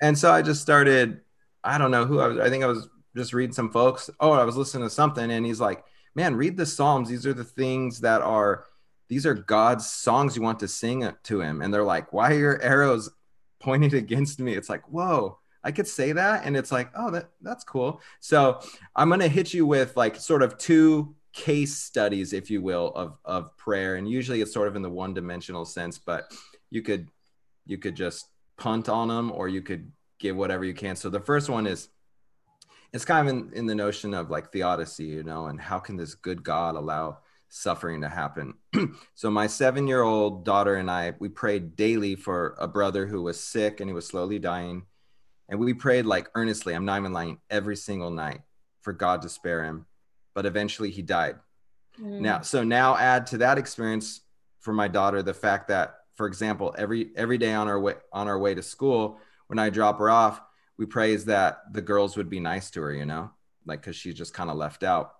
And 0.00 0.18
so 0.18 0.32
I 0.32 0.42
just 0.42 0.62
started. 0.62 1.20
I 1.62 1.78
don't 1.78 1.90
know 1.90 2.04
who 2.04 2.20
I 2.20 2.28
was. 2.28 2.38
I 2.38 2.48
think 2.48 2.64
I 2.64 2.66
was 2.66 2.88
just 3.16 3.32
reading 3.32 3.54
some 3.54 3.70
folks. 3.70 4.10
Oh, 4.20 4.32
I 4.32 4.44
was 4.44 4.56
listening 4.56 4.86
to 4.86 4.90
something, 4.90 5.30
and 5.30 5.46
he's 5.46 5.60
like, 5.60 5.84
"Man, 6.14 6.34
read 6.34 6.56
the 6.56 6.66
Psalms. 6.66 7.08
These 7.08 7.26
are 7.26 7.34
the 7.34 7.44
things 7.44 8.00
that 8.00 8.22
are." 8.22 8.66
These 9.08 9.26
are 9.26 9.34
God's 9.34 9.88
songs 9.88 10.34
you 10.34 10.40
want 10.40 10.60
to 10.60 10.66
sing 10.66 11.06
to 11.24 11.40
him. 11.40 11.60
And 11.60 11.72
they're 11.72 11.84
like, 11.84 12.14
why 12.14 12.32
are 12.32 12.38
your 12.38 12.62
arrows 12.62 13.10
pointed 13.64 13.94
against 13.94 14.38
me. 14.38 14.54
It's 14.54 14.68
like, 14.68 14.86
whoa, 14.92 15.38
I 15.64 15.72
could 15.72 15.88
say 15.88 16.12
that. 16.12 16.44
And 16.44 16.54
it's 16.56 16.70
like, 16.70 16.90
oh, 16.94 17.10
that, 17.10 17.30
that's 17.40 17.64
cool. 17.64 18.02
So 18.20 18.60
I'm 18.94 19.08
going 19.08 19.20
to 19.20 19.28
hit 19.28 19.54
you 19.54 19.66
with 19.66 19.96
like 19.96 20.16
sort 20.16 20.42
of 20.42 20.58
two 20.58 21.16
case 21.32 21.78
studies, 21.78 22.34
if 22.34 22.50
you 22.50 22.60
will, 22.60 22.92
of, 22.94 23.18
of 23.24 23.56
prayer. 23.56 23.96
And 23.96 24.08
usually 24.08 24.42
it's 24.42 24.52
sort 24.52 24.68
of 24.68 24.76
in 24.76 24.82
the 24.82 24.90
one 24.90 25.14
dimensional 25.14 25.64
sense, 25.64 25.98
but 25.98 26.30
you 26.70 26.82
could, 26.82 27.08
you 27.66 27.78
could 27.78 27.94
just 27.94 28.28
punt 28.56 28.88
on 28.88 29.08
them 29.08 29.32
or 29.32 29.48
you 29.48 29.62
could 29.62 29.90
give 30.18 30.36
whatever 30.36 30.64
you 30.64 30.74
can. 30.74 30.96
So 30.96 31.10
the 31.10 31.20
first 31.20 31.48
one 31.48 31.66
is, 31.66 31.88
it's 32.92 33.04
kind 33.04 33.28
of 33.28 33.34
in, 33.34 33.52
in 33.54 33.66
the 33.66 33.74
notion 33.74 34.14
of 34.14 34.30
like 34.30 34.52
theodicy, 34.52 35.06
you 35.06 35.24
know, 35.24 35.46
and 35.46 35.60
how 35.60 35.80
can 35.80 35.96
this 35.96 36.14
good 36.14 36.44
God 36.44 36.76
allow 36.76 37.18
suffering 37.48 38.00
to 38.00 38.08
happen. 38.08 38.54
so 39.14 39.30
my 39.30 39.46
seven 39.46 39.86
year 39.86 40.02
old 40.02 40.44
daughter 40.44 40.74
and 40.74 40.90
I, 40.90 41.14
we 41.18 41.28
prayed 41.28 41.76
daily 41.76 42.16
for 42.16 42.56
a 42.58 42.66
brother 42.66 43.06
who 43.06 43.22
was 43.22 43.38
sick 43.38 43.80
and 43.80 43.88
he 43.88 43.94
was 43.94 44.06
slowly 44.06 44.38
dying. 44.38 44.84
And 45.48 45.60
we 45.60 45.74
prayed 45.74 46.06
like 46.06 46.30
earnestly, 46.34 46.74
I'm 46.74 46.84
not 46.84 46.98
even 46.98 47.12
lying, 47.12 47.38
every 47.50 47.76
single 47.76 48.10
night 48.10 48.40
for 48.80 48.92
God 48.92 49.22
to 49.22 49.28
spare 49.28 49.64
him. 49.64 49.86
But 50.34 50.46
eventually 50.46 50.90
he 50.90 51.02
died. 51.02 51.36
Mm. 52.00 52.20
Now, 52.20 52.40
so 52.40 52.64
now 52.64 52.96
add 52.96 53.26
to 53.28 53.38
that 53.38 53.58
experience 53.58 54.22
for 54.60 54.72
my 54.72 54.88
daughter 54.88 55.22
the 55.22 55.34
fact 55.34 55.68
that, 55.68 56.00
for 56.16 56.26
example, 56.26 56.74
every 56.78 57.10
every 57.16 57.38
day 57.38 57.52
on 57.52 57.68
our 57.68 57.78
way 57.78 57.94
on 58.12 58.28
our 58.28 58.38
way 58.38 58.54
to 58.54 58.62
school, 58.62 59.18
when 59.48 59.58
I 59.58 59.70
drop 59.70 59.98
her 59.98 60.10
off, 60.10 60.40
we 60.78 60.86
praise 60.86 61.24
that 61.26 61.72
the 61.72 61.82
girls 61.82 62.16
would 62.16 62.30
be 62.30 62.40
nice 62.40 62.70
to 62.72 62.82
her, 62.82 62.92
you 62.92 63.06
know, 63.06 63.30
like 63.66 63.80
because 63.80 63.96
she's 63.96 64.14
just 64.14 64.34
kind 64.34 64.50
of 64.50 64.56
left 64.56 64.82
out 64.82 65.14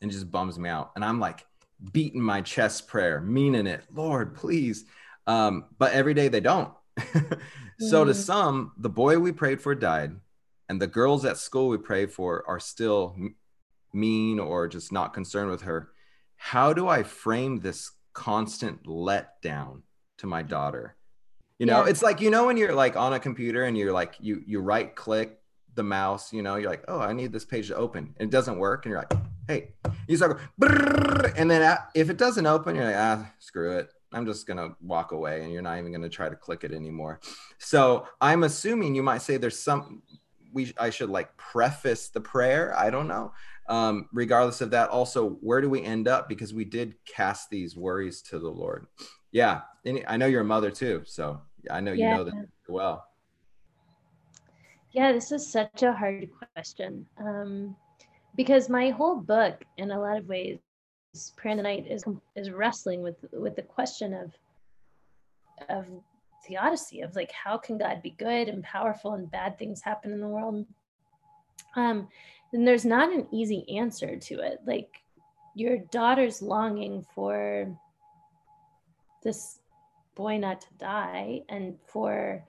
and 0.00 0.10
just 0.10 0.30
bums 0.30 0.58
me 0.58 0.68
out. 0.68 0.92
And 0.96 1.04
I'm 1.04 1.20
like 1.20 1.46
beating 1.92 2.20
my 2.20 2.40
chest 2.40 2.88
prayer, 2.88 3.20
meaning 3.20 3.66
it, 3.66 3.84
Lord, 3.92 4.34
please. 4.34 4.84
Um, 5.26 5.66
but 5.78 5.92
every 5.92 6.14
day 6.14 6.28
they 6.28 6.40
don't. 6.40 6.72
so 7.78 8.04
to 8.04 8.14
some, 8.14 8.72
the 8.76 8.90
boy 8.90 9.18
we 9.18 9.32
prayed 9.32 9.62
for 9.62 9.74
died, 9.74 10.12
and 10.68 10.80
the 10.80 10.86
girls 10.86 11.24
at 11.24 11.38
school 11.38 11.68
we 11.68 11.78
prayed 11.78 12.12
for 12.12 12.44
are 12.48 12.60
still 12.60 13.16
mean 13.92 14.38
or 14.38 14.68
just 14.68 14.92
not 14.92 15.14
concerned 15.14 15.50
with 15.50 15.62
her. 15.62 15.90
How 16.36 16.72
do 16.72 16.88
I 16.88 17.02
frame 17.02 17.60
this 17.60 17.92
constant 18.12 18.84
letdown 18.84 19.82
to 20.22 20.26
my 20.26 20.42
daughter? 20.42 20.96
You 21.58 21.66
know, 21.66 21.84
yeah. 21.84 21.90
it's 21.90 22.02
like 22.02 22.20
you 22.20 22.30
know 22.30 22.46
when 22.46 22.56
you're 22.56 22.74
like 22.74 22.96
on 22.96 23.12
a 23.12 23.20
computer 23.20 23.64
and 23.64 23.76
you're 23.76 23.92
like 23.92 24.14
you 24.18 24.42
you 24.46 24.60
right 24.60 24.94
click 24.96 25.38
the 25.74 25.82
mouse, 25.82 26.32
you 26.32 26.42
know, 26.42 26.56
you're 26.56 26.70
like, 26.70 26.84
oh, 26.88 27.00
I 27.00 27.12
need 27.12 27.32
this 27.32 27.44
page 27.44 27.68
to 27.68 27.76
open. 27.76 28.14
And 28.18 28.28
it 28.28 28.30
doesn't 28.30 28.58
work. 28.58 28.84
And 28.84 28.90
you're 28.90 29.00
like, 29.00 29.12
hey, 29.48 29.72
you 30.06 30.16
start 30.16 30.40
going, 30.60 31.32
and 31.36 31.50
then 31.50 31.78
if 31.94 32.10
it 32.10 32.16
doesn't 32.16 32.46
open, 32.46 32.76
you're 32.76 32.84
like, 32.84 32.96
ah, 32.96 33.32
screw 33.38 33.78
it. 33.78 33.90
I'm 34.12 34.26
just 34.26 34.46
going 34.46 34.58
to 34.58 34.76
walk 34.82 35.12
away 35.12 35.42
and 35.42 35.52
you're 35.52 35.62
not 35.62 35.78
even 35.78 35.90
going 35.90 36.02
to 36.02 36.10
try 36.10 36.28
to 36.28 36.36
click 36.36 36.64
it 36.64 36.72
anymore. 36.72 37.20
So 37.58 38.06
I'm 38.20 38.42
assuming 38.42 38.94
you 38.94 39.02
might 39.02 39.22
say 39.22 39.38
there's 39.38 39.58
some, 39.58 40.02
we, 40.52 40.74
I 40.78 40.90
should 40.90 41.08
like 41.08 41.34
preface 41.38 42.08
the 42.08 42.20
prayer. 42.20 42.76
I 42.76 42.90
don't 42.90 43.08
know. 43.08 43.32
Um, 43.68 44.08
regardless 44.12 44.60
of 44.60 44.70
that, 44.72 44.90
also, 44.90 45.30
where 45.40 45.62
do 45.62 45.70
we 45.70 45.82
end 45.82 46.08
up? 46.08 46.28
Because 46.28 46.52
we 46.52 46.66
did 46.66 46.96
cast 47.06 47.48
these 47.48 47.74
worries 47.74 48.20
to 48.22 48.38
the 48.38 48.50
Lord. 48.50 48.86
Yeah. 49.32 49.62
and 49.84 50.04
I 50.06 50.16
know 50.16 50.26
you're 50.26 50.42
a 50.42 50.44
mother 50.44 50.70
too. 50.70 51.02
So 51.04 51.40
I 51.70 51.80
know 51.80 51.92
you 51.92 52.08
know 52.08 52.24
that 52.24 52.34
well. 52.68 53.06
Yeah, 54.92 55.12
this 55.12 55.32
is 55.32 55.50
such 55.50 55.82
a 55.82 55.92
hard 55.92 56.28
question 56.54 57.06
um, 57.18 57.74
because 58.36 58.68
my 58.68 58.90
whole 58.90 59.16
book, 59.16 59.64
in 59.78 59.90
a 59.90 59.98
lot 59.98 60.18
of 60.18 60.28
ways, 60.28 60.58
Prayer 61.36 61.52
in 61.52 61.56
the 61.56 61.62
Night 61.62 61.86
is 61.90 62.04
is 62.36 62.50
wrestling 62.50 63.02
with 63.02 63.16
with 63.32 63.56
the 63.56 63.62
question 63.62 64.14
of 64.14 64.32
of 65.68 65.86
theodicy 66.46 67.02
of 67.02 67.14
like 67.14 67.30
how 67.32 67.56
can 67.56 67.78
God 67.78 68.02
be 68.02 68.10
good 68.18 68.48
and 68.48 68.62
powerful 68.62 69.14
and 69.14 69.30
bad 69.30 69.58
things 69.58 69.82
happen 69.82 70.12
in 70.12 70.20
the 70.20 70.28
world. 70.28 70.66
Um, 71.76 72.08
and 72.52 72.66
there's 72.66 72.84
not 72.84 73.12
an 73.12 73.26
easy 73.30 73.64
answer 73.78 74.16
to 74.16 74.40
it. 74.40 74.60
Like 74.66 74.90
your 75.54 75.78
daughter's 75.78 76.42
longing 76.42 77.06
for 77.14 77.74
this 79.22 79.58
boy 80.14 80.36
not 80.36 80.60
to 80.60 80.66
die 80.78 81.40
and 81.48 81.76
for 81.86 82.44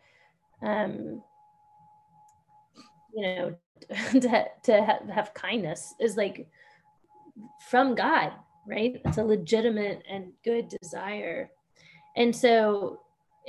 um 0.62 1.22
you 3.16 3.22
know 3.22 3.56
to, 4.12 4.46
to 4.64 4.84
have, 4.84 5.10
have 5.10 5.34
kindness 5.34 5.94
is 6.00 6.18
like 6.18 6.48
from 7.70 7.96
god 7.96 8.34
right? 8.66 9.02
It's 9.06 9.18
a 9.18 9.24
legitimate 9.24 10.04
and 10.10 10.32
good 10.44 10.70
desire. 10.70 11.52
And 12.16 12.36
so 12.36 13.00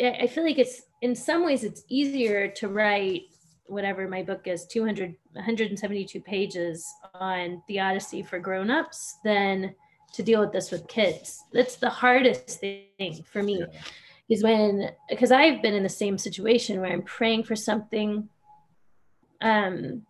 i 0.02 0.26
feel 0.26 0.42
like 0.42 0.58
it's 0.58 0.82
in 1.02 1.14
some 1.14 1.44
ways 1.44 1.62
it's 1.62 1.84
easier 1.88 2.48
to 2.48 2.66
write 2.66 3.22
whatever 3.66 4.08
my 4.08 4.24
book 4.24 4.48
is 4.48 4.66
200 4.66 5.14
172 5.34 6.20
pages 6.20 6.84
on 7.14 7.62
theodicy 7.68 8.20
for 8.20 8.40
grown-ups 8.40 9.18
than 9.24 9.72
to 10.14 10.22
deal 10.22 10.40
with 10.40 10.52
this 10.52 10.70
with 10.70 10.86
kids 10.88 11.44
that's 11.52 11.76
the 11.76 11.90
hardest 11.90 12.60
thing 12.60 13.24
for 13.24 13.42
me 13.42 13.58
yeah. 13.60 13.80
is 14.28 14.42
when 14.42 14.90
because 15.08 15.32
i've 15.32 15.62
been 15.62 15.74
in 15.74 15.82
the 15.82 15.88
same 15.88 16.16
situation 16.18 16.80
where 16.80 16.92
i'm 16.92 17.02
praying 17.02 17.42
for 17.42 17.56
something 17.56 18.28
um 19.40 20.02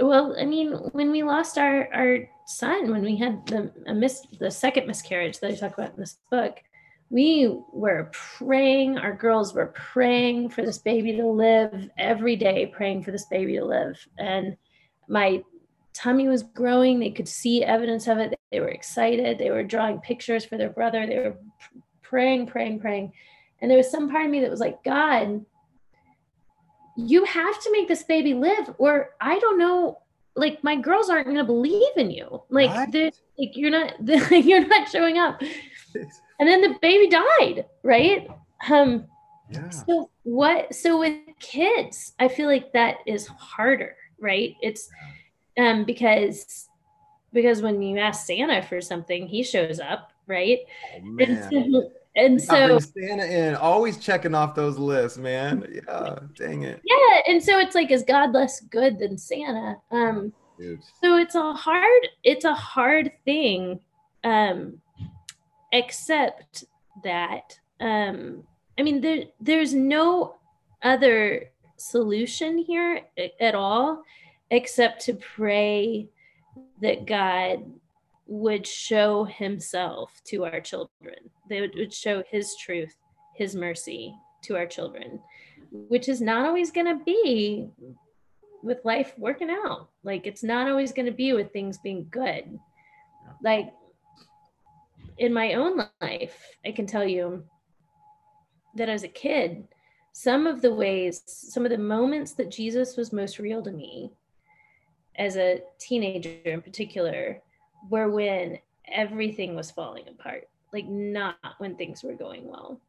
well 0.00 0.34
i 0.38 0.44
mean 0.44 0.72
when 0.92 1.10
we 1.10 1.22
lost 1.22 1.58
our 1.58 1.88
our 1.92 2.18
son 2.46 2.90
when 2.90 3.02
we 3.02 3.16
had 3.16 3.44
the 3.46 3.70
miss 3.94 4.26
the 4.38 4.50
second 4.50 4.86
miscarriage 4.86 5.38
that 5.38 5.50
i 5.50 5.54
talk 5.54 5.74
about 5.76 5.94
in 5.94 6.00
this 6.00 6.18
book 6.30 6.58
we 7.10 7.54
were 7.72 8.10
praying 8.12 8.96
our 8.96 9.14
girls 9.14 9.52
were 9.52 9.72
praying 9.74 10.48
for 10.48 10.62
this 10.62 10.78
baby 10.78 11.16
to 11.16 11.26
live 11.26 11.90
every 11.98 12.36
day 12.36 12.66
praying 12.66 13.02
for 13.02 13.10
this 13.10 13.26
baby 13.26 13.56
to 13.56 13.64
live 13.64 13.96
and 14.18 14.56
my 15.08 15.42
tummy 15.92 16.28
was 16.28 16.42
growing. 16.42 16.98
They 16.98 17.10
could 17.10 17.28
see 17.28 17.64
evidence 17.64 18.06
of 18.06 18.18
it. 18.18 18.34
They 18.52 18.60
were 18.60 18.68
excited. 18.68 19.38
They 19.38 19.50
were 19.50 19.62
drawing 19.62 19.98
pictures 20.00 20.44
for 20.44 20.56
their 20.56 20.68
brother. 20.68 21.06
They 21.06 21.18
were 21.18 21.36
praying, 22.02 22.46
praying, 22.46 22.80
praying. 22.80 23.12
And 23.60 23.70
there 23.70 23.78
was 23.78 23.90
some 23.90 24.10
part 24.10 24.26
of 24.26 24.30
me 24.30 24.40
that 24.40 24.50
was 24.50 24.60
like, 24.60 24.84
God, 24.84 25.44
you 26.96 27.24
have 27.24 27.62
to 27.62 27.72
make 27.72 27.88
this 27.88 28.02
baby 28.02 28.34
live, 28.34 28.74
or 28.78 29.10
I 29.20 29.38
don't 29.38 29.58
know. 29.58 29.98
Like 30.34 30.62
my 30.62 30.76
girls 30.76 31.10
aren't 31.10 31.26
going 31.26 31.38
to 31.38 31.44
believe 31.44 31.96
in 31.96 32.10
you. 32.10 32.42
Like, 32.48 32.70
like 33.38 33.56
you're 33.56 33.70
not, 33.70 33.94
you're 34.30 34.66
not 34.66 34.88
showing 34.88 35.18
up. 35.18 35.40
And 36.38 36.48
then 36.48 36.60
the 36.60 36.76
baby 36.80 37.08
died, 37.08 37.66
right? 37.82 38.28
Um, 38.70 39.06
yeah. 39.50 39.70
So 39.70 40.10
what? 40.22 40.74
So 40.74 40.98
with 40.98 41.18
kids, 41.38 42.14
I 42.18 42.28
feel 42.28 42.46
like 42.46 42.72
that 42.72 42.96
is 43.06 43.26
harder, 43.26 43.96
right? 44.18 44.56
It's 44.60 44.88
um 45.58 45.84
because 45.84 46.68
because 47.32 47.62
when 47.62 47.82
you 47.82 47.98
ask 47.98 48.26
Santa 48.26 48.62
for 48.62 48.80
something, 48.80 49.26
he 49.26 49.42
shows 49.42 49.80
up, 49.80 50.12
right? 50.26 50.60
Oh, 50.94 51.16
and 51.20 51.44
so, 51.50 51.90
and 52.16 52.42
so 52.42 52.78
Santa 52.78 53.24
in, 53.24 53.54
always 53.54 53.98
checking 53.98 54.34
off 54.34 54.54
those 54.54 54.78
lists, 54.78 55.18
man. 55.18 55.66
Yeah, 55.72 56.18
dang 56.34 56.62
it. 56.62 56.80
Yeah, 56.84 57.20
and 57.32 57.42
so 57.42 57.58
it's 57.58 57.74
like, 57.74 57.90
is 57.90 58.02
God 58.02 58.32
less 58.32 58.60
good 58.60 58.98
than 58.98 59.16
Santa? 59.16 59.76
Um, 59.90 60.32
Dude. 60.58 60.80
so 61.02 61.16
it's 61.16 61.34
a 61.34 61.52
hard, 61.52 62.08
it's 62.22 62.44
a 62.44 62.54
hard 62.54 63.12
thing, 63.24 63.80
um, 64.24 64.80
except 65.72 66.64
that, 67.02 67.58
um, 67.80 68.44
I 68.78 68.82
mean, 68.82 69.00
there, 69.00 69.24
there's 69.40 69.74
no 69.74 70.36
other 70.82 71.50
solution 71.76 72.58
here 72.58 73.02
at 73.40 73.54
all 73.54 74.02
except 74.50 75.04
to 75.06 75.14
pray 75.14 76.08
that 76.80 77.06
God 77.06 77.64
would 78.26 78.66
show 78.66 79.24
himself 79.24 80.20
to 80.24 80.44
our 80.44 80.60
children. 80.60 81.16
They 81.48 81.60
would, 81.60 81.74
would 81.76 81.92
show 81.92 82.22
his 82.30 82.56
truth, 82.56 82.94
his 83.34 83.54
mercy 83.54 84.14
to 84.44 84.56
our 84.56 84.66
children, 84.66 85.20
which 85.70 86.08
is 86.08 86.20
not 86.20 86.46
always 86.46 86.70
going 86.70 86.86
to 86.86 87.04
be 87.04 87.68
with 88.62 88.84
life 88.84 89.12
working 89.18 89.50
out. 89.50 89.88
Like 90.02 90.26
it's 90.26 90.42
not 90.42 90.68
always 90.68 90.92
going 90.92 91.06
to 91.06 91.12
be 91.12 91.32
with 91.32 91.52
things 91.52 91.78
being 91.78 92.06
good. 92.10 92.58
Like 93.42 93.72
in 95.18 95.32
my 95.32 95.54
own 95.54 95.84
life, 96.00 96.56
I 96.64 96.72
can 96.72 96.86
tell 96.86 97.06
you 97.06 97.44
that 98.76 98.88
as 98.88 99.02
a 99.02 99.08
kid, 99.08 99.68
some 100.12 100.46
of 100.46 100.62
the 100.62 100.72
ways, 100.72 101.22
some 101.26 101.64
of 101.64 101.70
the 101.70 101.78
moments 101.78 102.32
that 102.32 102.50
Jesus 102.50 102.96
was 102.96 103.12
most 103.12 103.38
real 103.38 103.62
to 103.62 103.72
me 103.72 104.12
as 105.16 105.36
a 105.36 105.60
teenager 105.78 106.30
in 106.44 106.62
particular 106.62 107.40
were 107.90 108.10
when 108.10 108.58
everything 108.88 109.54
was 109.54 109.70
falling 109.70 110.08
apart, 110.08 110.48
like 110.72 110.86
not 110.86 111.36
when 111.58 111.76
things 111.76 112.02
were 112.02 112.14
going 112.14 112.48
well. 112.48 112.80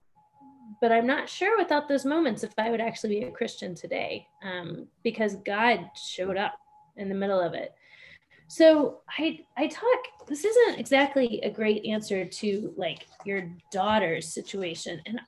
But 0.81 0.91
I'm 0.91 1.07
not 1.07 1.29
sure 1.29 1.57
without 1.57 1.87
those 1.87 2.05
moments 2.05 2.43
if 2.43 2.53
I 2.57 2.71
would 2.71 2.81
actually 2.81 3.19
be 3.19 3.25
a 3.25 3.31
Christian 3.31 3.75
today 3.75 4.27
um, 4.43 4.87
because 5.03 5.35
God 5.37 5.89
showed 5.95 6.37
up 6.37 6.53
in 6.95 7.09
the 7.09 7.15
middle 7.15 7.39
of 7.39 7.53
it. 7.53 7.73
So 8.47 8.99
I 9.17 9.39
I 9.57 9.67
talk 9.67 10.27
this 10.27 10.45
isn't 10.45 10.79
exactly 10.79 11.41
a 11.43 11.49
great 11.49 11.85
answer 11.85 12.25
to 12.25 12.73
like 12.77 13.07
your 13.25 13.49
daughter's 13.71 14.27
situation 14.27 15.01
and 15.05 15.19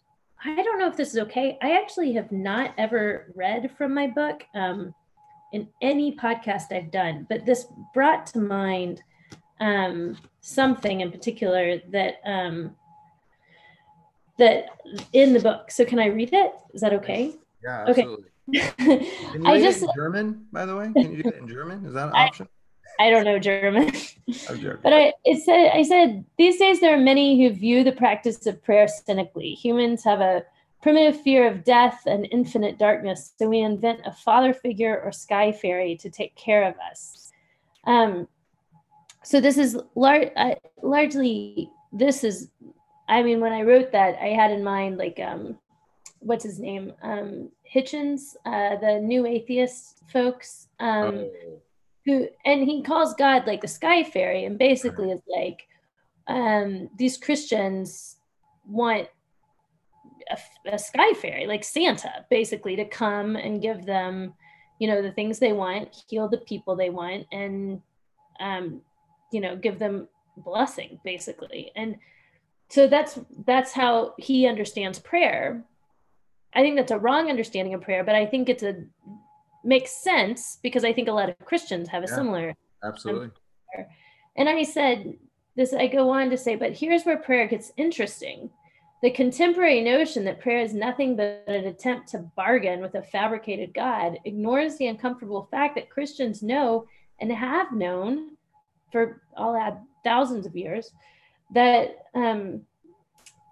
I 0.46 0.62
don't 0.62 0.78
know 0.78 0.88
if 0.88 0.96
this 0.96 1.10
is 1.10 1.20
okay. 1.20 1.58
I 1.62 1.72
actually 1.72 2.14
have 2.14 2.32
not 2.32 2.76
ever 2.78 3.34
read 3.36 3.72
from 3.78 3.94
my 3.96 4.06
book. 4.06 4.44
Um, 4.54 4.94
in 5.54 5.68
any 5.82 6.16
podcast 6.16 6.72
I've 6.72 6.92
done, 6.92 7.26
but 7.30 7.46
this 7.46 7.68
brought 7.94 8.26
to 8.28 8.40
mind 8.40 9.02
um, 9.60 10.18
something 10.42 11.02
in 11.02 11.12
particular 11.12 11.80
that 11.92 12.16
um, 12.26 12.76
that 14.38 14.66
in 15.14 15.34
the 15.34 15.40
book. 15.40 15.72
So 15.72 15.86
can 15.86 16.00
I 16.00 16.08
read 16.08 16.32
it? 16.34 16.52
Is 16.74 16.82
that 16.82 16.94
okay? 16.94 17.36
Yeah, 17.64 17.86
absolutely. 17.88 18.26
Okay. 18.48 19.12
I 19.44 19.60
just 19.60 19.84
German, 19.96 20.46
by 20.52 20.68
the 20.68 20.76
way. 20.76 20.92
Can 20.94 21.14
you 21.14 21.24
do 21.24 21.30
it 21.30 21.38
in 21.38 21.48
German? 21.48 21.84
Is 21.86 21.94
that 21.94 22.10
an 22.10 22.16
option? 22.16 22.48
I, 23.00 23.08
I 23.08 23.10
don't 23.10 23.26
know 23.26 23.40
German, 23.40 23.92
but 24.28 24.94
I 24.94 25.14
it 25.24 25.44
said 25.44 25.72
I 25.74 25.82
said 25.82 26.24
these 26.38 26.60
days 26.60 26.80
there 26.80 26.94
are 26.94 27.02
many 27.02 27.42
who 27.42 27.54
view 27.54 27.84
the 27.84 27.92
practice 27.92 28.46
of 28.46 28.64
prayer 28.64 28.88
cynically. 28.88 29.56
Humans 29.56 30.04
have 30.04 30.22
a 30.22 30.44
primitive 30.86 31.20
fear 31.20 31.48
of 31.48 31.64
death 31.64 32.04
and 32.06 32.28
infinite 32.30 32.78
darkness. 32.78 33.34
So 33.40 33.50
we 33.50 33.62
invent 33.62 34.02
a 34.06 34.12
father 34.12 34.54
figure 34.54 35.02
or 35.02 35.12
sky 35.12 35.52
fairy 35.52 35.96
to 35.96 36.12
take 36.12 36.36
care 36.36 36.64
of 36.64 36.76
us. 36.92 37.32
Um, 37.86 38.28
so 39.24 39.42
this 39.42 39.58
is 39.58 39.80
lar- 39.96 40.30
uh, 40.36 40.54
largely, 40.84 41.72
this 41.92 42.24
is, 42.24 42.52
I 43.10 43.24
mean, 43.24 43.42
when 43.42 43.52
I 43.52 43.64
wrote 43.64 43.92
that, 43.94 44.20
I 44.22 44.28
had 44.28 44.52
in 44.52 44.64
mind 44.64 45.00
like, 45.00 45.20
um, 45.20 45.58
what's 46.20 46.44
his 46.44 46.60
name? 46.60 46.94
Um, 47.02 47.50
Hitchens, 47.74 48.36
uh, 48.46 48.76
the 48.76 49.00
new 49.02 49.26
atheist 49.26 50.04
folks. 50.14 50.68
Um, 50.80 51.16
oh. 51.16 51.62
Who, 52.06 52.28
and 52.46 52.62
he 52.62 52.84
calls 52.84 53.16
God 53.16 53.48
like 53.48 53.62
the 53.62 53.68
sky 53.68 54.04
fairy, 54.04 54.46
and 54.46 54.60
basically 54.60 55.10
it's 55.10 55.28
like 55.28 55.68
um, 56.28 56.92
these 56.96 57.18
Christians 57.18 58.18
want 58.68 59.08
a, 60.30 60.74
a 60.74 60.80
sky 60.80 61.14
fairy, 61.14 61.48
like 61.48 61.64
Santa, 61.64 62.26
basically, 62.30 62.76
to 62.76 62.86
come 62.86 63.36
and 63.36 63.62
give 63.62 63.86
them, 63.86 64.34
you 64.80 64.88
know, 64.88 65.02
the 65.02 65.12
things 65.12 65.40
they 65.40 65.54
want, 65.54 66.04
heal 66.10 66.28
the 66.28 66.38
people 66.38 66.76
they 66.76 66.90
want, 66.90 67.28
and, 67.32 67.82
um, 68.40 68.82
you 69.32 69.42
know, 69.42 69.56
give 69.56 69.80
them 69.80 70.08
blessing, 70.38 71.00
basically. 71.04 71.72
And 71.76 71.98
so 72.70 72.88
that's 72.88 73.20
that's 73.46 73.72
how 73.72 74.16
he 74.18 74.48
understands 74.48 75.00
prayer. 75.00 75.64
I 76.54 76.62
think 76.62 76.78
that's 76.78 76.92
a 76.92 77.00
wrong 77.00 77.30
understanding 77.30 77.74
of 77.74 77.82
prayer, 77.82 78.04
but 78.04 78.16
I 78.16 78.26
think 78.26 78.50
it's 78.50 78.64
a 78.64 78.86
makes 79.64 79.92
sense 79.92 80.60
because 80.62 80.84
I 80.84 80.94
think 80.94 81.08
a 81.08 81.12
lot 81.12 81.30
of 81.30 81.40
Christians 81.40 81.90
have 81.90 82.04
a 82.04 82.08
yeah, 82.08 82.16
similar 82.16 82.56
absolutely. 82.84 83.32
And 84.38 84.50
I 84.50 84.64
said 84.64 85.14
this. 85.56 85.74
I 85.74 85.88
go 85.88 86.10
on 86.10 86.30
to 86.30 86.38
say, 86.38 86.56
but 86.56 86.74
here's 86.74 87.04
where 87.04 87.18
prayer 87.18 87.48
gets 87.48 87.72
interesting 87.78 88.50
the 89.06 89.12
contemporary 89.12 89.82
notion 89.82 90.26
that 90.26 90.40
prayer 90.40 90.62
is 90.62 90.74
nothing 90.74 91.16
but 91.16 91.44
an 91.46 91.66
attempt 91.66 92.08
to 92.08 92.18
bargain 92.36 92.82
with 92.82 92.96
a 92.96 93.04
fabricated 93.04 93.72
God 93.72 94.18
ignores 94.26 94.78
the 94.78 94.88
uncomfortable 94.88 95.48
fact 95.52 95.76
that 95.76 95.92
Christians 95.92 96.42
know 96.42 96.88
and 97.20 97.32
have 97.32 97.72
known 97.72 98.32
for 98.92 99.22
all 99.38 99.56
add 99.56 99.78
thousands 100.04 100.48
of 100.48 100.56
years 100.56 100.92
that 101.54 102.00
um, 102.16 102.62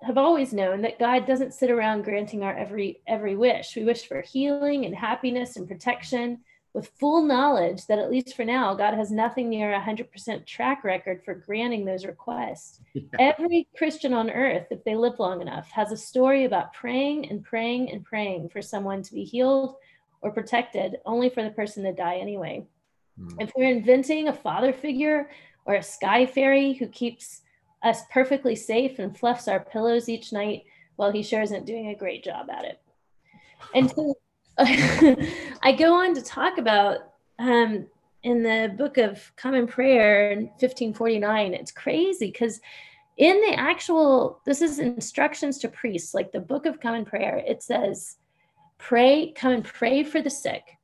have 0.02 0.18
always 0.18 0.54
known 0.54 0.82
that 0.82 0.98
God 0.98 1.28
doesn't 1.28 1.54
sit 1.54 1.70
around 1.70 2.04
granting 2.04 2.42
our 2.42 2.58
every 2.58 3.02
every 3.06 3.36
wish. 3.36 3.76
We 3.76 3.84
wish 3.84 4.08
for 4.08 4.22
healing 4.22 4.86
and 4.86 4.96
happiness 4.96 5.56
and 5.56 5.68
protection 5.68 6.40
with 6.74 6.92
full 7.00 7.22
knowledge 7.22 7.86
that 7.86 8.00
at 8.00 8.10
least 8.10 8.36
for 8.36 8.44
now, 8.44 8.74
God 8.74 8.96
has 8.96 9.12
nothing 9.12 9.48
near 9.48 9.74
a 9.74 9.80
100% 9.80 10.46
track 10.46 10.84
record 10.84 11.22
for 11.24 11.36
granting 11.36 11.86
those 11.86 12.06
requests. 12.06 12.80
Yeah. 12.96 13.34
Every 13.40 13.68
Christian 13.76 14.14
on 14.14 14.30
earth, 14.30 14.68
if 14.70 14.84
they 14.84 14.96
live 14.96 15.18
long 15.18 15.42
enough, 15.42 15.70
has 15.72 15.92
a 15.92 15.98
story 15.98 16.46
about 16.46 16.74
praying 16.74 17.30
and 17.32 17.44
praying 17.44 17.92
and 17.92 18.06
praying 18.06 18.50
for 18.50 18.62
someone 18.62 19.02
to 19.02 19.14
be 19.16 19.24
healed 19.24 19.78
or 20.22 20.32
protected, 20.32 20.98
only 21.04 21.30
for 21.30 21.42
the 21.42 21.50
person 21.50 21.84
to 21.84 21.92
die 21.92 22.18
anyway. 22.18 22.64
Mm. 23.20 23.42
If 23.42 23.52
we're 23.56 23.72
inventing 23.72 24.28
a 24.28 24.34
father 24.34 24.72
figure 24.72 25.32
or 25.66 25.74
a 25.74 25.84
sky 25.84 26.28
fairy 26.28 26.74
who 26.74 26.88
keeps 26.88 27.42
us 27.82 28.02
perfectly 28.12 28.56
safe 28.56 29.00
and 29.00 29.18
fluffs 29.18 29.48
our 29.48 29.60
pillows 29.60 30.08
each 30.08 30.32
night, 30.32 30.64
well, 30.98 31.12
he 31.12 31.24
sure 31.24 31.42
isn't 31.42 31.66
doing 31.66 31.88
a 31.88 31.96
great 31.96 32.24
job 32.24 32.50
at 32.52 32.66
it. 32.66 32.80
And 33.74 33.90
so 33.96 34.16
I 34.60 35.76
go 35.78 35.96
on 35.96 36.14
to 36.14 36.22
talk 36.22 36.60
about 36.60 37.00
um, 37.40 37.88
in 38.22 38.44
the 38.44 38.74
book 38.78 38.98
of 38.98 39.32
Common 39.36 39.66
Prayer 39.66 40.32
in 40.32 40.46
1549. 40.60 41.54
It's 41.56 41.72
crazy 41.72 42.28
because 42.28 42.62
in 43.18 43.42
the 43.42 43.54
actual, 43.60 44.42
this 44.46 44.62
is 44.62 44.78
instructions 44.78 45.58
to 45.60 45.70
priests, 45.70 46.14
like 46.14 46.32
the 46.32 46.40
book 46.40 46.68
of 46.68 46.80
Common 46.80 47.04
Prayer, 47.04 47.44
it 47.48 47.64
says, 47.64 48.18
pray, 48.78 49.32
come 49.36 49.54
and 49.54 49.64
pray 49.64 50.04
for 50.04 50.22
the 50.22 50.30
sick, 50.30 50.78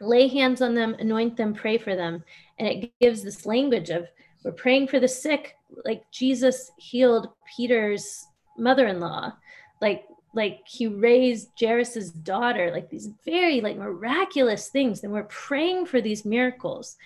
lay 0.00 0.26
hands 0.26 0.60
on 0.60 0.74
them, 0.74 0.96
anoint 0.98 1.36
them, 1.36 1.54
pray 1.54 1.78
for 1.78 1.94
them. 1.94 2.24
And 2.58 2.66
it 2.66 2.92
gives 3.00 3.22
this 3.22 3.46
language 3.46 3.90
of 3.90 4.08
we're 4.44 4.52
praying 4.52 4.88
for 4.88 4.98
the 4.98 5.08
sick, 5.08 5.56
like 5.84 6.02
Jesus 6.12 6.70
healed 6.78 7.28
Peter's 7.56 8.26
mother 8.58 8.86
in 8.86 9.00
law. 9.00 9.32
Like 9.80 10.04
like 10.36 10.60
he 10.66 10.86
raised 10.86 11.48
Jairus's 11.58 12.12
daughter, 12.12 12.70
like 12.70 12.90
these 12.90 13.08
very 13.24 13.62
like 13.62 13.78
miraculous 13.78 14.68
things. 14.68 15.02
And 15.02 15.12
we're 15.12 15.24
praying 15.24 15.86
for 15.86 16.00
these 16.00 16.26
miracles. 16.26 16.96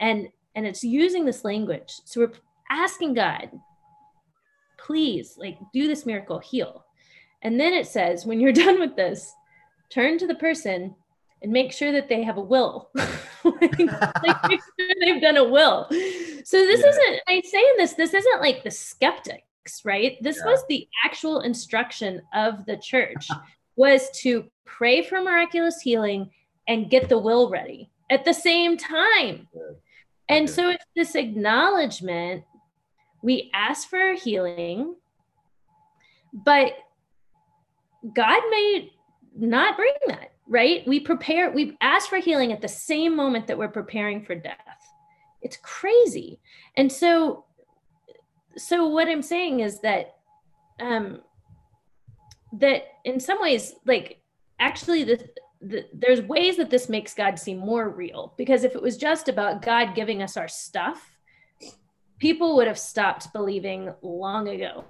And 0.00 0.28
and 0.54 0.66
it's 0.66 0.82
using 0.82 1.26
this 1.26 1.44
language. 1.44 1.92
So 2.06 2.22
we're 2.22 2.32
asking 2.70 3.14
God, 3.14 3.50
please, 4.78 5.36
like 5.36 5.58
do 5.74 5.86
this 5.86 6.06
miracle, 6.06 6.38
heal. 6.38 6.86
And 7.42 7.60
then 7.60 7.74
it 7.74 7.86
says, 7.86 8.24
when 8.24 8.40
you're 8.40 8.52
done 8.64 8.80
with 8.80 8.96
this, 8.96 9.32
turn 9.90 10.18
to 10.18 10.26
the 10.26 10.34
person 10.34 10.94
and 11.42 11.52
make 11.52 11.72
sure 11.72 11.92
that 11.92 12.08
they 12.08 12.22
have 12.22 12.38
a 12.38 12.40
will. 12.40 12.90
like, 12.94 13.78
like 13.78 14.48
make 14.48 14.60
sure 14.80 14.88
they've 15.00 15.20
done 15.20 15.36
a 15.36 15.44
will. 15.44 15.86
So 15.90 16.56
this 16.56 16.80
yeah. 16.80 16.88
isn't, 16.88 17.20
I 17.28 17.42
say 17.42 17.58
in 17.58 17.76
this, 17.76 17.92
this 17.92 18.14
isn't 18.14 18.40
like 18.40 18.64
the 18.64 18.70
skeptics, 18.70 19.45
right? 19.84 20.16
This 20.22 20.38
yeah. 20.38 20.50
was 20.50 20.64
the 20.68 20.88
actual 21.04 21.40
instruction 21.40 22.22
of 22.34 22.64
the 22.66 22.76
church 22.76 23.28
was 23.76 24.10
to 24.22 24.44
pray 24.64 25.02
for 25.02 25.22
miraculous 25.22 25.80
healing 25.80 26.30
and 26.68 26.90
get 26.90 27.08
the 27.08 27.18
will 27.18 27.48
ready 27.50 27.90
at 28.10 28.24
the 28.24 28.34
same 28.34 28.76
time. 28.76 29.48
And 30.28 30.48
so 30.48 30.70
it's 30.70 30.84
this 30.94 31.14
acknowledgement 31.14 32.44
we 33.22 33.50
ask 33.54 33.88
for 33.88 34.14
healing, 34.14 34.94
but 36.32 36.74
God 38.14 38.40
may 38.50 38.92
not 39.36 39.76
bring 39.76 39.94
that, 40.06 40.32
right? 40.48 40.86
We 40.86 41.00
prepare, 41.00 41.50
we 41.50 41.76
ask 41.80 42.08
for 42.08 42.18
healing 42.18 42.52
at 42.52 42.60
the 42.60 42.68
same 42.68 43.16
moment 43.16 43.46
that 43.46 43.58
we're 43.58 43.68
preparing 43.68 44.24
for 44.24 44.34
death. 44.34 44.56
It's 45.42 45.58
crazy. 45.62 46.40
And 46.76 46.90
so, 46.90 47.45
so 48.56 48.88
what 48.88 49.08
I'm 49.08 49.22
saying 49.22 49.60
is 49.60 49.80
that, 49.80 50.16
um, 50.80 51.20
that 52.52 52.84
in 53.04 53.20
some 53.20 53.40
ways, 53.40 53.74
like 53.84 54.20
actually 54.58 55.04
the, 55.04 55.28
the, 55.60 55.86
there's 55.92 56.20
ways 56.22 56.56
that 56.56 56.70
this 56.70 56.88
makes 56.88 57.14
God 57.14 57.38
seem 57.38 57.58
more 57.58 57.88
real 57.88 58.34
because 58.36 58.64
if 58.64 58.74
it 58.74 58.82
was 58.82 58.96
just 58.96 59.28
about 59.28 59.62
God 59.62 59.94
giving 59.94 60.22
us 60.22 60.36
our 60.36 60.48
stuff, 60.48 61.16
people 62.18 62.56
would 62.56 62.66
have 62.66 62.78
stopped 62.78 63.32
believing 63.32 63.92
long 64.02 64.48
ago 64.48 64.84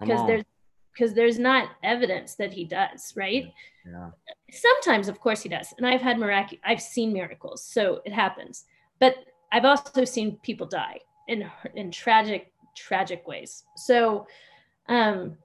because 0.00 0.26
there's 0.26 0.44
because 0.92 1.14
there's 1.14 1.38
not 1.38 1.70
evidence 1.84 2.34
that 2.34 2.52
he 2.52 2.64
does, 2.64 3.12
right? 3.16 3.52
Yeah. 3.86 4.10
Sometimes, 4.50 5.06
of 5.06 5.20
course, 5.20 5.42
he 5.42 5.48
does, 5.48 5.72
and 5.78 5.86
I've 5.86 6.00
had 6.00 6.18
mirac- 6.18 6.58
I've 6.64 6.82
seen 6.82 7.12
miracles, 7.12 7.62
so 7.62 8.00
it 8.04 8.12
happens. 8.12 8.64
But 8.98 9.14
I've 9.52 9.64
also 9.64 10.04
seen 10.04 10.38
people 10.42 10.66
die 10.66 11.00
in 11.28 11.48
in 11.74 11.90
tragic 11.90 12.52
tragic 12.78 13.26
ways. 13.26 13.64
So, 13.76 14.26
um, 14.88 15.36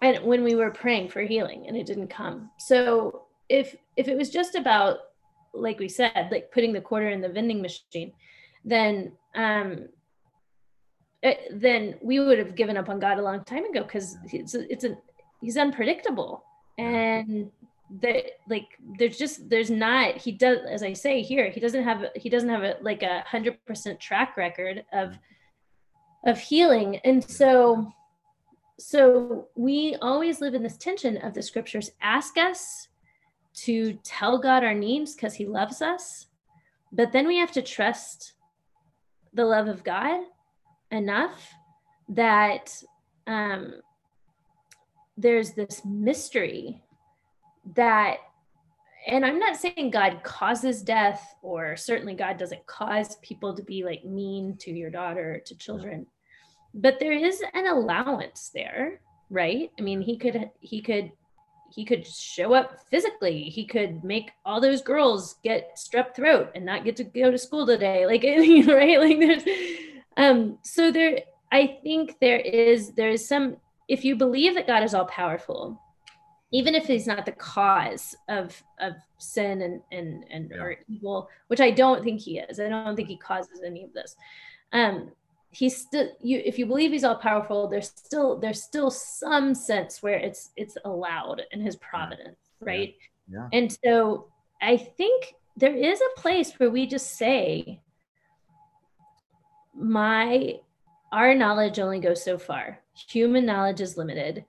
and 0.00 0.24
when 0.24 0.44
we 0.44 0.54
were 0.54 0.70
praying 0.70 1.08
for 1.08 1.22
healing 1.22 1.66
and 1.66 1.76
it 1.76 1.86
didn't 1.86 2.08
come, 2.08 2.50
so 2.58 3.22
if 3.48 3.74
if 3.96 4.08
it 4.08 4.16
was 4.16 4.30
just 4.30 4.54
about 4.54 4.98
like 5.54 5.78
we 5.78 5.88
said, 5.88 6.28
like 6.30 6.50
putting 6.52 6.72
the 6.72 6.80
quarter 6.80 7.08
in 7.08 7.20
the 7.20 7.28
vending 7.28 7.62
machine, 7.62 8.12
then 8.64 9.12
um, 9.34 9.88
it, 11.22 11.38
eh, 11.38 11.48
then 11.52 11.94
we 12.02 12.20
would 12.20 12.38
have 12.38 12.54
given 12.54 12.76
up 12.76 12.88
on 12.88 13.00
God 13.00 13.18
a 13.18 13.22
long 13.22 13.44
time 13.44 13.64
ago 13.64 13.82
because 13.82 14.16
it's 14.32 14.54
it's 14.54 14.84
a 14.84 14.96
he's 15.40 15.56
unpredictable. 15.56 16.44
And 16.76 17.50
that 18.02 18.24
like 18.48 18.68
there's 18.98 19.16
just 19.16 19.48
there's 19.48 19.70
not 19.70 20.16
he 20.16 20.30
does 20.30 20.58
as 20.70 20.82
I 20.82 20.92
say 20.92 21.22
here 21.22 21.50
he 21.50 21.58
doesn't 21.58 21.84
have 21.84 22.04
he 22.14 22.28
doesn't 22.28 22.48
have 22.48 22.62
a 22.62 22.76
like 22.82 23.02
a 23.02 23.24
hundred 23.26 23.64
percent 23.64 23.98
track 23.98 24.36
record 24.36 24.84
of 24.92 25.18
of 26.24 26.38
healing. 26.38 26.96
And 27.04 27.22
so 27.22 27.92
so 28.80 29.48
we 29.56 29.96
always 30.00 30.40
live 30.40 30.54
in 30.54 30.62
this 30.62 30.76
tension 30.76 31.16
of 31.16 31.34
the 31.34 31.42
scriptures. 31.42 31.90
Ask 32.00 32.38
us 32.38 32.86
to 33.54 33.94
tell 34.04 34.38
God 34.38 34.62
our 34.62 34.74
needs 34.74 35.14
because 35.14 35.34
he 35.34 35.46
loves 35.46 35.82
us 35.82 36.28
but 36.92 37.12
then 37.12 37.26
we 37.26 37.36
have 37.38 37.52
to 37.52 37.62
trust 37.62 38.34
the 39.34 39.44
love 39.44 39.68
of 39.68 39.84
God 39.84 40.20
enough 40.90 41.52
that 42.08 42.82
um, 43.26 43.74
there's 45.16 45.52
this 45.52 45.82
mystery 45.84 46.82
that 47.74 48.18
and 49.08 49.26
i'm 49.26 49.38
not 49.38 49.56
saying 49.56 49.90
god 49.90 50.22
causes 50.22 50.82
death 50.82 51.34
or 51.42 51.76
certainly 51.76 52.14
god 52.14 52.38
doesn't 52.38 52.64
cause 52.66 53.16
people 53.16 53.54
to 53.54 53.62
be 53.62 53.84
like 53.84 54.04
mean 54.04 54.56
to 54.58 54.70
your 54.70 54.90
daughter 54.90 55.42
to 55.44 55.56
children 55.56 56.06
but 56.74 57.00
there 57.00 57.12
is 57.12 57.42
an 57.54 57.66
allowance 57.66 58.50
there 58.54 59.00
right? 59.30 59.70
I 59.78 59.82
mean 59.82 60.00
he 60.00 60.16
could 60.16 60.50
he 60.60 60.80
could 60.80 61.12
he 61.70 61.84
could 61.84 62.06
show 62.06 62.54
up 62.54 62.78
physically. 62.90 63.44
He 63.44 63.66
could 63.66 64.02
make 64.02 64.30
all 64.44 64.60
those 64.60 64.80
girls 64.80 65.36
get 65.44 65.76
strep 65.76 66.14
throat 66.14 66.50
and 66.54 66.64
not 66.64 66.84
get 66.84 66.96
to 66.96 67.04
go 67.04 67.30
to 67.30 67.38
school 67.38 67.66
today. 67.66 68.06
Like 68.06 68.22
right? 68.66 68.98
Like 68.98 69.18
there's 69.18 69.44
um, 70.16 70.58
so 70.62 70.90
there, 70.90 71.20
I 71.52 71.78
think 71.82 72.18
there 72.20 72.40
is 72.40 72.92
there 72.92 73.10
is 73.10 73.26
some. 73.26 73.56
If 73.88 74.04
you 74.04 74.16
believe 74.16 74.54
that 74.54 74.66
God 74.66 74.82
is 74.82 74.92
all 74.92 75.06
powerful, 75.06 75.80
even 76.50 76.74
if 76.74 76.86
He's 76.86 77.06
not 77.06 77.26
the 77.26 77.32
cause 77.32 78.16
of 78.28 78.60
of 78.80 78.94
sin 79.18 79.62
and 79.62 79.80
and 79.92 80.24
and 80.30 80.50
yeah. 80.50 80.62
or 80.62 80.76
evil, 80.88 81.28
which 81.48 81.60
I 81.60 81.70
don't 81.70 82.02
think 82.04 82.20
He 82.20 82.38
is. 82.38 82.60
I 82.60 82.68
don't 82.68 82.96
think 82.96 83.08
He 83.08 83.16
causes 83.16 83.62
any 83.64 83.84
of 83.84 83.92
this. 83.92 84.16
Um, 84.72 85.12
he's 85.50 85.74
still 85.74 86.10
you 86.20 86.42
if 86.44 86.58
you 86.58 86.66
believe 86.66 86.92
he's 86.92 87.04
all 87.04 87.16
powerful 87.16 87.68
there's 87.68 87.88
still 87.88 88.38
there's 88.38 88.62
still 88.62 88.90
some 88.90 89.54
sense 89.54 90.02
where 90.02 90.18
it's 90.18 90.50
it's 90.56 90.76
allowed 90.84 91.40
in 91.52 91.60
his 91.62 91.74
providence 91.76 92.36
right 92.60 92.94
yeah. 93.32 93.38
Yeah. 93.38 93.58
and 93.58 93.78
so 93.82 94.26
i 94.60 94.76
think 94.76 95.32
there 95.56 95.74
is 95.74 96.02
a 96.02 96.20
place 96.20 96.52
where 96.58 96.68
we 96.68 96.86
just 96.86 97.16
say 97.16 97.80
my 99.74 100.58
our 101.12 101.34
knowledge 101.34 101.78
only 101.78 102.00
goes 102.00 102.22
so 102.22 102.36
far. 102.38 102.80
Human 103.08 103.46
knowledge 103.46 103.80
is 103.80 103.96
limited. 103.96 104.44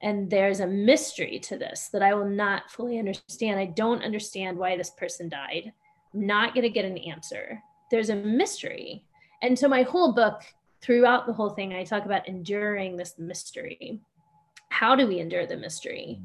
And 0.00 0.30
there's 0.30 0.60
a 0.60 0.66
mystery 0.66 1.38
to 1.40 1.58
this 1.58 1.88
that 1.92 2.02
I 2.02 2.14
will 2.14 2.28
not 2.28 2.70
fully 2.70 2.98
understand. 2.98 3.58
I 3.58 3.66
don't 3.66 4.04
understand 4.04 4.56
why 4.56 4.76
this 4.76 4.90
person 4.90 5.28
died. 5.28 5.72
I'm 6.14 6.26
not 6.26 6.54
going 6.54 6.62
to 6.62 6.70
get 6.70 6.84
an 6.84 6.98
answer. 6.98 7.60
There's 7.90 8.10
a 8.10 8.14
mystery. 8.14 9.04
And 9.42 9.58
so, 9.58 9.68
my 9.68 9.82
whole 9.82 10.12
book, 10.12 10.42
throughout 10.80 11.26
the 11.26 11.32
whole 11.32 11.50
thing, 11.50 11.74
I 11.74 11.84
talk 11.84 12.04
about 12.04 12.28
enduring 12.28 12.96
this 12.96 13.14
mystery. 13.18 14.00
How 14.68 14.94
do 14.94 15.06
we 15.06 15.18
endure 15.18 15.46
the 15.46 15.56
mystery? 15.56 16.20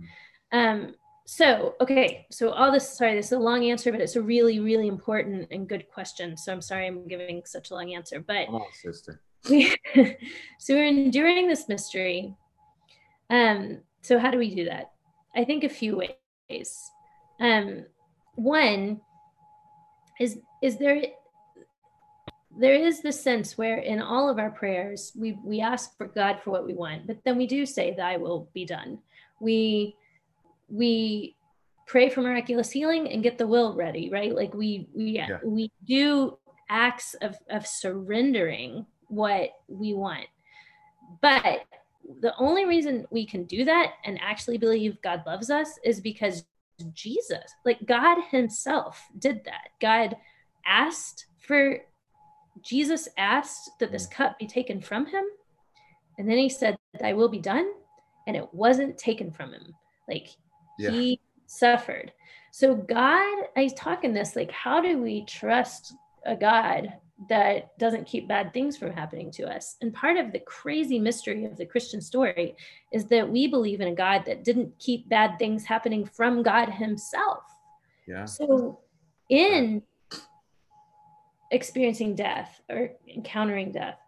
Mm. 0.53 0.85
Um, 0.85 0.95
so 1.25 1.75
okay 1.79 2.25
so 2.31 2.49
all 2.49 2.71
this 2.71 2.97
sorry 2.97 3.15
this 3.15 3.27
is 3.27 3.31
a 3.31 3.39
long 3.39 3.63
answer 3.63 3.91
but 3.91 4.01
it's 4.01 4.17
a 4.17 4.21
really 4.21 4.59
really 4.59 4.87
important 4.87 5.47
and 5.51 5.69
good 5.69 5.89
question 5.89 6.35
so 6.35 6.51
i'm 6.51 6.61
sorry 6.61 6.85
i'm 6.85 7.07
giving 7.07 7.41
such 7.45 7.71
a 7.71 7.73
long 7.73 7.93
answer 7.93 8.19
but 8.19 8.47
oh, 8.49 8.65
sister. 8.73 9.21
so 9.45 10.73
we're 10.73 10.85
enduring 10.85 11.47
this 11.47 11.67
mystery 11.69 12.35
um 13.29 13.79
so 14.01 14.19
how 14.19 14.31
do 14.31 14.37
we 14.37 14.53
do 14.53 14.65
that? 14.65 14.91
I 15.35 15.45
think 15.45 15.63
a 15.63 15.69
few 15.69 16.03
ways. 16.49 16.91
Um 17.39 17.85
one 18.35 19.01
is 20.19 20.39
is 20.61 20.77
there 20.77 21.01
there 22.57 22.75
is 22.75 23.01
this 23.01 23.21
sense 23.21 23.57
where 23.57 23.77
in 23.77 23.99
all 23.99 24.29
of 24.29 24.37
our 24.37 24.51
prayers 24.51 25.11
we 25.15 25.37
we 25.43 25.59
ask 25.59 25.97
for 25.97 26.05
god 26.07 26.39
for 26.43 26.51
what 26.51 26.65
we 26.65 26.73
want 26.73 27.07
but 27.07 27.17
then 27.25 27.37
we 27.37 27.47
do 27.47 27.65
say 27.65 27.93
thy 27.95 28.17
will 28.17 28.49
be 28.53 28.65
done. 28.65 28.99
We 29.39 29.95
we 30.69 31.35
pray 31.85 32.09
for 32.09 32.21
miraculous 32.21 32.71
healing 32.71 33.11
and 33.11 33.23
get 33.23 33.37
the 33.37 33.47
will 33.47 33.75
ready 33.75 34.09
right? 34.09 34.33
Like 34.33 34.53
we 34.53 34.87
we 34.93 35.03
yeah. 35.11 35.39
we 35.43 35.71
do 35.85 36.37
acts 36.69 37.15
of 37.21 37.37
of 37.49 37.67
surrendering 37.67 38.85
what 39.07 39.51
we 39.67 39.93
want. 39.93 40.27
But 41.21 41.61
the 42.19 42.35
only 42.37 42.65
reason 42.65 43.05
we 43.11 43.25
can 43.25 43.45
do 43.45 43.65
that 43.65 43.93
and 44.05 44.19
actually 44.21 44.57
believe 44.57 45.01
god 45.01 45.23
loves 45.25 45.49
us 45.49 45.79
is 45.83 46.01
because 46.01 46.43
jesus 46.93 47.53
like 47.65 47.85
god 47.85 48.17
himself 48.29 49.01
did 49.19 49.43
that 49.45 49.69
god 49.79 50.15
asked 50.65 51.27
for 51.39 51.77
jesus 52.61 53.07
asked 53.17 53.69
that 53.79 53.91
this 53.91 54.07
mm. 54.07 54.11
cup 54.11 54.37
be 54.37 54.47
taken 54.47 54.81
from 54.81 55.05
him 55.05 55.23
and 56.17 56.29
then 56.29 56.37
he 56.37 56.49
said 56.49 56.75
thy 56.99 57.13
will 57.13 57.29
be 57.29 57.39
done 57.39 57.71
and 58.27 58.35
it 58.35 58.53
wasn't 58.53 58.97
taken 58.97 59.31
from 59.31 59.53
him 59.53 59.73
like 60.07 60.29
yeah. 60.77 60.91
he 60.91 61.19
suffered 61.45 62.11
so 62.51 62.75
god 62.75 63.45
i 63.55 63.67
talk 63.75 64.03
in 64.03 64.13
this 64.13 64.35
like 64.35 64.51
how 64.51 64.81
do 64.81 65.01
we 65.01 65.25
trust 65.25 65.93
a 66.25 66.35
god 66.35 66.93
that 67.29 67.77
doesn't 67.77 68.07
keep 68.07 68.27
bad 68.27 68.53
things 68.53 68.77
from 68.77 68.91
happening 68.91 69.31
to 69.31 69.43
us. 69.43 69.75
And 69.81 69.93
part 69.93 70.17
of 70.17 70.31
the 70.31 70.39
crazy 70.39 70.99
mystery 70.99 71.45
of 71.45 71.57
the 71.57 71.65
christian 71.65 72.01
story 72.01 72.55
is 72.91 73.05
that 73.05 73.29
we 73.29 73.47
believe 73.47 73.81
in 73.81 73.87
a 73.87 73.95
god 73.95 74.23
that 74.25 74.43
didn't 74.43 74.77
keep 74.79 75.09
bad 75.09 75.37
things 75.39 75.65
happening 75.65 76.05
from 76.05 76.43
god 76.43 76.69
himself. 76.69 77.43
Yeah. 78.07 78.25
So 78.25 78.79
in 79.29 79.83
experiencing 81.51 82.15
death 82.15 82.61
or 82.69 82.91
encountering 83.07 83.71
death 83.71 83.99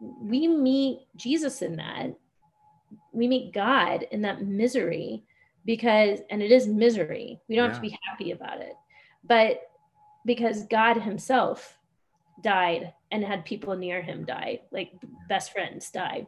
we 0.00 0.46
meet 0.48 1.00
jesus 1.16 1.62
in 1.62 1.76
that. 1.76 2.14
We 3.12 3.28
meet 3.28 3.52
god 3.52 4.04
in 4.10 4.22
that 4.22 4.42
misery 4.42 5.24
because 5.64 6.20
and 6.30 6.42
it 6.42 6.52
is 6.52 6.66
misery. 6.66 7.40
We 7.48 7.56
don't 7.56 7.66
yeah. 7.66 7.72
have 7.72 7.82
to 7.82 7.88
be 7.88 7.98
happy 8.08 8.30
about 8.32 8.60
it. 8.60 8.74
But 9.24 9.62
because 10.24 10.64
god 10.64 10.98
himself 10.98 11.77
died 12.42 12.92
and 13.10 13.24
had 13.24 13.44
people 13.44 13.76
near 13.76 14.02
him 14.02 14.24
die 14.24 14.60
like 14.70 14.92
best 15.28 15.52
friends 15.52 15.90
died 15.90 16.26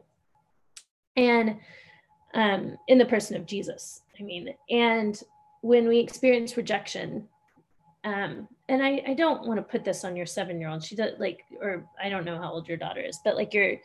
and 1.16 1.56
um 2.34 2.76
in 2.88 2.98
the 2.98 3.06
person 3.06 3.36
of 3.36 3.46
jesus 3.46 4.02
i 4.18 4.22
mean 4.22 4.54
and 4.70 5.22
when 5.62 5.86
we 5.88 5.98
experience 5.98 6.56
rejection 6.56 7.28
um, 8.04 8.48
and 8.68 8.82
I, 8.82 9.02
I 9.08 9.14
don't 9.14 9.46
want 9.46 9.58
to 9.58 9.62
put 9.62 9.84
this 9.84 10.04
on 10.04 10.16
your 10.16 10.26
seven 10.26 10.58
year 10.60 10.70
old. 10.70 10.82
She 10.82 10.96
does 10.96 11.18
like, 11.18 11.44
or 11.60 11.84
I 12.02 12.08
don't 12.08 12.24
know 12.24 12.38
how 12.38 12.52
old 12.52 12.68
your 12.68 12.78
daughter 12.78 13.00
is, 13.00 13.18
but 13.24 13.36
like 13.36 13.52
your, 13.52 13.76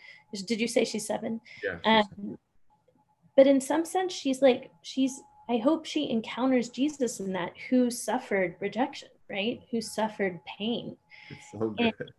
did 0.46 0.62
you 0.62 0.68
say 0.68 0.86
she's 0.86 1.06
seven? 1.06 1.42
Yeah. 1.64 1.78
Um, 1.84 2.38
but 3.36 3.48
in 3.48 3.60
some 3.60 3.84
sense, 3.84 4.14
she's 4.14 4.42
like, 4.42 4.72
she's, 4.84 5.22
I 5.50 5.58
hope 5.58 5.86
she 5.86 6.10
encounters 6.10 6.70
Jesus 6.70 7.20
in 7.20 7.34
that 7.34 7.52
who 7.70 7.92
suffered 7.92 8.56
rejection, 8.62 9.10
right? 9.30 9.62
Who 9.72 9.82
suffered 9.82 10.40
pain. 10.58 10.96
It's 11.30 11.52
so 11.52 11.70
good. 11.70 12.12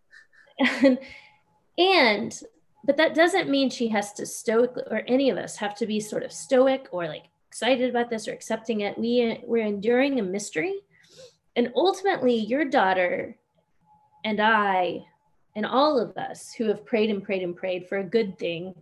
And, 0.83 0.99
and, 1.77 2.41
but 2.83 2.97
that 2.97 3.15
doesn't 3.15 3.49
mean 3.49 3.69
she 3.69 3.87
has 3.89 4.13
to 4.13 4.25
stoic 4.25 4.71
or 4.89 5.03
any 5.07 5.29
of 5.29 5.37
us 5.37 5.57
have 5.57 5.75
to 5.75 5.85
be 5.85 5.99
sort 5.99 6.23
of 6.23 6.31
stoic 6.31 6.87
or 6.91 7.07
like 7.07 7.25
excited 7.47 7.89
about 7.89 8.09
this 8.09 8.27
or 8.27 8.33
accepting 8.33 8.81
it. 8.81 8.97
We, 8.97 9.41
we're 9.43 9.65
enduring 9.65 10.19
a 10.19 10.23
mystery 10.23 10.81
and 11.57 11.73
ultimately, 11.75 12.35
your 12.35 12.65
daughter 12.65 13.35
and 14.23 14.39
I 14.39 15.07
and 15.55 15.65
all 15.65 15.99
of 15.99 16.15
us 16.15 16.53
who 16.53 16.65
have 16.65 16.85
prayed 16.85 17.09
and 17.09 17.23
prayed 17.23 17.41
and 17.41 17.55
prayed 17.55 17.87
for 17.89 17.97
a 17.97 18.03
good 18.03 18.37
thing 18.37 18.75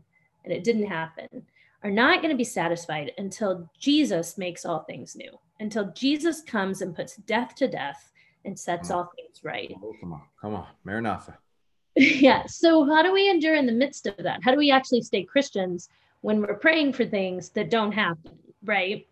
and 0.43 0.53
it 0.53 0.65
didn't 0.65 0.87
happen 0.87 1.45
are 1.83 1.89
not 1.91 2.21
going 2.21 2.31
to 2.31 2.37
be 2.37 2.43
satisfied 2.43 3.13
until 3.17 3.69
Jesus 3.79 4.37
makes 4.37 4.65
all 4.65 4.79
things 4.79 5.15
new, 5.15 5.39
until 5.61 5.93
Jesus 5.93 6.41
comes 6.41 6.81
and 6.81 6.93
puts 6.93 7.15
death 7.15 7.55
to 7.55 7.67
death 7.69 8.11
and 8.45 8.57
sets 8.57 8.91
all 8.91 9.11
things 9.15 9.43
right. 9.43 9.73
Oh, 9.83 9.93
come 9.99 10.13
on, 10.13 10.21
come 10.41 10.55
on, 10.55 10.67
Maranatha. 10.83 11.37
yeah. 11.95 12.45
So, 12.45 12.85
how 12.85 13.01
do 13.01 13.11
we 13.11 13.29
endure 13.29 13.55
in 13.55 13.65
the 13.65 13.71
midst 13.71 14.07
of 14.07 14.17
that? 14.19 14.39
How 14.43 14.51
do 14.51 14.57
we 14.57 14.71
actually 14.71 15.01
stay 15.01 15.23
Christians 15.23 15.89
when 16.21 16.41
we're 16.41 16.55
praying 16.55 16.93
for 16.93 17.05
things 17.05 17.49
that 17.49 17.69
don't 17.69 17.91
happen, 17.91 18.37
right? 18.63 19.05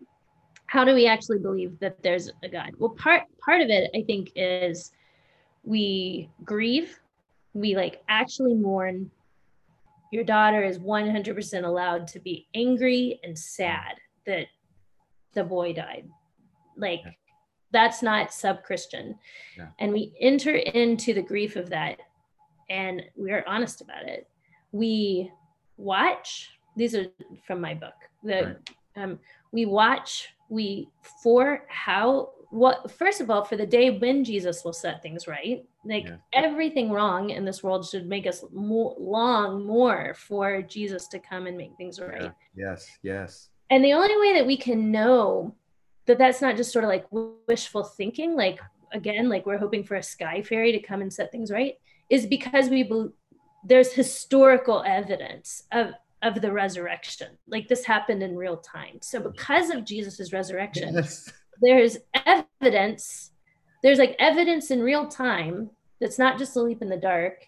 how 0.66 0.84
do 0.84 0.92
we 0.92 1.06
actually 1.06 1.38
believe 1.38 1.78
that 1.78 2.02
there's 2.02 2.30
a 2.42 2.48
God? 2.48 2.72
Well, 2.78 2.90
part 2.90 3.22
part 3.38 3.60
of 3.60 3.70
it, 3.70 3.90
I 3.94 4.02
think, 4.02 4.32
is 4.34 4.92
we 5.62 6.28
grieve, 6.42 6.98
we 7.52 7.76
like 7.76 8.02
actually 8.08 8.54
mourn. 8.54 9.10
Your 10.10 10.24
daughter 10.24 10.62
is 10.62 10.78
100% 10.78 11.64
allowed 11.64 12.06
to 12.08 12.20
be 12.20 12.46
angry 12.54 13.20
and 13.24 13.36
sad 13.38 13.96
that 14.26 14.46
the 15.32 15.42
boy 15.42 15.72
died. 15.72 16.08
Like 16.76 17.02
yeah. 17.04 17.12
That's 17.74 18.02
not 18.02 18.32
sub-Christian. 18.32 19.18
Yeah. 19.58 19.68
And 19.78 19.92
we 19.92 20.14
enter 20.20 20.54
into 20.54 21.12
the 21.12 21.22
grief 21.22 21.56
of 21.56 21.68
that 21.70 22.00
and 22.70 23.02
we 23.16 23.30
are 23.32 23.44
honest 23.46 23.82
about 23.82 24.04
it. 24.04 24.26
We 24.72 25.30
watch, 25.76 26.50
these 26.76 26.94
are 26.94 27.06
from 27.46 27.60
my 27.60 27.74
book. 27.74 27.94
The 28.22 28.56
right. 28.96 29.02
um, 29.04 29.18
we 29.52 29.66
watch 29.66 30.30
we 30.48 30.88
for 31.22 31.64
how 31.68 32.30
what 32.50 32.90
first 32.90 33.20
of 33.20 33.30
all 33.30 33.44
for 33.44 33.56
the 33.56 33.66
day 33.66 33.90
when 33.90 34.22
jesus 34.22 34.62
will 34.64 34.72
set 34.72 35.02
things 35.02 35.26
right 35.26 35.64
like 35.84 36.04
yeah. 36.04 36.16
everything 36.32 36.90
wrong 36.90 37.30
in 37.30 37.44
this 37.44 37.62
world 37.62 37.84
should 37.86 38.06
make 38.06 38.26
us 38.26 38.44
more, 38.52 38.94
long 38.98 39.64
more 39.64 40.14
for 40.14 40.62
jesus 40.62 41.08
to 41.08 41.18
come 41.18 41.46
and 41.46 41.56
make 41.56 41.74
things 41.76 41.98
right 41.98 42.22
yeah. 42.22 42.30
yes 42.54 42.86
yes 43.02 43.48
and 43.70 43.84
the 43.84 43.92
only 43.92 44.16
way 44.20 44.34
that 44.34 44.46
we 44.46 44.56
can 44.56 44.92
know 44.92 45.54
that 46.06 46.18
that's 46.18 46.42
not 46.42 46.56
just 46.56 46.72
sort 46.72 46.84
of 46.84 46.88
like 46.88 47.06
wishful 47.48 47.84
thinking 47.84 48.36
like 48.36 48.60
again 48.92 49.28
like 49.28 49.46
we're 49.46 49.58
hoping 49.58 49.82
for 49.82 49.96
a 49.96 50.02
sky 50.02 50.42
fairy 50.42 50.72
to 50.72 50.80
come 50.80 51.00
and 51.00 51.12
set 51.12 51.32
things 51.32 51.50
right 51.50 51.74
is 52.10 52.26
because 52.26 52.68
we 52.68 52.82
be- 52.82 53.08
there's 53.64 53.92
historical 53.92 54.82
evidence 54.86 55.64
of 55.72 55.94
of 56.24 56.40
the 56.40 56.50
resurrection. 56.50 57.28
Like 57.46 57.68
this 57.68 57.84
happened 57.84 58.22
in 58.22 58.34
real 58.34 58.56
time. 58.56 58.98
So 59.02 59.20
because 59.20 59.70
of 59.70 59.84
Jesus's 59.84 60.32
resurrection, 60.32 60.94
yes. 60.94 61.30
there's 61.60 61.98
evidence, 62.26 63.30
there's 63.82 63.98
like 63.98 64.16
evidence 64.18 64.70
in 64.70 64.82
real 64.82 65.06
time 65.06 65.70
that's 66.00 66.18
not 66.18 66.38
just 66.38 66.56
a 66.56 66.62
leap 66.62 66.82
in 66.82 66.88
the 66.88 66.96
dark, 66.96 67.44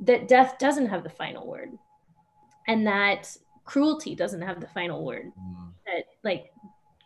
that 0.00 0.28
death 0.28 0.58
doesn't 0.58 0.88
have 0.88 1.04
the 1.04 1.08
final 1.08 1.46
word. 1.46 1.70
And 2.66 2.86
that 2.86 3.34
cruelty 3.64 4.16
doesn't 4.16 4.42
have 4.42 4.60
the 4.60 4.68
final 4.68 5.04
word. 5.04 5.30
Mm. 5.38 5.72
That 5.86 6.04
like 6.24 6.50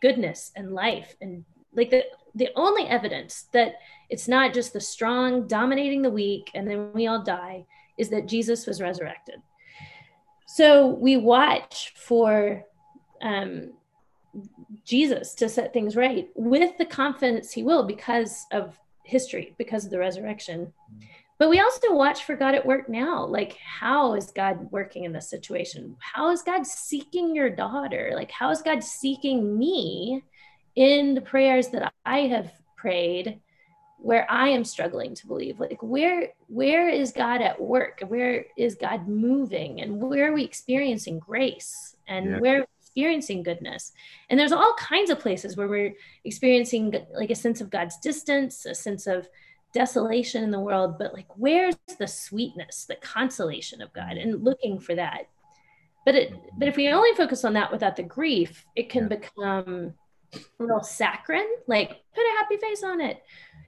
goodness 0.01 0.51
and 0.55 0.73
life 0.73 1.15
and 1.21 1.45
like 1.73 1.89
the 1.89 2.03
the 2.35 2.49
only 2.55 2.87
evidence 2.87 3.47
that 3.51 3.75
it's 4.09 4.27
not 4.27 4.53
just 4.53 4.73
the 4.73 4.79
strong 4.79 5.47
dominating 5.47 6.01
the 6.01 6.09
weak 6.09 6.49
and 6.53 6.67
then 6.67 6.91
we 6.93 7.07
all 7.07 7.23
die 7.23 7.65
is 7.97 8.09
that 8.09 8.27
Jesus 8.27 8.65
was 8.65 8.81
resurrected. 8.81 9.35
So 10.47 10.87
we 10.87 11.17
watch 11.17 11.93
for 11.95 12.63
um, 13.21 13.73
Jesus 14.85 15.33
to 15.35 15.49
set 15.49 15.73
things 15.73 15.95
right 15.95 16.29
with 16.35 16.77
the 16.77 16.85
confidence 16.85 17.51
he 17.51 17.63
will 17.63 17.83
because 17.83 18.45
of 18.51 18.77
history, 19.03 19.53
because 19.57 19.85
of 19.85 19.91
the 19.91 19.99
resurrection. 19.99 20.73
But 21.41 21.49
we 21.49 21.59
also 21.59 21.95
watch 21.95 22.23
for 22.23 22.35
God 22.35 22.53
at 22.53 22.67
work 22.67 22.87
now. 22.87 23.25
Like, 23.25 23.57
how 23.57 24.13
is 24.13 24.29
God 24.29 24.71
working 24.71 25.05
in 25.05 25.11
this 25.11 25.27
situation? 25.27 25.95
How 25.99 26.29
is 26.29 26.43
God 26.43 26.67
seeking 26.67 27.35
your 27.35 27.49
daughter? 27.49 28.11
Like, 28.13 28.29
how 28.29 28.51
is 28.51 28.61
God 28.61 28.83
seeking 28.83 29.57
me 29.57 30.23
in 30.75 31.15
the 31.15 31.21
prayers 31.21 31.69
that 31.69 31.91
I 32.05 32.19
have 32.27 32.51
prayed 32.77 33.39
where 33.97 34.29
I 34.29 34.49
am 34.49 34.63
struggling 34.63 35.15
to 35.15 35.27
believe. 35.27 35.59
Like 35.59 35.81
where 35.81 36.29
where 36.47 36.89
is 36.89 37.11
God 37.11 37.41
at 37.41 37.59
work? 37.59 38.01
Where 38.07 38.45
is 38.55 38.75
God 38.75 39.07
moving? 39.07 39.81
And 39.81 39.99
where 39.99 40.29
are 40.29 40.33
we 40.33 40.43
experiencing 40.43 41.19
grace? 41.19 41.95
And 42.07 42.25
yeah. 42.25 42.39
where 42.39 42.67
experiencing 42.81 43.43
goodness? 43.43 43.93
And 44.29 44.39
there's 44.39 44.51
all 44.51 44.73
kinds 44.77 45.09
of 45.09 45.19
places 45.19 45.55
where 45.55 45.67
we're 45.67 45.95
experiencing 46.23 46.93
like 47.13 47.29
a 47.29 47.35
sense 47.35 47.61
of 47.61 47.69
God's 47.69 47.97
distance, 47.97 48.65
a 48.65 48.75
sense 48.75 49.07
of 49.07 49.27
desolation 49.73 50.43
in 50.43 50.51
the 50.51 50.59
world, 50.59 50.97
but 50.97 51.13
like 51.13 51.27
where's 51.35 51.75
the 51.97 52.07
sweetness, 52.07 52.85
the 52.85 52.95
consolation 52.95 53.81
of 53.81 53.93
God 53.93 54.17
and 54.17 54.35
mm-hmm. 54.35 54.43
looking 54.43 54.79
for 54.79 54.95
that. 54.95 55.29
But 56.05 56.15
it 56.15 56.31
mm-hmm. 56.31 56.47
but 56.57 56.67
if 56.67 56.77
we 56.77 56.89
only 56.89 57.13
focus 57.15 57.45
on 57.45 57.53
that 57.53 57.71
without 57.71 57.95
the 57.95 58.03
grief, 58.03 58.65
it 58.75 58.89
can 58.89 59.07
become 59.07 59.93
a 60.33 60.39
little 60.63 60.83
saccharine, 60.83 61.47
like 61.67 61.89
put 61.89 62.21
a 62.21 62.37
happy 62.39 62.57
face 62.57 62.83
on 62.83 63.01
it. 63.01 63.21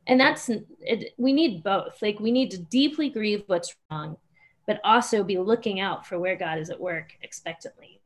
And 0.08 0.20
that's 0.20 0.49
it, 0.49 1.14
we 1.18 1.34
need 1.34 1.64
both. 1.64 2.01
Like 2.01 2.20
we 2.20 2.32
need 2.32 2.51
to 2.51 2.58
deeply 2.58 3.10
grieve 3.10 3.43
what's 3.47 3.76
wrong 3.89 4.18
but 4.66 4.80
also 4.84 5.24
be 5.24 5.38
looking 5.38 5.80
out 5.80 6.06
for 6.06 6.20
where 6.20 6.36
god 6.36 6.58
is 6.58 6.70
at 6.70 6.80
work 6.80 7.18
expectantly 7.22 7.99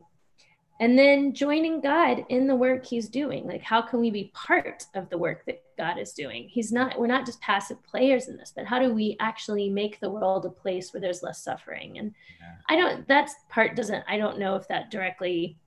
and 0.80 0.98
then 0.98 1.34
joining 1.34 1.82
god 1.82 2.26
in 2.30 2.48
the 2.48 2.56
work 2.56 2.86
he's 2.86 3.10
doing 3.10 3.46
like 3.48 3.62
how 3.62 3.82
can 3.82 4.00
we 4.00 4.12
be 4.12 4.32
part 4.34 4.86
of 4.96 5.10
the 5.10 5.18
work 5.18 5.44
that 5.46 5.62
god 5.78 5.98
is 5.98 6.14
doing 6.14 6.48
he's 6.48 6.72
not 6.72 6.98
we're 7.00 7.08
not 7.08 7.26
just 7.26 7.42
passive 7.42 7.82
players 7.84 8.28
in 8.28 8.38
this 8.38 8.54
but 8.56 8.66
how 8.66 8.80
do 8.80 8.94
we 8.94 9.16
actually 9.20 9.70
make 9.70 10.00
the 10.00 10.10
world 10.10 10.46
a 10.46 10.50
place 10.50 10.94
where 10.94 11.02
there's 11.02 11.24
less 11.24 11.44
suffering 11.44 11.98
and 11.98 12.14
yeah. 12.40 12.56
i 12.70 12.76
don't 12.76 13.08
that 13.08 13.30
part 13.50 13.76
doesn't 13.76 14.04
i 14.08 14.18
don't 14.18 14.40
know 14.40 14.56
if 14.56 14.68
that 14.68 14.92
directly 14.92 15.58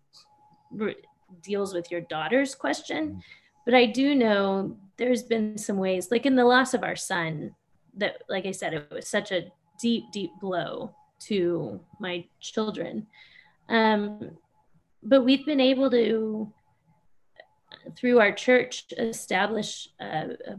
re- 0.71 0.97
deals 1.43 1.75
with 1.75 1.91
your 1.91 2.01
daughter's 2.03 2.55
question 2.55 3.09
mm-hmm. 3.09 3.19
but 3.65 3.75
i 3.75 3.87
do 3.87 4.15
know 4.15 4.77
there's 5.01 5.23
been 5.23 5.57
some 5.57 5.79
ways, 5.79 6.11
like 6.11 6.27
in 6.27 6.37
the 6.37 6.45
loss 6.45 6.75
of 6.75 6.85
our 6.85 6.95
son, 6.95 7.55
that, 7.97 8.23
like 8.29 8.45
I 8.45 8.51
said, 8.51 8.75
it 8.75 8.87
was 8.93 9.09
such 9.09 9.33
a 9.33 9.51
deep, 9.81 10.05
deep 10.13 10.31
blow 10.41 10.95
to 11.21 11.81
my 11.99 12.27
children. 12.39 13.07
Um, 13.71 14.37
but 15.03 15.25
we've 15.25 15.47
been 15.47 15.61
able 15.61 15.91
to, 15.91 16.53
through 17.97 18.21
our 18.21 18.33
church, 18.33 18.87
establish 18.99 19.89
a, 20.01 20.37
a 20.47 20.59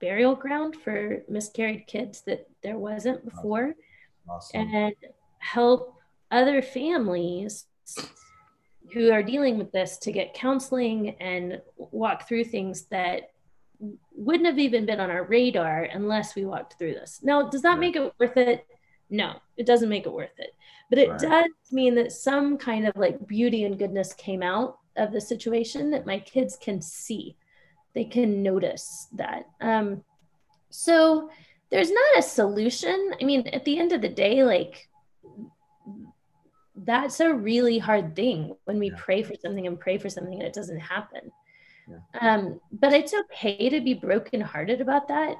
burial 0.00 0.34
ground 0.34 0.76
for 0.76 1.22
miscarried 1.28 1.86
kids 1.86 2.22
that 2.22 2.48
there 2.62 2.78
wasn't 2.78 3.24
before, 3.24 3.74
awesome. 4.28 4.74
and 4.74 4.94
help 5.38 5.94
other 6.30 6.62
families 6.62 7.66
who 8.92 9.10
are 9.10 9.22
dealing 9.22 9.58
with 9.58 9.72
this 9.72 9.98
to 9.98 10.12
get 10.12 10.34
counseling 10.34 11.16
and 11.20 11.60
walk 11.76 12.28
through 12.28 12.44
things 12.44 12.82
that 12.90 13.30
wouldn't 14.12 14.46
have 14.46 14.58
even 14.58 14.86
been 14.86 15.00
on 15.00 15.10
our 15.10 15.24
radar 15.24 15.84
unless 15.84 16.34
we 16.34 16.44
walked 16.44 16.78
through 16.78 16.94
this. 16.94 17.20
Now, 17.22 17.48
does 17.48 17.62
that 17.62 17.78
make 17.78 17.96
it 17.96 18.12
worth 18.18 18.36
it? 18.36 18.66
No, 19.10 19.34
it 19.56 19.66
doesn't 19.66 19.88
make 19.88 20.06
it 20.06 20.12
worth 20.12 20.38
it. 20.38 20.54
But 20.90 20.98
it 20.98 21.10
right. 21.10 21.20
does 21.20 21.50
mean 21.72 21.94
that 21.96 22.12
some 22.12 22.58
kind 22.58 22.86
of 22.86 22.96
like 22.96 23.26
beauty 23.26 23.64
and 23.64 23.78
goodness 23.78 24.12
came 24.14 24.42
out 24.42 24.78
of 24.96 25.12
the 25.12 25.20
situation 25.20 25.90
that 25.90 26.06
my 26.06 26.18
kids 26.18 26.56
can 26.60 26.80
see. 26.80 27.36
They 27.94 28.04
can 28.04 28.42
notice 28.42 29.08
that. 29.12 29.46
Um, 29.60 30.04
so 30.70 31.30
there's 31.70 31.90
not 31.90 32.18
a 32.18 32.22
solution. 32.22 33.12
I 33.20 33.24
mean, 33.24 33.46
at 33.48 33.64
the 33.64 33.78
end 33.78 33.92
of 33.92 34.02
the 34.02 34.08
day, 34.08 34.44
like 34.44 34.88
that's 36.76 37.20
a 37.20 37.32
really 37.32 37.78
hard 37.78 38.16
thing 38.16 38.54
when 38.64 38.78
we 38.78 38.90
yeah. 38.90 38.96
pray 38.98 39.22
for 39.22 39.34
something 39.40 39.66
and 39.66 39.78
pray 39.78 39.98
for 39.98 40.08
something 40.08 40.34
and 40.34 40.42
it 40.42 40.52
doesn't 40.52 40.80
happen. 40.80 41.30
Yeah. 41.88 42.34
Um, 42.34 42.60
but 42.72 42.92
it's 42.92 43.14
okay 43.14 43.68
to 43.68 43.80
be 43.80 43.94
brokenhearted 43.94 44.80
about 44.80 45.08
that. 45.08 45.36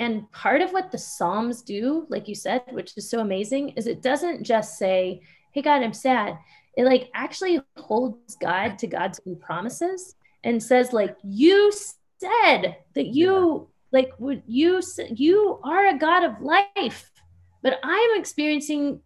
And 0.00 0.30
part 0.32 0.62
of 0.62 0.72
what 0.72 0.90
the 0.90 0.98
Psalms 0.98 1.62
do, 1.62 2.06
like 2.08 2.26
you 2.26 2.34
said, 2.34 2.62
which 2.70 2.96
is 2.96 3.08
so 3.08 3.20
amazing, 3.20 3.70
is 3.76 3.86
it 3.86 4.02
doesn't 4.02 4.42
just 4.42 4.78
say, 4.78 5.20
Hey, 5.52 5.62
God, 5.62 5.82
I'm 5.82 5.92
sad. 5.92 6.38
It 6.76 6.84
like 6.84 7.10
actually 7.14 7.60
holds 7.76 8.34
God 8.36 8.78
to 8.78 8.86
God's 8.86 9.20
own 9.26 9.36
promises 9.36 10.14
and 10.42 10.62
says, 10.62 10.92
like, 10.92 11.16
you 11.22 11.70
said 12.18 12.76
that 12.94 13.06
you 13.06 13.68
like 13.92 14.12
would 14.18 14.42
you 14.46 14.80
you 15.14 15.58
are 15.64 15.88
a 15.88 15.98
god 15.98 16.22
of 16.22 16.40
life 16.40 17.10
but 17.62 17.80
i'm 17.82 18.20
experiencing 18.20 19.00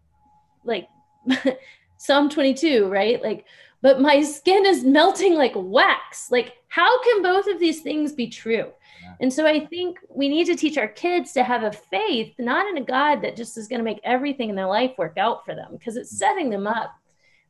like 0.63 0.87
psalm 1.97 2.29
22 2.29 2.87
right 2.87 3.21
like 3.23 3.45
but 3.85 4.01
my 4.01 4.23
skin 4.23 4.65
is 4.65 4.83
melting 4.83 5.35
like 5.35 5.51
wax. 5.55 6.31
Like 6.31 6.53
how 6.69 7.03
can 7.03 7.21
both 7.21 7.45
of 7.45 7.59
these 7.59 7.81
things 7.81 8.13
be 8.13 8.25
true? 8.27 8.71
And 9.19 9.31
so 9.31 9.45
i 9.45 9.63
think 9.63 9.99
we 10.09 10.27
need 10.27 10.47
to 10.47 10.55
teach 10.55 10.79
our 10.79 10.87
kids 10.87 11.33
to 11.33 11.43
have 11.43 11.61
a 11.61 11.71
faith 11.71 12.33
not 12.39 12.67
in 12.67 12.77
a 12.77 12.83
god 12.83 13.21
that 13.21 13.35
just 13.35 13.55
is 13.59 13.67
going 13.67 13.77
to 13.77 13.89
make 13.91 13.99
everything 14.03 14.49
in 14.49 14.55
their 14.55 14.73
life 14.79 14.93
work 14.97 15.17
out 15.19 15.45
for 15.45 15.53
them 15.53 15.67
because 15.73 15.97
it's 15.97 16.11
mm. 16.15 16.17
setting 16.17 16.49
them 16.49 16.65
up. 16.65 16.95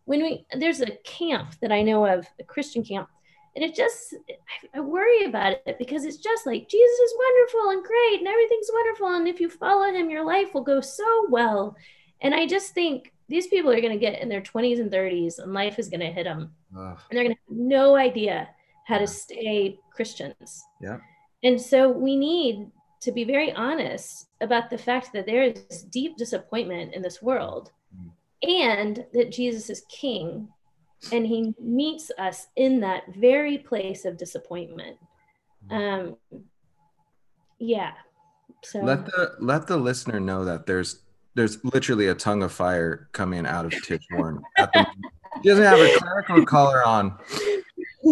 When 0.03 0.21
we 0.23 0.45
there's 0.59 0.81
a 0.81 0.97
camp 1.05 1.55
that 1.61 1.71
i 1.71 1.81
know 1.81 2.05
of 2.05 2.27
a 2.37 2.43
christian 2.43 2.83
camp 2.83 3.07
and 3.55 3.63
it 3.63 3.73
just 3.73 4.13
I, 4.53 4.77
I 4.77 4.79
worry 4.81 5.23
about 5.23 5.53
it 5.65 5.77
because 5.79 6.03
it's 6.03 6.17
just 6.29 6.45
like 6.45 6.67
jesus 6.67 6.99
is 7.07 7.21
wonderful 7.25 7.69
and 7.71 7.83
great 7.91 8.19
and 8.19 8.27
everything's 8.27 8.69
wonderful 8.73 9.07
and 9.07 9.27
if 9.29 9.39
you 9.39 9.49
follow 9.49 9.89
him 9.93 10.09
your 10.09 10.25
life 10.25 10.53
will 10.53 10.67
go 10.73 10.81
so 10.81 11.27
well. 11.29 11.77
And 12.19 12.35
i 12.35 12.45
just 12.45 12.73
think 12.73 13.13
these 13.27 13.47
people 13.47 13.71
are 13.71 13.81
going 13.81 13.93
to 13.93 13.99
get 13.99 14.21
in 14.21 14.29
their 14.29 14.41
20s 14.41 14.79
and 14.79 14.91
30s 14.91 15.39
and 15.39 15.53
life 15.53 15.79
is 15.79 15.89
going 15.89 15.99
to 15.99 16.11
hit 16.11 16.25
them 16.25 16.51
Ugh, 16.77 16.97
and 17.09 17.17
they're 17.17 17.23
going 17.23 17.35
to 17.35 17.41
have 17.49 17.57
no 17.57 17.95
idea 17.95 18.49
how 18.85 18.97
to 18.97 19.07
stay 19.07 19.79
christians 19.91 20.63
yeah. 20.81 20.97
and 21.43 21.59
so 21.59 21.89
we 21.89 22.15
need 22.15 22.69
to 23.01 23.11
be 23.11 23.23
very 23.23 23.51
honest 23.53 24.27
about 24.41 24.69
the 24.69 24.77
fact 24.77 25.13
that 25.13 25.25
there 25.25 25.43
is 25.43 25.83
deep 25.91 26.17
disappointment 26.17 26.93
in 26.93 27.01
this 27.01 27.21
world 27.21 27.71
Mm. 27.95 28.11
and 28.43 29.05
that 29.13 29.31
Jesus 29.31 29.69
is 29.69 29.83
king 29.89 30.49
and 31.13 31.25
he 31.25 31.53
meets 31.61 32.11
us 32.17 32.47
in 32.55 32.79
that 32.81 33.03
very 33.15 33.57
place 33.59 34.03
of 34.05 34.17
disappointment. 34.17 34.97
Um 35.69 36.17
yeah. 37.59 37.93
So 38.63 38.79
Let 38.79 39.05
the 39.05 39.35
let 39.39 39.67
the 39.67 39.77
listener 39.77 40.19
know 40.19 40.43
that 40.45 40.65
there's 40.65 41.01
there's 41.35 41.63
literally 41.63 42.07
a 42.07 42.15
tongue 42.15 42.43
of 42.43 42.51
fire 42.51 43.09
coming 43.11 43.45
out 43.45 43.65
of 43.65 43.71
Tish 43.83 44.05
Warren. 44.11 44.41
at 44.57 44.71
the. 44.73 44.85
She 45.43 45.49
doesn't 45.49 45.65
have 45.65 45.79
a 45.79 45.97
clerical 45.97 46.45
collar 46.45 46.83
on. 46.85 47.17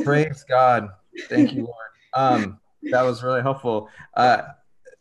Praise 0.04 0.44
God. 0.48 0.90
Thank 1.30 1.54
you, 1.54 1.64
Lord. 1.64 1.76
Um, 2.14 2.60
that 2.92 3.02
was 3.02 3.24
really 3.24 3.42
helpful. 3.42 3.90
Uh, 4.14 4.42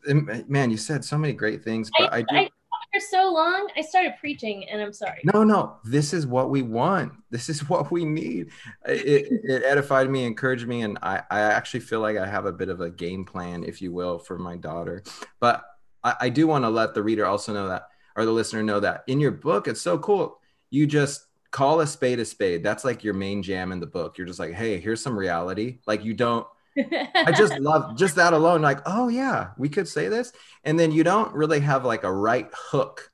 man, 0.07 0.71
you 0.71 0.77
said 0.77 1.05
so 1.05 1.19
many 1.19 1.33
great 1.33 1.65
things, 1.65 1.91
but 1.99 2.13
I, 2.13 2.23
do. 2.23 2.37
I 2.37 2.49
for 2.93 3.01
so 3.01 3.33
long, 3.33 3.69
I 3.77 3.81
started 3.81 4.15
preaching 4.21 4.69
and 4.69 4.81
I'm 4.81 4.93
sorry. 4.93 5.21
no, 5.33 5.45
no, 5.45 5.79
this 5.85 6.13
is 6.13 6.27
what 6.27 6.51
we 6.51 6.63
want. 6.63 7.13
This 7.31 7.49
is 7.49 7.69
what 7.69 7.91
we 7.91 8.05
need. 8.05 8.51
It, 8.87 9.29
it 9.45 9.63
edified 9.65 10.11
me, 10.11 10.25
encouraged 10.25 10.67
me, 10.67 10.83
and 10.83 10.99
I, 11.03 11.23
I 11.31 11.41
actually 11.41 11.81
feel 11.81 12.01
like 12.01 12.17
I 12.17 12.27
have 12.27 12.45
a 12.45 12.53
bit 12.53 12.69
of 12.69 12.81
a 12.81 12.91
game 12.91 13.25
plan, 13.25 13.65
if 13.65 13.81
you 13.81 13.93
will, 13.93 14.19
for 14.19 14.39
my 14.39 14.57
daughter. 14.57 15.03
But 15.41 15.65
I, 16.05 16.15
I 16.21 16.29
do 16.29 16.47
want 16.47 16.65
to 16.65 16.69
let 16.69 16.95
the 16.95 17.03
reader 17.03 17.25
also 17.25 17.53
know 17.55 17.69
that, 17.69 17.89
or 18.17 18.25
the 18.25 18.31
listener 18.31 18.63
know 18.63 18.81
that 18.81 19.05
in 19.07 19.21
your 19.21 19.31
book, 19.31 19.69
it's 19.69 19.81
so 19.81 19.99
cool. 19.99 20.39
You 20.71 20.87
just 20.87 21.27
call 21.51 21.81
a 21.81 21.87
spade 21.87 22.19
a 22.19 22.25
spade. 22.25 22.63
That's 22.63 22.85
like 22.85 23.05
your 23.05 23.15
main 23.15 23.43
jam 23.43 23.73
in 23.73 23.81
the 23.81 23.87
book. 23.87 24.19
You're 24.19 24.27
just 24.27 24.39
like, 24.39 24.55
hey, 24.55 24.81
here's 24.81 25.03
some 25.03 25.19
reality. 25.19 25.79
Like 25.87 26.05
you 26.05 26.15
don't 26.15 26.47
I 26.79 27.33
just 27.37 27.59
love 27.59 27.97
just 27.97 28.17
that 28.17 28.33
alone. 28.33 28.63
Like, 28.63 28.81
oh 28.87 29.09
yeah, 29.09 29.51
we 29.59 29.69
could 29.69 29.87
say 29.87 30.09
this, 30.09 30.33
and 30.65 30.79
then 30.79 30.91
you 30.91 31.05
don't 31.05 31.35
really 31.35 31.61
have 31.61 31.85
like 31.85 32.05
a 32.05 32.13
right 32.13 32.49
hook. 32.53 33.11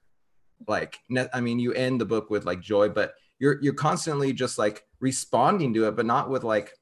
Like, 0.67 0.99
I 1.33 1.41
mean, 1.41 1.59
you 1.59 1.73
end 1.73 2.01
the 2.01 2.05
book 2.05 2.31
with 2.31 2.45
like 2.45 2.61
joy, 2.61 2.89
but 2.89 3.15
you're 3.39 3.61
you're 3.61 3.75
constantly 3.75 4.33
just 4.33 4.59
like 4.59 4.85
responding 5.01 5.75
to 5.75 5.89
it, 5.89 5.97
but 5.97 6.07
not 6.07 6.31
with 6.31 6.45
like 6.45 6.73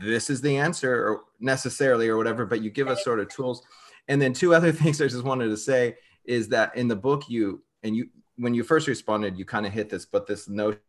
this 0.00 0.30
is 0.30 0.40
the 0.40 0.56
answer 0.56 0.94
or 0.94 1.20
necessarily 1.40 2.08
or 2.08 2.16
whatever. 2.16 2.46
But 2.46 2.62
you 2.62 2.70
give 2.70 2.88
us 2.88 3.04
sort 3.04 3.20
of 3.20 3.28
tools, 3.28 3.62
and 4.08 4.20
then 4.20 4.32
two 4.32 4.54
other 4.54 4.72
things 4.72 5.00
I 5.00 5.08
just 5.08 5.24
wanted 5.24 5.48
to 5.48 5.58
say 5.58 5.96
is 6.24 6.48
that 6.48 6.76
in 6.76 6.88
the 6.88 6.96
book 6.96 7.28
you 7.28 7.62
and 7.82 7.96
you 7.96 8.08
when 8.36 8.54
you 8.54 8.62
first 8.62 8.88
responded, 8.88 9.38
you 9.38 9.44
kind 9.44 9.66
of 9.66 9.72
hit 9.72 9.90
this, 9.90 10.06
but 10.06 10.26
this 10.26 10.48
notion 10.48 10.80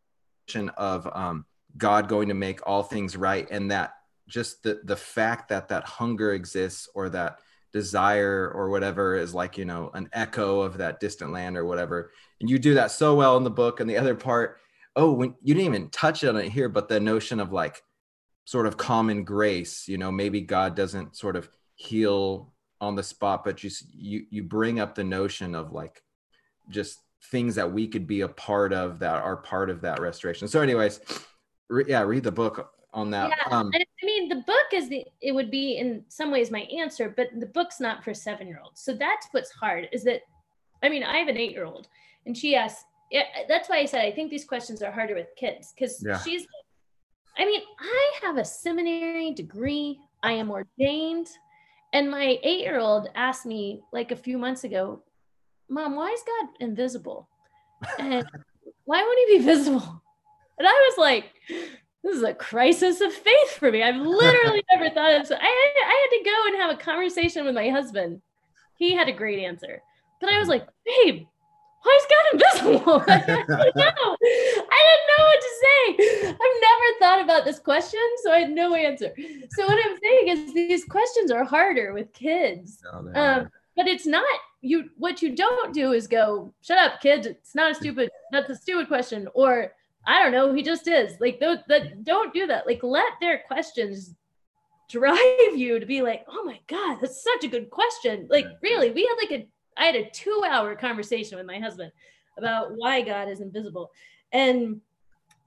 of 0.77 1.07
um, 1.13 1.45
God 1.77 2.07
going 2.07 2.29
to 2.29 2.33
make 2.33 2.65
all 2.65 2.83
things 2.83 3.17
right, 3.17 3.47
and 3.51 3.71
that 3.71 3.93
just 4.27 4.63
the 4.63 4.81
the 4.83 4.95
fact 4.95 5.49
that 5.49 5.67
that 5.69 5.83
hunger 5.83 6.33
exists 6.33 6.87
or 6.95 7.09
that 7.09 7.39
desire 7.73 8.51
or 8.53 8.69
whatever 8.69 9.15
is 9.15 9.33
like 9.33 9.57
you 9.57 9.65
know 9.65 9.91
an 9.93 10.09
echo 10.13 10.61
of 10.61 10.77
that 10.77 10.99
distant 10.99 11.31
land 11.31 11.57
or 11.57 11.65
whatever. 11.65 12.11
And 12.39 12.49
you 12.49 12.59
do 12.59 12.73
that 12.75 12.91
so 12.91 13.15
well 13.15 13.37
in 13.37 13.43
the 13.43 13.49
book. 13.49 13.79
And 13.79 13.89
the 13.89 13.97
other 13.97 14.15
part 14.15 14.57
oh 14.95 15.11
when 15.11 15.35
you 15.41 15.53
didn't 15.53 15.67
even 15.67 15.89
touch 15.89 16.23
on 16.23 16.37
it 16.37 16.49
here 16.49 16.69
but 16.69 16.87
the 16.87 16.99
notion 16.99 17.39
of 17.39 17.51
like 17.51 17.81
sort 18.45 18.67
of 18.67 18.77
common 18.77 19.23
grace 19.23 19.87
you 19.87 19.97
know 19.97 20.11
maybe 20.11 20.41
god 20.41 20.75
doesn't 20.75 21.15
sort 21.15 21.35
of 21.35 21.49
heal 21.75 22.50
on 22.81 22.95
the 22.95 23.03
spot 23.03 23.43
but 23.45 23.55
just 23.55 23.85
you 23.93 24.25
you 24.31 24.43
bring 24.43 24.79
up 24.79 24.95
the 24.95 25.03
notion 25.03 25.53
of 25.55 25.71
like 25.71 26.01
just 26.69 26.99
things 27.25 27.53
that 27.55 27.71
we 27.71 27.87
could 27.87 28.07
be 28.07 28.21
a 28.21 28.27
part 28.27 28.73
of 28.73 28.99
that 28.99 29.21
are 29.21 29.37
part 29.37 29.69
of 29.69 29.81
that 29.81 30.01
restoration 30.01 30.47
so 30.47 30.59
anyways 30.61 30.99
re- 31.69 31.85
yeah 31.87 32.01
read 32.01 32.23
the 32.23 32.31
book 32.31 32.73
on 32.93 33.11
that 33.11 33.29
Yeah, 33.29 33.55
um 33.57 33.71
I 33.73 34.05
mean, 34.05 34.27
the 34.29 34.43
book 34.47 34.67
is 34.73 34.89
the, 34.89 35.05
it 35.21 35.31
would 35.31 35.51
be 35.51 35.77
in 35.77 36.03
some 36.09 36.31
ways 36.31 36.49
my 36.49 36.61
answer, 36.61 37.13
but 37.15 37.27
the 37.39 37.45
book's 37.45 37.79
not 37.79 38.03
for 38.03 38.15
seven 38.15 38.47
year 38.47 38.59
olds. 38.63 38.81
So 38.81 38.95
that's 38.95 39.27
what's 39.29 39.51
hard 39.51 39.87
is 39.93 40.03
that, 40.05 40.21
I 40.81 40.89
mean, 40.89 41.03
I 41.03 41.17
have 41.17 41.27
an 41.27 41.37
eight 41.37 41.51
year 41.51 41.65
old 41.65 41.87
and 42.25 42.35
she 42.35 42.55
asks, 42.55 42.83
yeah, 43.11 43.23
that's 43.47 43.69
why 43.69 43.77
I 43.77 43.85
said 43.85 44.01
I 44.01 44.11
think 44.11 44.31
these 44.31 44.43
questions 44.43 44.81
are 44.81 44.91
harder 44.91 45.13
with 45.13 45.27
kids 45.37 45.71
because 45.73 46.03
Yeah. 46.03 46.17
she's, 46.17 46.47
I 47.37 47.45
mean, 47.45 47.61
I 47.79 48.11
have 48.23 48.37
a 48.37 48.43
seminary 48.43 49.33
degree, 49.35 49.99
I 50.23 50.31
am 50.33 50.49
ordained. 50.49 51.27
And 51.93 52.09
my 52.09 52.39
eight 52.43 52.61
year 52.61 52.79
old 52.79 53.09
asked 53.15 53.45
me 53.45 53.81
like 53.91 54.11
a 54.11 54.15
few 54.15 54.37
months 54.37 54.63
ago, 54.63 55.03
Mom, 55.69 55.95
why 55.95 56.09
is 56.09 56.23
God 56.23 56.49
invisible? 56.59 57.29
And 57.99 58.25
why 58.85 59.01
won't 59.01 59.29
he 59.29 59.37
be 59.37 59.43
visible? 59.43 60.01
And 60.57 60.67
I 60.67 60.71
was 60.71 60.97
like, 60.97 61.31
this 62.03 62.15
is 62.15 62.23
a 62.23 62.33
crisis 62.33 63.01
of 63.01 63.13
faith 63.13 63.51
for 63.51 63.71
me. 63.71 63.83
I've 63.83 63.95
literally 63.95 64.63
never 64.71 64.89
thought 64.93 65.19
of 65.19 65.27
so 65.27 65.35
I, 65.35 65.39
I 65.39 66.07
had 66.09 66.17
to 66.17 66.29
go 66.29 66.47
and 66.47 66.61
have 66.61 66.71
a 66.71 66.83
conversation 66.83 67.45
with 67.45 67.55
my 67.55 67.69
husband. 67.69 68.21
He 68.77 68.93
had 68.93 69.09
a 69.09 69.13
great 69.13 69.39
answer. 69.39 69.81
But 70.19 70.29
I 70.31 70.37
was 70.37 70.47
hmm. 70.47 70.51
like, 70.51 70.67
babe, 70.85 71.25
why 71.83 71.99
is 71.99 72.07
God 72.09 72.25
invisible? 72.33 73.03
I 73.07 73.19
didn't 73.19 73.49
know. 73.49 74.17
I 74.69 74.81
didn't 74.87 75.07
know 75.09 75.25
what 75.25 75.41
to 75.41 75.51
say. 75.61 76.27
I've 76.29 76.61
never 76.61 76.99
thought 76.99 77.21
about 77.23 77.45
this 77.45 77.59
question, 77.59 77.99
so 78.23 78.31
I 78.31 78.39
had 78.39 78.51
no 78.51 78.75
answer. 78.75 79.13
So 79.51 79.65
what 79.65 79.79
I'm 79.85 79.97
saying 80.01 80.27
is 80.27 80.53
these 80.53 80.85
questions 80.85 81.31
are 81.31 81.43
harder 81.43 81.93
with 81.93 82.13
kids. 82.13 82.81
They 82.81 83.19
Um, 83.19 83.49
but 83.75 83.87
it's 83.87 84.05
not 84.05 84.25
you 84.61 84.89
what 84.97 85.21
you 85.21 85.35
don't 85.35 85.73
do 85.73 85.93
is 85.93 86.07
go, 86.07 86.53
shut 86.61 86.77
up, 86.77 87.01
kids. 87.01 87.25
It's 87.25 87.55
not 87.55 87.71
a 87.71 87.75
stupid, 87.75 88.09
that's 88.31 88.49
a 88.49 88.55
stupid 88.55 88.87
question. 88.87 89.27
Or 89.33 89.73
I 90.05 90.21
don't 90.21 90.31
know, 90.31 90.53
he 90.53 90.61
just 90.61 90.87
is. 90.87 91.19
Like 91.19 91.39
those 91.39 91.59
that 91.67 92.03
don't 92.03 92.33
do 92.33 92.47
that. 92.47 92.67
Like 92.67 92.81
let 92.83 93.13
their 93.19 93.43
questions 93.47 94.13
drive 94.89 95.55
you 95.55 95.79
to 95.79 95.85
be 95.85 96.01
like, 96.01 96.25
oh 96.27 96.43
my 96.43 96.59
God, 96.67 96.97
that's 97.01 97.23
such 97.23 97.43
a 97.45 97.47
good 97.47 97.69
question. 97.69 98.27
Like, 98.29 98.45
really, 98.61 98.91
we 98.91 99.03
had 99.03 99.15
like 99.15 99.41
a 99.41 99.47
I 99.77 99.85
had 99.85 99.95
a 99.95 100.09
two-hour 100.09 100.75
conversation 100.75 101.37
with 101.37 101.47
my 101.47 101.59
husband 101.59 101.91
about 102.37 102.71
why 102.75 103.01
God 103.01 103.29
is 103.29 103.41
invisible 103.41 103.91
and 104.31 104.81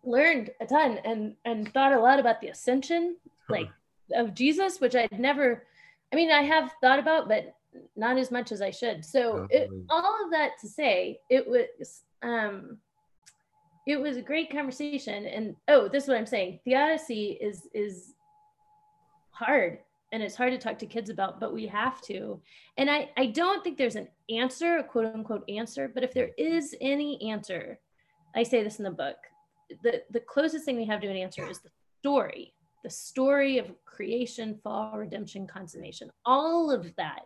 learned 0.04 0.50
a 0.60 0.66
ton 0.66 0.98
and 1.04 1.34
and 1.44 1.72
thought 1.72 1.92
a 1.92 2.00
lot 2.00 2.18
about 2.18 2.40
the 2.40 2.48
ascension, 2.48 3.16
like 3.48 3.68
of 4.14 4.34
Jesus, 4.34 4.80
which 4.80 4.94
I'd 4.94 5.18
never 5.18 5.64
I 6.12 6.16
mean, 6.16 6.30
I 6.30 6.42
have 6.42 6.70
thought 6.80 7.00
about, 7.00 7.28
but 7.28 7.56
not 7.96 8.16
as 8.18 8.30
much 8.30 8.52
as 8.52 8.62
I 8.62 8.70
should. 8.70 9.04
So 9.04 9.48
it, 9.50 9.68
all 9.90 10.24
of 10.24 10.30
that 10.30 10.52
to 10.60 10.68
say, 10.68 11.18
it 11.28 11.44
was 11.46 12.02
um 12.22 12.78
it 13.86 14.00
was 14.00 14.16
a 14.16 14.22
great 14.22 14.50
conversation. 14.50 15.26
And 15.26 15.56
oh, 15.68 15.88
this 15.88 16.04
is 16.04 16.08
what 16.08 16.18
I'm 16.18 16.26
saying. 16.26 16.60
Theodicy 16.64 17.38
is 17.40 17.68
is 17.74 18.14
hard 19.30 19.78
and 20.14 20.22
it's 20.22 20.36
hard 20.36 20.52
to 20.52 20.58
talk 20.58 20.78
to 20.78 20.86
kids 20.86 21.10
about, 21.10 21.40
but 21.40 21.52
we 21.52 21.66
have 21.66 22.00
to. 22.02 22.40
And 22.78 22.88
I, 22.88 23.10
I 23.16 23.26
don't 23.26 23.64
think 23.64 23.76
there's 23.76 23.96
an 23.96 24.06
answer, 24.30 24.76
a 24.76 24.84
quote 24.84 25.06
unquote 25.12 25.42
answer, 25.48 25.90
but 25.92 26.04
if 26.04 26.14
there 26.14 26.30
is 26.38 26.72
any 26.80 27.20
answer, 27.28 27.80
I 28.36 28.44
say 28.44 28.62
this 28.62 28.78
in 28.78 28.84
the 28.84 28.92
book, 28.92 29.16
the, 29.82 30.04
the 30.12 30.20
closest 30.20 30.64
thing 30.66 30.76
we 30.76 30.84
have 30.86 31.00
to 31.00 31.08
an 31.08 31.16
answer 31.16 31.44
is 31.50 31.58
the 31.58 31.70
story, 32.00 32.54
the 32.84 32.90
story 32.90 33.58
of 33.58 33.72
creation, 33.84 34.56
fall, 34.62 34.96
redemption, 34.96 35.48
consummation. 35.48 36.12
All 36.24 36.70
of 36.70 36.94
that 36.94 37.22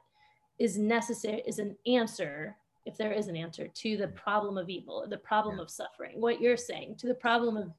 is 0.59 0.79
necessary, 0.79 1.43
is 1.47 1.59
an 1.59 1.77
answer, 1.87 2.57
if 2.87 2.97
there 2.97 3.13
is 3.13 3.29
an 3.29 3.37
answer, 3.37 3.69
to 3.69 3.99
the 3.99 4.09
problem 4.09 4.57
of 4.57 4.71
evil, 4.71 5.05
the 5.07 5.19
problem 5.19 5.57
Yeah. 5.57 5.65
of 5.65 5.71
suffering, 5.71 6.23
what 6.23 6.41
you're 6.41 6.57
saying, 6.57 6.97
to 7.01 7.07
the 7.07 7.15
problem 7.15 7.59
of 7.59 7.71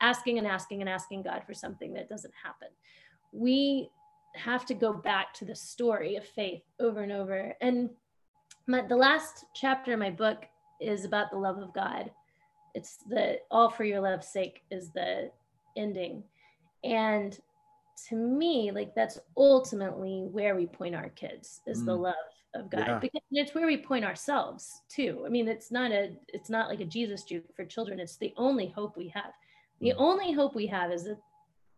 asking 0.00 0.38
and 0.38 0.46
asking 0.46 0.80
and 0.80 0.88
asking 0.88 1.20
God 1.22 1.42
for 1.46 1.52
something 1.52 1.92
that 1.92 2.08
doesn't 2.08 2.32
happen. 2.42 2.68
We 3.30 3.90
have 4.34 4.66
to 4.66 4.74
go 4.74 4.92
back 4.92 5.32
to 5.34 5.44
the 5.44 5.54
story 5.54 6.16
of 6.16 6.24
faith 6.24 6.62
over 6.80 7.02
and 7.02 7.12
over. 7.12 7.54
And 7.60 7.90
my, 8.66 8.82
the 8.82 8.96
last 8.96 9.44
chapter 9.54 9.92
of 9.92 9.98
my 9.98 10.10
book 10.10 10.44
is 10.80 11.04
about 11.04 11.30
the 11.30 11.38
love 11.38 11.58
of 11.58 11.72
God. 11.72 12.10
It's 12.74 12.98
the 13.08 13.38
all 13.50 13.70
for 13.70 13.84
your 13.84 14.00
love's 14.00 14.28
sake 14.28 14.62
is 14.70 14.90
the 14.92 15.30
ending. 15.76 16.24
And 16.82 17.38
to 18.08 18.16
me, 18.16 18.72
like 18.72 18.94
that's 18.94 19.18
ultimately 19.36 20.26
where 20.30 20.56
we 20.56 20.66
point 20.66 20.94
our 20.94 21.10
kids 21.10 21.60
is 21.66 21.82
mm. 21.82 21.86
the 21.86 21.94
love 21.94 22.14
of 22.54 22.70
God 22.70 22.86
yeah. 22.86 22.98
because 22.98 23.22
it's 23.30 23.54
where 23.54 23.66
we 23.66 23.76
point 23.76 24.04
ourselves 24.04 24.82
too. 24.88 25.22
I 25.24 25.28
mean, 25.28 25.48
it's 25.48 25.70
not 25.70 25.92
a 25.92 26.12
it's 26.28 26.50
not 26.50 26.68
like 26.68 26.80
a 26.80 26.84
Jesus 26.84 27.22
juke 27.22 27.54
for 27.54 27.64
children. 27.64 28.00
It's 28.00 28.16
the 28.16 28.34
only 28.36 28.68
hope 28.68 28.96
we 28.96 29.08
have. 29.08 29.32
The 29.80 29.90
mm. 29.90 29.96
only 29.98 30.32
hope 30.32 30.54
we 30.54 30.66
have 30.66 30.90
is 30.90 31.04
that 31.04 31.18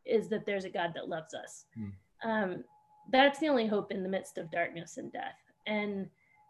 is 0.07 0.29
that 0.29 0.47
there's 0.47 0.65
a 0.65 0.71
God 0.71 0.93
that 0.95 1.09
loves 1.09 1.35
us. 1.35 1.67
Mm. 1.79 1.93
Um, 2.25 2.65
that's 3.13 3.39
the 3.39 3.49
only 3.49 3.67
hope 3.67 3.93
in 3.93 4.03
the 4.03 4.09
midst 4.09 4.39
of 4.39 4.51
darkness 4.51 4.97
and 4.97 5.13
death. 5.13 5.39
And 5.67 6.09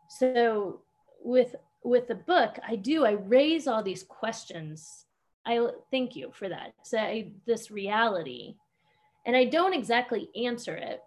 so 0.09 0.81
with 1.23 1.55
with 1.83 2.09
the 2.09 2.14
book, 2.14 2.59
I 2.67 2.77
do 2.77 3.05
I 3.05 3.12
raise 3.12 3.67
all 3.67 3.83
these 3.83 4.03
questions. 4.03 5.07
I 5.45 5.69
thank 5.91 6.17
you 6.17 6.33
for 6.33 6.49
that. 6.49 6.75
So 6.83 6.99
I, 6.99 7.31
this 7.47 7.71
reality, 7.71 8.57
and 9.27 9.37
I 9.37 9.45
don't 9.45 9.75
exactly 9.75 10.29
answer 10.35 10.75
it, 10.75 11.03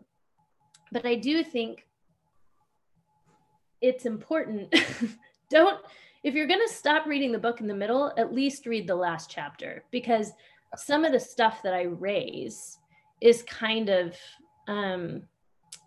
but 0.91 1.05
I 1.05 1.15
do 1.15 1.43
think 1.43 1.85
it's 3.81 4.05
important. 4.05 4.73
don't 5.49 5.79
if 6.23 6.33
you're 6.33 6.47
going 6.47 6.65
to 6.65 6.73
stop 6.73 7.05
reading 7.05 7.31
the 7.31 7.39
book 7.39 7.61
in 7.61 7.67
the 7.67 7.73
middle, 7.73 8.11
at 8.17 8.33
least 8.33 8.65
read 8.65 8.87
the 8.87 8.95
last 8.95 9.29
chapter 9.29 9.83
because 9.89 10.33
some 10.75 11.05
of 11.05 11.11
the 11.11 11.19
stuff 11.19 11.63
that 11.63 11.73
I 11.73 11.83
raise 11.83 12.77
is 13.21 13.43
kind 13.43 13.89
of 13.89 14.15
um, 14.69 15.23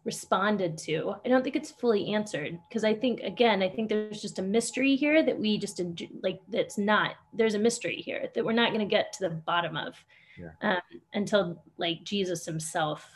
responded 0.04 0.76
to. 0.76 1.14
I 1.24 1.28
don't 1.28 1.44
think 1.44 1.54
it's 1.54 1.70
fully 1.70 2.12
answered 2.12 2.58
because 2.68 2.82
I 2.82 2.92
think 2.92 3.20
again, 3.20 3.62
I 3.62 3.68
think 3.68 3.88
there's 3.88 4.20
just 4.20 4.40
a 4.40 4.42
mystery 4.42 4.96
here 4.96 5.22
that 5.22 5.38
we 5.38 5.56
just 5.56 5.80
like 6.22 6.40
that's 6.48 6.76
not 6.76 7.12
there's 7.32 7.54
a 7.54 7.58
mystery 7.58 7.96
here 7.96 8.28
that 8.34 8.44
we're 8.44 8.52
not 8.52 8.72
going 8.72 8.86
to 8.86 8.94
get 8.94 9.12
to 9.14 9.20
the 9.20 9.30
bottom 9.30 9.76
of 9.76 9.94
yeah. 10.36 10.50
um, 10.60 10.80
until 11.14 11.62
like 11.78 12.02
Jesus 12.02 12.44
himself 12.44 13.08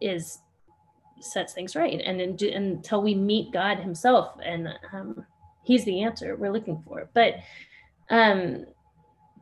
is 0.00 0.40
sets 1.20 1.54
things 1.54 1.76
right 1.76 2.00
and 2.04 2.20
in, 2.20 2.52
until 2.52 3.00
we 3.00 3.14
meet 3.14 3.52
God 3.52 3.78
himself 3.78 4.34
and 4.44 4.68
um, 4.92 5.24
he's 5.62 5.84
the 5.84 6.02
answer 6.02 6.34
we're 6.34 6.52
looking 6.52 6.82
for. 6.84 7.08
But 7.14 7.36
um 8.10 8.66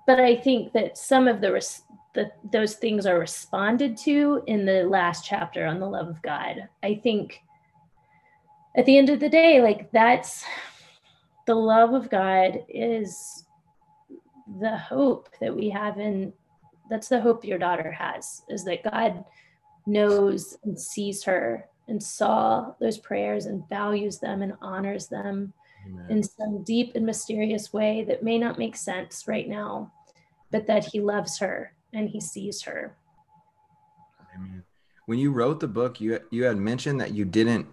but 0.06 0.20
I 0.20 0.36
think 0.36 0.74
that 0.74 0.98
some 0.98 1.28
of 1.28 1.40
the 1.40 1.52
res- 1.52 1.82
that 2.14 2.38
those 2.50 2.74
things 2.74 3.06
are 3.06 3.18
responded 3.18 3.96
to 3.96 4.42
in 4.46 4.64
the 4.64 4.84
last 4.84 5.24
chapter 5.24 5.66
on 5.66 5.78
the 5.78 5.88
love 5.88 6.08
of 6.08 6.22
God. 6.22 6.68
I 6.82 6.94
think 7.02 7.40
at 8.76 8.86
the 8.86 8.98
end 8.98 9.10
of 9.10 9.20
the 9.20 9.28
day, 9.28 9.60
like 9.60 9.90
that's 9.92 10.44
the 11.46 11.54
love 11.54 11.94
of 11.94 12.10
God 12.10 12.64
is 12.68 13.44
the 14.60 14.76
hope 14.76 15.28
that 15.40 15.54
we 15.54 15.70
have 15.70 15.98
in 15.98 16.32
that's 16.88 17.08
the 17.08 17.20
hope 17.20 17.44
your 17.44 17.58
daughter 17.58 17.92
has 17.92 18.42
is 18.48 18.64
that 18.64 18.82
God 18.82 19.24
knows 19.86 20.58
and 20.64 20.78
sees 20.78 21.22
her 21.22 21.68
and 21.86 22.02
saw 22.02 22.72
those 22.80 22.98
prayers 22.98 23.46
and 23.46 23.68
values 23.68 24.18
them 24.18 24.42
and 24.42 24.54
honors 24.60 25.06
them 25.06 25.52
Amen. 25.86 26.06
in 26.10 26.22
some 26.22 26.64
deep 26.64 26.92
and 26.96 27.06
mysterious 27.06 27.72
way 27.72 28.04
that 28.08 28.24
may 28.24 28.38
not 28.38 28.58
make 28.58 28.76
sense 28.76 29.28
right 29.28 29.48
now, 29.48 29.92
but 30.50 30.66
that 30.66 30.84
he 30.84 31.00
loves 31.00 31.38
her 31.38 31.72
and 31.92 32.08
he 32.08 32.20
sees 32.20 32.62
her. 32.62 32.96
Amen. 34.34 34.62
When 35.06 35.18
you 35.18 35.32
wrote 35.32 35.60
the 35.60 35.68
book, 35.68 36.00
you 36.00 36.20
you 36.30 36.44
had 36.44 36.56
mentioned 36.56 37.00
that 37.00 37.12
you 37.12 37.24
didn't 37.24 37.66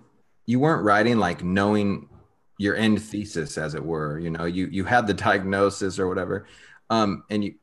you 0.46 0.60
weren't 0.60 0.84
writing 0.84 1.18
like 1.18 1.44
knowing 1.44 2.10
your 2.58 2.76
end 2.76 3.02
thesis 3.02 3.58
as 3.58 3.76
it 3.76 3.86
were, 3.86 4.18
you 4.20 4.30
know, 4.30 4.46
you 4.46 4.68
you 4.68 4.84
had 4.86 5.06
the 5.08 5.14
diagnosis 5.14 6.00
or 6.00 6.08
whatever. 6.08 6.48
Um 6.90 7.24
and 7.30 7.44
you 7.44 7.56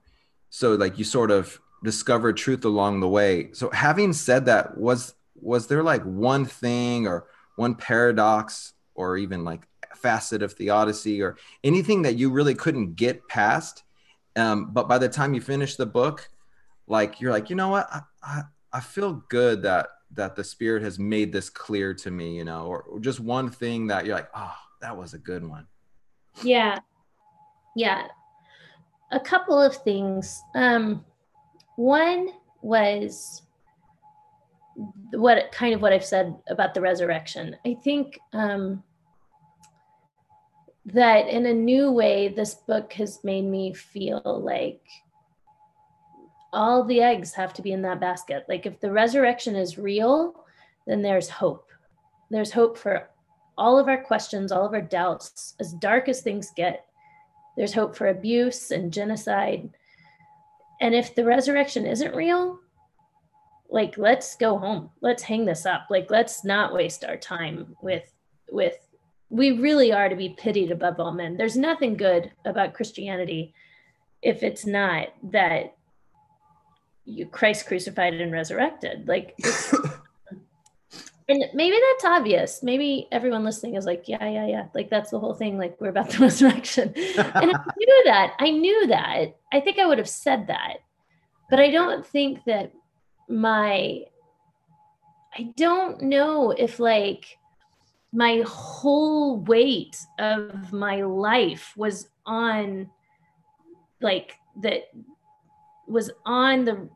so 0.50 0.74
like 0.74 0.98
you 0.98 1.04
sort 1.04 1.30
of 1.30 1.60
discovered 1.82 2.36
truth 2.36 2.64
along 2.64 3.00
the 3.00 3.08
way. 3.08 3.52
So 3.52 3.70
having 3.70 4.12
said 4.12 4.46
that, 4.46 4.78
was 4.78 5.14
was 5.34 5.66
there 5.66 5.82
like 5.82 6.02
one 6.04 6.44
thing 6.44 7.06
or 7.06 7.26
one 7.56 7.74
paradox 7.74 8.72
or 8.94 9.16
even 9.16 9.44
like 9.44 9.66
facet 9.96 10.42
of 10.42 10.52
theodicy 10.52 11.22
or 11.22 11.36
anything 11.62 12.02
that 12.02 12.16
you 12.16 12.30
really 12.30 12.54
couldn't 12.54 12.94
get 12.94 13.26
past 13.28 13.82
um, 14.36 14.70
but 14.72 14.88
by 14.88 14.98
the 14.98 15.08
time 15.08 15.34
you 15.34 15.40
finish 15.40 15.76
the 15.76 15.86
book 15.86 16.28
like 16.86 17.20
you're 17.20 17.32
like 17.32 17.50
you 17.50 17.56
know 17.56 17.68
what? 17.68 17.88
I, 17.92 18.02
I, 18.22 18.42
I 18.72 18.80
feel 18.80 19.24
good 19.28 19.62
that 19.62 19.88
that 20.12 20.36
the 20.36 20.44
spirit 20.44 20.82
has 20.82 20.98
made 20.98 21.32
this 21.32 21.50
clear 21.50 21.92
to 21.94 22.10
me 22.10 22.36
you 22.36 22.44
know 22.44 22.66
or, 22.66 22.82
or 22.82 23.00
just 23.00 23.20
one 23.20 23.50
thing 23.50 23.88
that 23.88 24.06
you're 24.06 24.14
like 24.14 24.30
oh 24.34 24.54
that 24.80 24.96
was 24.96 25.14
a 25.14 25.18
good 25.18 25.46
one. 25.46 25.66
Yeah. 26.42 26.78
Yeah. 27.76 28.06
A 29.12 29.20
couple 29.20 29.60
of 29.60 29.76
things. 29.76 30.42
Um 30.54 31.04
one 31.76 32.28
was 32.62 33.42
what 35.12 35.52
kind 35.52 35.74
of 35.74 35.82
what 35.82 35.92
I've 35.92 36.04
said 36.04 36.34
about 36.48 36.74
the 36.74 36.80
resurrection. 36.80 37.56
I 37.64 37.76
think 37.82 38.18
um, 38.32 38.82
that 40.86 41.28
in 41.28 41.46
a 41.46 41.54
new 41.54 41.90
way, 41.92 42.28
this 42.28 42.54
book 42.54 42.92
has 42.94 43.22
made 43.24 43.44
me 43.44 43.72
feel 43.72 44.22
like 44.24 44.82
all 46.54 46.84
the 46.84 47.00
eggs 47.00 47.34
have 47.34 47.52
to 47.54 47.62
be 47.62 47.72
in 47.72 47.82
that 47.82 48.00
basket. 48.00 48.46
Like 48.48 48.64
if 48.64 48.80
the 48.80 48.90
resurrection 48.90 49.56
is 49.56 49.76
real, 49.76 50.44
then 50.86 51.02
there's 51.02 51.28
hope. 51.28 51.68
There's 52.30 52.52
hope 52.52 52.78
for 52.78 53.10
all 53.58 53.78
of 53.78 53.88
our 53.88 54.02
questions, 54.02 54.52
all 54.52 54.64
of 54.64 54.72
our 54.72 54.80
doubts, 54.80 55.54
as 55.60 55.72
dark 55.74 56.08
as 56.08 56.22
things 56.22 56.52
get. 56.56 56.86
There's 57.56 57.74
hope 57.74 57.94
for 57.94 58.08
abuse 58.08 58.70
and 58.70 58.92
genocide. 58.92 59.70
And 60.80 60.94
if 60.94 61.14
the 61.14 61.24
resurrection 61.24 61.86
isn't 61.86 62.14
real, 62.14 62.58
like 63.68 63.98
let's 63.98 64.36
go 64.36 64.58
home. 64.58 64.90
Let's 65.00 65.22
hang 65.22 65.44
this 65.44 65.66
up. 65.66 65.86
Like 65.90 66.10
let's 66.10 66.44
not 66.44 66.72
waste 66.72 67.04
our 67.04 67.16
time 67.16 67.76
with 67.82 68.04
with 68.50 68.76
we 69.30 69.52
really 69.52 69.92
are 69.92 70.08
to 70.08 70.16
be 70.16 70.36
pitied 70.38 70.70
above 70.70 71.00
all 71.00 71.12
men. 71.12 71.36
There's 71.36 71.56
nothing 71.56 71.96
good 71.96 72.30
about 72.44 72.74
Christianity 72.74 73.54
if 74.22 74.42
it's 74.42 74.64
not 74.64 75.08
that 75.24 75.76
you 77.04 77.26
Christ 77.26 77.66
crucified 77.66 78.14
and 78.14 78.32
resurrected. 78.32 79.06
Like, 79.06 79.38
and 81.28 81.44
maybe 81.54 81.78
that's 81.90 82.04
obvious. 82.04 82.62
Maybe 82.62 83.08
everyone 83.12 83.44
listening 83.44 83.76
is 83.76 83.86
like, 83.86 84.04
yeah, 84.06 84.28
yeah, 84.28 84.46
yeah. 84.46 84.66
Like 84.74 84.90
that's 84.90 85.10
the 85.10 85.18
whole 85.18 85.34
thing. 85.34 85.58
Like 85.58 85.80
we're 85.80 85.88
about 85.88 86.10
the 86.10 86.18
resurrection. 86.20 86.92
and 86.96 87.52
I 87.56 87.64
knew 87.78 88.02
that. 88.04 88.34
I 88.38 88.50
knew 88.50 88.86
that. 88.88 89.36
I 89.52 89.60
think 89.60 89.78
I 89.78 89.86
would 89.86 89.98
have 89.98 90.08
said 90.08 90.46
that, 90.48 90.78
but 91.50 91.60
I 91.60 91.70
don't 91.70 92.06
think 92.06 92.44
that 92.44 92.72
my. 93.28 94.04
I 95.36 95.52
don't 95.56 96.00
know 96.02 96.52
if 96.52 96.78
like 96.78 97.38
my 98.12 98.44
whole 98.46 99.40
weight 99.40 99.98
of 100.20 100.72
my 100.72 101.02
life 101.02 101.72
was 101.76 102.08
on 102.24 102.88
like 104.00 104.38
that 104.62 104.84
was 105.94 106.10
on 106.26 106.64
the 106.64 106.88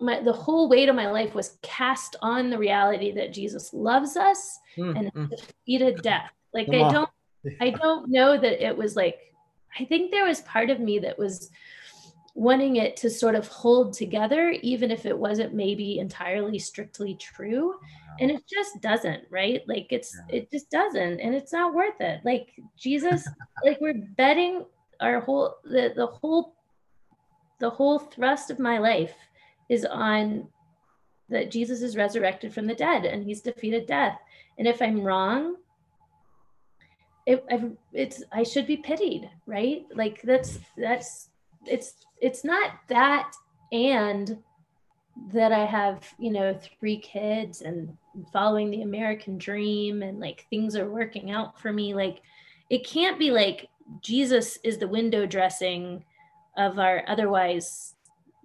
my, 0.00 0.20
the 0.20 0.32
whole 0.32 0.68
weight 0.68 0.88
of 0.88 0.96
my 0.96 1.08
life 1.08 1.32
was 1.32 1.58
cast 1.62 2.16
on 2.22 2.50
the 2.50 2.58
reality 2.58 3.12
that 3.12 3.32
Jesus 3.32 3.72
loves 3.72 4.16
us 4.16 4.58
mm, 4.76 4.98
and 4.98 5.14
mm. 5.14 5.30
defeated 5.30 6.02
death. 6.02 6.32
Like 6.52 6.66
Come 6.66 6.74
I 6.74 6.78
on. 6.80 6.92
don't, 6.92 7.10
I 7.60 7.70
don't 7.70 8.10
know 8.10 8.36
that 8.36 8.66
it 8.66 8.76
was 8.76 8.96
like. 8.96 9.18
I 9.78 9.84
think 9.86 10.10
there 10.10 10.26
was 10.26 10.42
part 10.42 10.68
of 10.68 10.80
me 10.80 10.98
that 10.98 11.18
was 11.18 11.50
wanting 12.34 12.76
it 12.76 12.96
to 12.96 13.08
sort 13.08 13.34
of 13.34 13.48
hold 13.48 13.94
together, 13.94 14.50
even 14.62 14.90
if 14.90 15.06
it 15.06 15.16
wasn't 15.16 15.54
maybe 15.54 15.98
entirely 15.98 16.58
strictly 16.58 17.14
true. 17.14 17.74
And 18.20 18.30
it 18.30 18.42
just 18.46 18.82
doesn't, 18.82 19.22
right? 19.30 19.62
Like 19.66 19.86
it's 19.90 20.14
yeah. 20.28 20.36
it 20.36 20.50
just 20.50 20.70
doesn't, 20.70 21.20
and 21.20 21.34
it's 21.34 21.52
not 21.52 21.74
worth 21.74 22.00
it. 22.00 22.20
Like 22.24 22.52
Jesus, 22.76 23.26
like 23.64 23.80
we're 23.80 24.02
betting 24.16 24.64
our 25.00 25.20
whole 25.20 25.56
the 25.64 25.92
the 25.96 26.06
whole 26.06 26.54
the 27.62 27.70
whole 27.70 28.00
thrust 28.00 28.50
of 28.50 28.58
my 28.58 28.78
life 28.78 29.14
is 29.68 29.84
on 29.84 30.48
that 31.28 31.48
Jesus 31.48 31.80
is 31.80 31.96
resurrected 31.96 32.52
from 32.52 32.66
the 32.66 32.74
dead 32.74 33.04
and 33.04 33.22
he's 33.22 33.40
defeated 33.40 33.86
death. 33.86 34.18
And 34.58 34.66
if 34.66 34.82
I'm 34.82 35.00
wrong, 35.00 35.54
it, 37.24 37.44
it's 37.92 38.24
I 38.32 38.42
should 38.42 38.66
be 38.66 38.78
pitied, 38.78 39.30
right? 39.46 39.86
Like 39.94 40.20
that's 40.22 40.58
that's 40.76 41.28
it's 41.64 41.94
it's 42.20 42.42
not 42.42 42.72
that 42.88 43.32
and 43.70 44.38
that 45.32 45.52
I 45.52 45.64
have, 45.64 46.12
you 46.18 46.32
know, 46.32 46.58
three 46.80 46.98
kids 46.98 47.62
and 47.62 47.96
following 48.32 48.72
the 48.72 48.82
American 48.82 49.38
dream 49.38 50.02
and 50.02 50.18
like 50.18 50.46
things 50.50 50.74
are 50.74 50.90
working 50.90 51.30
out 51.30 51.60
for 51.60 51.72
me. 51.72 51.94
Like 51.94 52.22
it 52.70 52.84
can't 52.84 53.20
be 53.20 53.30
like 53.30 53.68
Jesus 54.00 54.58
is 54.64 54.78
the 54.78 54.88
window 54.88 55.26
dressing 55.26 56.04
of 56.56 56.78
our 56.78 57.04
otherwise 57.08 57.94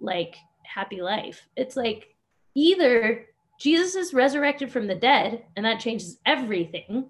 like 0.00 0.36
happy 0.62 1.00
life. 1.00 1.46
It's 1.56 1.76
like 1.76 2.14
either 2.54 3.26
Jesus 3.58 3.94
is 3.94 4.14
resurrected 4.14 4.70
from 4.70 4.86
the 4.86 4.94
dead 4.94 5.44
and 5.56 5.66
that 5.66 5.80
changes 5.80 6.18
everything, 6.24 7.06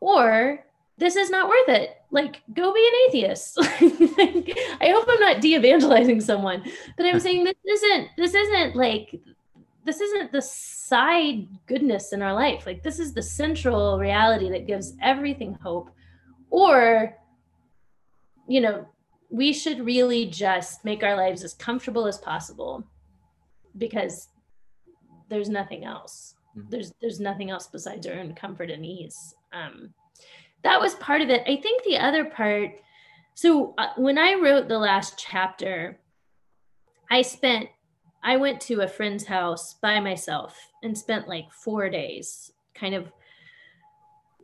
or 0.00 0.64
this 0.96 1.16
is 1.16 1.30
not 1.30 1.48
worth 1.48 1.68
it. 1.68 1.96
Like, 2.10 2.42
go 2.54 2.72
be 2.72 2.86
an 2.86 3.08
atheist. 3.08 3.58
I 3.60 4.92
hope 4.94 5.06
I'm 5.08 5.20
not 5.20 5.40
de-evangelizing 5.40 6.20
someone, 6.20 6.62
but 6.96 7.06
I'm 7.06 7.18
saying 7.18 7.44
this 7.44 7.56
isn't 7.66 8.08
this 8.16 8.34
isn't 8.34 8.76
like 8.76 9.20
this 9.84 10.00
isn't 10.00 10.32
the 10.32 10.40
side 10.40 11.48
goodness 11.66 12.12
in 12.12 12.22
our 12.22 12.32
life. 12.32 12.66
Like 12.66 12.82
this 12.82 13.00
is 13.00 13.12
the 13.12 13.22
central 13.22 13.98
reality 13.98 14.50
that 14.50 14.66
gives 14.66 14.94
everything 15.02 15.58
hope. 15.60 15.90
Or, 16.50 17.16
you 18.46 18.60
know, 18.60 18.86
we 19.34 19.52
should 19.52 19.84
really 19.84 20.26
just 20.26 20.84
make 20.84 21.02
our 21.02 21.16
lives 21.16 21.42
as 21.42 21.54
comfortable 21.54 22.06
as 22.06 22.18
possible 22.18 22.84
because 23.76 24.28
there's 25.28 25.48
nothing 25.48 25.84
else. 25.84 26.36
Mm-hmm. 26.56 26.70
There's 26.70 26.92
there's 27.00 27.18
nothing 27.18 27.50
else 27.50 27.66
besides 27.66 28.06
our 28.06 28.14
own 28.14 28.34
comfort 28.36 28.70
and 28.70 28.86
ease. 28.86 29.34
Um, 29.52 29.92
that 30.62 30.80
was 30.80 30.94
part 30.94 31.20
of 31.20 31.30
it. 31.30 31.42
I 31.48 31.56
think 31.56 31.82
the 31.82 31.98
other 31.98 32.24
part. 32.24 32.70
So 33.34 33.74
uh, 33.76 33.88
when 33.96 34.18
I 34.18 34.34
wrote 34.34 34.68
the 34.68 34.78
last 34.78 35.18
chapter, 35.18 35.98
I 37.10 37.22
spent 37.22 37.68
I 38.22 38.36
went 38.36 38.60
to 38.62 38.82
a 38.82 38.88
friend's 38.88 39.26
house 39.26 39.74
by 39.82 39.98
myself 39.98 40.56
and 40.84 40.96
spent 40.96 41.26
like 41.26 41.52
four 41.52 41.90
days 41.90 42.52
kind 42.72 42.94
of 42.94 43.10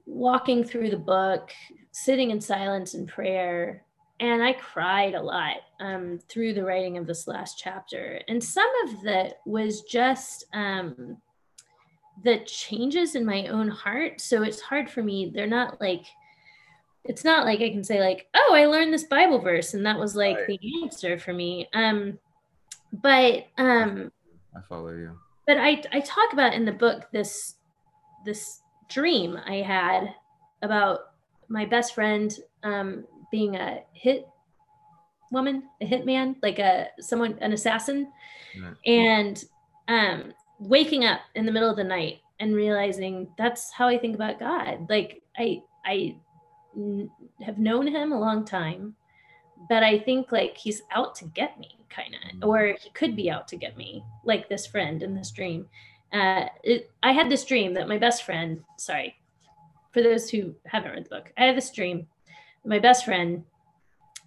walking 0.05 0.65
through 0.65 0.91
the 0.91 0.97
book, 0.97 1.53
sitting 1.93 2.33
in 2.33 2.41
silence 2.41 2.95
and 2.95 3.07
prayer. 3.07 3.85
And 4.21 4.43
I 4.43 4.53
cried 4.53 5.15
a 5.15 5.23
lot 5.23 5.57
um, 5.81 6.21
through 6.29 6.55
the 6.55 6.65
writing 6.65 6.99
of 6.99 7.07
this 7.07 7.27
last 7.27 7.59
chapter. 7.59 8.21
And 8.29 8.43
some 8.43 8.71
of 8.85 9.03
that 9.03 9.41
was 9.47 9.83
just 9.83 10.45
um, 10.53 11.17
the 12.23 12.41
changes 12.45 13.15
in 13.15 13.25
my 13.25 13.47
own 13.47 13.69
heart. 13.69 14.21
So 14.21 14.43
it's 14.43 14.61
hard 14.61 14.91
for 14.91 15.03
me. 15.03 15.33
They're 15.35 15.47
not 15.47 15.81
like, 15.81 16.05
it's 17.05 17.25
not 17.25 17.47
like 17.47 17.61
I 17.61 17.71
can 17.71 17.83
say, 17.83 17.99
like, 17.99 18.29
oh, 18.35 18.53
I 18.55 18.67
learned 18.67 18.93
this 18.93 19.05
Bible 19.05 19.39
verse 19.39 19.73
and 19.73 19.87
that 19.87 19.99
was 19.99 20.15
like 20.15 20.37
right. 20.37 20.47
the 20.47 20.83
answer 20.83 21.19
for 21.19 21.33
me. 21.33 21.69
Um, 21.73 22.19
but 22.93 23.47
um 23.59 24.11
I 24.57 24.61
follow 24.69 24.91
you. 24.91 25.17
But 25.47 25.59
I 25.59 25.83
I 25.93 26.01
talk 26.01 26.33
about 26.33 26.55
in 26.55 26.65
the 26.65 26.73
book 26.73 27.09
this 27.13 27.57
this 28.25 28.61
dream 28.89 29.39
I 29.47 29.57
had 29.57 30.15
about 30.63 31.13
my 31.49 31.65
best 31.65 31.95
friend 31.95 32.37
um 32.63 33.05
being 33.31 33.57
a 33.57 33.83
hit 33.93 34.27
woman, 35.31 35.65
a 35.81 35.87
hitman, 35.87 36.37
like 36.43 36.59
a 36.59 36.89
someone 37.01 37.39
an 37.41 37.53
assassin 37.53 38.13
and 38.87 39.45
um 39.89 40.33
waking 40.59 41.05
up 41.05 41.21
in 41.35 41.47
the 41.47 41.53
middle 41.53 41.71
of 41.71 41.77
the 41.77 41.85
night 41.85 42.21
and 42.41 42.55
realizing 42.55 43.29
that's 43.39 43.71
how 43.73 43.89
I 43.89 43.99
think 43.99 44.15
about 44.15 44.41
God. 44.41 44.87
Like 44.89 45.23
I 45.37 45.63
I 45.85 46.17
have 47.43 47.59
known 47.59 47.87
him 47.87 48.13
a 48.13 48.21
long 48.21 48.45
time, 48.45 48.95
but 49.69 49.83
I 49.83 49.99
think 49.99 50.33
like 50.33 50.57
he's 50.57 50.83
out 50.93 51.15
to 51.17 51.25
get 51.27 51.59
me 51.59 51.79
kind 51.91 52.15
of, 52.15 52.41
mm. 52.41 52.47
or 52.47 52.77
he 52.81 52.91
could 52.91 53.17
be 53.17 53.31
out 53.31 53.49
to 53.49 53.57
get 53.57 53.77
me, 53.77 54.05
like 54.25 54.49
this 54.49 54.67
friend 54.67 55.03
in 55.03 55.15
this 55.15 55.31
dream. 55.31 55.69
Uh, 56.13 56.47
it, 56.63 56.91
I 57.03 57.13
had 57.13 57.31
this 57.31 57.45
dream 57.45 57.75
that 57.75 57.89
my 57.89 57.99
best 57.99 58.25
friend, 58.25 58.63
sorry, 58.79 59.17
for 59.93 60.03
those 60.03 60.31
who 60.31 60.55
haven't 60.67 60.93
read 60.93 61.05
the 61.05 61.11
book, 61.11 61.33
I 61.37 61.45
had 61.47 61.57
this 61.57 61.71
dream. 61.71 62.07
My 62.65 62.79
best 62.79 63.05
friend 63.05 63.45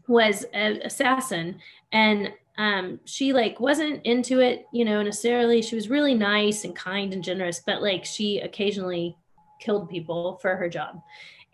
was 0.07 0.45
an 0.53 0.81
assassin, 0.83 1.59
and 1.91 2.33
um, 2.57 2.99
she 3.05 3.33
like 3.33 3.59
wasn't 3.59 4.05
into 4.05 4.39
it, 4.39 4.67
you 4.71 4.85
know, 4.85 5.01
necessarily. 5.01 5.61
She 5.61 5.75
was 5.75 5.89
really 5.89 6.13
nice 6.13 6.63
and 6.63 6.75
kind 6.75 7.13
and 7.13 7.23
generous, 7.23 7.61
but 7.65 7.81
like 7.81 8.05
she 8.05 8.39
occasionally 8.39 9.17
killed 9.59 9.89
people 9.89 10.37
for 10.41 10.55
her 10.55 10.69
job. 10.69 11.01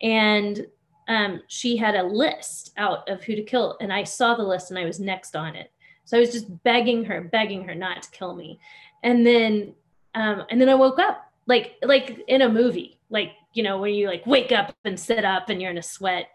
And 0.01 0.65
um, 1.07 1.41
she 1.47 1.77
had 1.77 1.95
a 1.95 2.03
list 2.03 2.71
out 2.77 3.09
of 3.09 3.23
who 3.23 3.35
to 3.35 3.43
kill, 3.43 3.77
and 3.81 3.93
I 3.93 4.03
saw 4.03 4.35
the 4.35 4.43
list 4.43 4.71
and 4.71 4.79
I 4.79 4.85
was 4.85 4.99
next 4.99 5.35
on 5.35 5.55
it. 5.55 5.71
So 6.05 6.17
I 6.17 6.21
was 6.21 6.31
just 6.31 6.63
begging 6.63 7.05
her, 7.05 7.21
begging 7.21 7.63
her 7.65 7.75
not 7.75 8.01
to 8.01 8.11
kill 8.11 8.35
me. 8.35 8.59
And 9.03 9.25
then 9.25 9.73
um, 10.15 10.43
and 10.49 10.59
then 10.59 10.69
I 10.69 10.75
woke 10.75 10.99
up 10.99 11.31
like 11.45 11.75
like 11.83 12.23
in 12.27 12.41
a 12.41 12.49
movie, 12.49 12.99
like 13.09 13.31
you 13.53 13.63
know, 13.63 13.79
when 13.79 13.93
you 13.93 14.07
like 14.07 14.25
wake 14.25 14.51
up 14.51 14.75
and 14.85 14.99
sit 14.99 15.23
up 15.23 15.49
and 15.49 15.61
you're 15.61 15.71
in 15.71 15.77
a 15.77 15.83
sweat. 15.83 16.29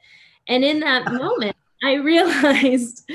And 0.49 0.65
in 0.65 0.81
that 0.81 1.05
moment, 1.13 1.57
I 1.83 1.95
realized 1.95 3.11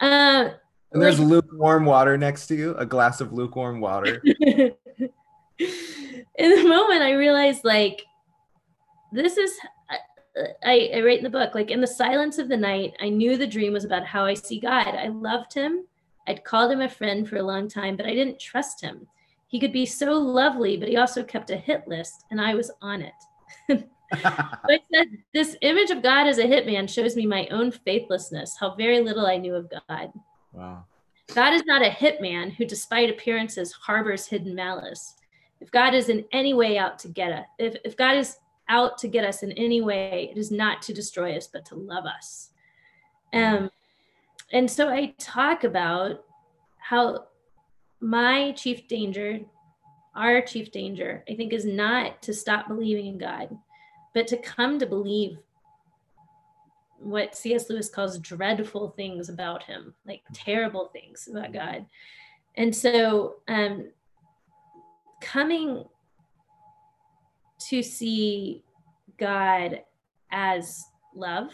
uh 0.00 0.50
and 0.92 1.00
there's 1.00 1.18
like, 1.18 1.28
lukewarm 1.28 1.86
water 1.86 2.18
next 2.18 2.48
to 2.48 2.54
you, 2.54 2.74
a 2.74 2.84
glass 2.84 3.22
of 3.22 3.32
lukewarm 3.32 3.80
water. 3.80 4.20
in 4.24 4.74
the 5.58 6.64
moment, 6.68 7.02
I 7.02 7.12
realized 7.12 7.64
like 7.64 8.04
this 9.10 9.38
is 9.38 9.58
I, 10.64 10.90
I 10.94 11.02
write 11.02 11.18
in 11.18 11.24
the 11.24 11.30
book 11.30 11.54
like 11.54 11.70
in 11.70 11.82
the 11.82 11.86
silence 11.86 12.38
of 12.38 12.48
the 12.48 12.56
night 12.56 12.94
i 13.02 13.10
knew 13.10 13.36
the 13.36 13.46
dream 13.46 13.74
was 13.74 13.84
about 13.84 14.06
how 14.06 14.24
i 14.24 14.32
see 14.32 14.58
god 14.58 14.94
i 14.94 15.08
loved 15.08 15.52
him 15.52 15.84
I'd 16.26 16.44
called 16.44 16.70
him 16.70 16.80
a 16.80 16.88
friend 16.88 17.28
for 17.28 17.36
a 17.36 17.42
long 17.42 17.68
time, 17.68 17.96
but 17.96 18.06
I 18.06 18.14
didn't 18.14 18.38
trust 18.38 18.80
him. 18.80 19.06
He 19.48 19.58
could 19.58 19.72
be 19.72 19.86
so 19.86 20.12
lovely, 20.12 20.76
but 20.76 20.88
he 20.88 20.96
also 20.96 21.22
kept 21.22 21.50
a 21.50 21.56
hit 21.56 21.86
list, 21.86 22.24
and 22.30 22.40
I 22.40 22.54
was 22.54 22.70
on 22.80 23.02
it. 23.02 23.88
I 24.24 24.78
said, 24.92 25.06
This 25.32 25.56
image 25.62 25.90
of 25.90 26.02
God 26.02 26.26
as 26.26 26.38
a 26.38 26.44
hitman 26.44 26.88
shows 26.88 27.16
me 27.16 27.26
my 27.26 27.46
own 27.50 27.72
faithlessness, 27.72 28.56
how 28.58 28.74
very 28.74 29.00
little 29.00 29.26
I 29.26 29.38
knew 29.38 29.54
of 29.54 29.70
God. 29.70 30.12
Wow. 30.52 30.84
God 31.34 31.54
is 31.54 31.64
not 31.64 31.84
a 31.84 31.90
hitman 31.90 32.52
who, 32.52 32.64
despite 32.64 33.08
appearances, 33.08 33.72
harbors 33.72 34.26
hidden 34.26 34.54
malice. 34.54 35.14
If 35.60 35.70
God 35.70 35.94
is 35.94 36.08
in 36.08 36.24
any 36.32 36.54
way 36.54 36.76
out 36.76 36.98
to 37.00 37.08
get 37.08 37.32
us, 37.32 37.46
if, 37.58 37.76
if 37.84 37.96
God 37.96 38.16
is 38.16 38.36
out 38.68 38.98
to 38.98 39.08
get 39.08 39.24
us 39.24 39.42
in 39.42 39.52
any 39.52 39.80
way, 39.80 40.30
it 40.32 40.38
is 40.38 40.50
not 40.50 40.82
to 40.82 40.92
destroy 40.92 41.36
us, 41.36 41.46
but 41.46 41.64
to 41.66 41.74
love 41.74 42.04
us. 42.04 42.50
Um, 43.32 43.70
and 44.52 44.70
so 44.70 44.88
I 44.88 45.14
talk 45.18 45.64
about 45.64 46.24
how 46.78 47.26
my 48.00 48.52
chief 48.52 48.88
danger, 48.88 49.40
our 50.14 50.42
chief 50.42 50.70
danger, 50.70 51.24
I 51.30 51.34
think, 51.34 51.52
is 51.52 51.64
not 51.64 52.20
to 52.22 52.34
stop 52.34 52.68
believing 52.68 53.06
in 53.06 53.18
God, 53.18 53.56
but 54.14 54.26
to 54.28 54.36
come 54.36 54.78
to 54.78 54.86
believe 54.86 55.38
what 56.98 57.34
C.S. 57.34 57.68
Lewis 57.68 57.88
calls 57.88 58.18
dreadful 58.18 58.90
things 58.90 59.28
about 59.28 59.64
him, 59.64 59.94
like 60.06 60.22
terrible 60.32 60.90
things 60.92 61.28
about 61.30 61.52
God. 61.52 61.86
And 62.56 62.74
so, 62.74 63.36
um, 63.48 63.88
coming 65.20 65.84
to 67.68 67.82
see 67.82 68.62
God 69.18 69.82
as 70.30 70.84
love 71.14 71.50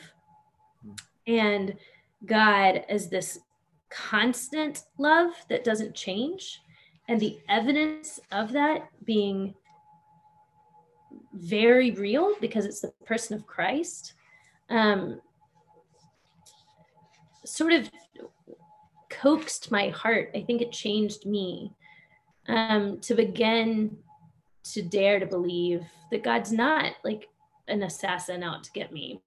and 1.26 1.76
God 2.24 2.84
as 2.88 3.08
this 3.08 3.38
constant 3.90 4.84
love 4.98 5.32
that 5.48 5.64
doesn't 5.64 5.94
change, 5.94 6.60
and 7.08 7.20
the 7.20 7.38
evidence 7.48 8.20
of 8.32 8.52
that 8.52 8.88
being 9.04 9.54
very 11.32 11.90
real 11.92 12.34
because 12.40 12.64
it's 12.64 12.80
the 12.80 12.92
person 13.04 13.36
of 13.36 13.46
Christ, 13.46 14.14
um, 14.70 15.20
sort 17.44 17.72
of 17.72 17.90
coaxed 19.10 19.70
my 19.70 19.88
heart. 19.90 20.30
I 20.34 20.42
think 20.42 20.62
it 20.62 20.72
changed 20.72 21.26
me 21.26 21.72
um, 22.48 23.00
to 23.00 23.14
begin 23.14 23.96
to 24.64 24.82
dare 24.82 25.18
to 25.18 25.26
believe 25.26 25.84
that 26.10 26.22
God's 26.22 26.52
not 26.52 26.92
like 27.04 27.28
an 27.68 27.82
assassin 27.82 28.42
out 28.42 28.64
to 28.64 28.72
get 28.72 28.92
me. 28.92 29.22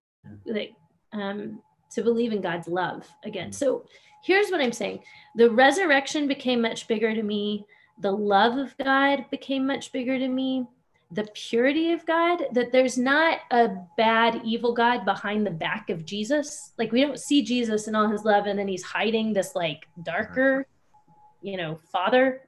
Like, 0.46 0.74
um, 1.14 1.62
to 1.92 2.04
believe 2.04 2.32
in 2.32 2.42
God's 2.42 2.68
love 2.68 3.08
again. 3.24 3.50
Mm. 3.50 3.56
So 3.56 3.86
here's 4.24 4.50
what 4.50 4.62
I'm 4.62 4.72
saying 4.72 5.00
the 5.36 5.50
resurrection 5.50 6.28
became 6.28 6.62
much 6.62 6.88
bigger 6.88 7.14
to 7.14 7.24
me, 7.24 7.66
the 8.00 8.12
love 8.12 8.58
of 8.58 8.76
God 8.78 9.26
became 9.30 9.68
much 9.68 9.92
bigger 9.92 10.18
to 10.18 10.28
me. 10.28 10.66
The 11.12 11.28
purity 11.34 11.92
of 11.92 12.06
God, 12.06 12.44
that 12.54 12.72
there's 12.72 12.98
not 12.98 13.40
a 13.52 13.70
bad, 13.98 14.42
evil 14.46 14.74
God 14.74 15.04
behind 15.04 15.46
the 15.46 15.52
back 15.52 15.90
of 15.90 16.06
Jesus. 16.06 16.72
Like, 16.78 16.92
we 16.92 17.02
don't 17.02 17.20
see 17.20 17.42
Jesus 17.42 17.88
in 17.88 17.96
all 17.96 18.10
his 18.10 18.24
love, 18.24 18.46
and 18.46 18.58
then 18.58 18.68
he's 18.68 18.84
hiding 18.84 19.34
this, 19.34 19.56
like, 19.56 19.88
darker, 20.04 20.66
you 21.42 21.58
know, 21.58 21.76
Father 21.92 22.42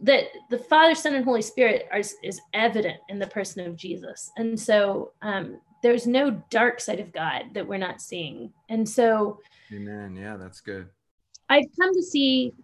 that 0.00 0.24
the 0.50 0.58
Father, 0.58 0.94
Son, 0.94 1.14
and 1.14 1.24
Holy 1.24 1.42
Spirit 1.42 1.88
are, 1.90 1.98
is 1.98 2.40
evident 2.54 2.98
in 3.08 3.18
the 3.18 3.26
person 3.26 3.66
of 3.66 3.76
Jesus. 3.76 4.30
And 4.36 4.58
so 4.58 5.12
um, 5.22 5.60
there's 5.82 6.06
no 6.06 6.30
dark 6.50 6.80
side 6.80 7.00
of 7.00 7.12
God 7.12 7.46
that 7.54 7.66
we're 7.66 7.78
not 7.78 8.00
seeing. 8.00 8.52
And 8.68 8.88
so, 8.88 9.40
Amen. 9.72 10.16
Yeah, 10.16 10.36
that's 10.36 10.60
good. 10.60 10.88
I've 11.48 11.66
come 11.80 11.94
to 11.94 12.02
see 12.02 12.54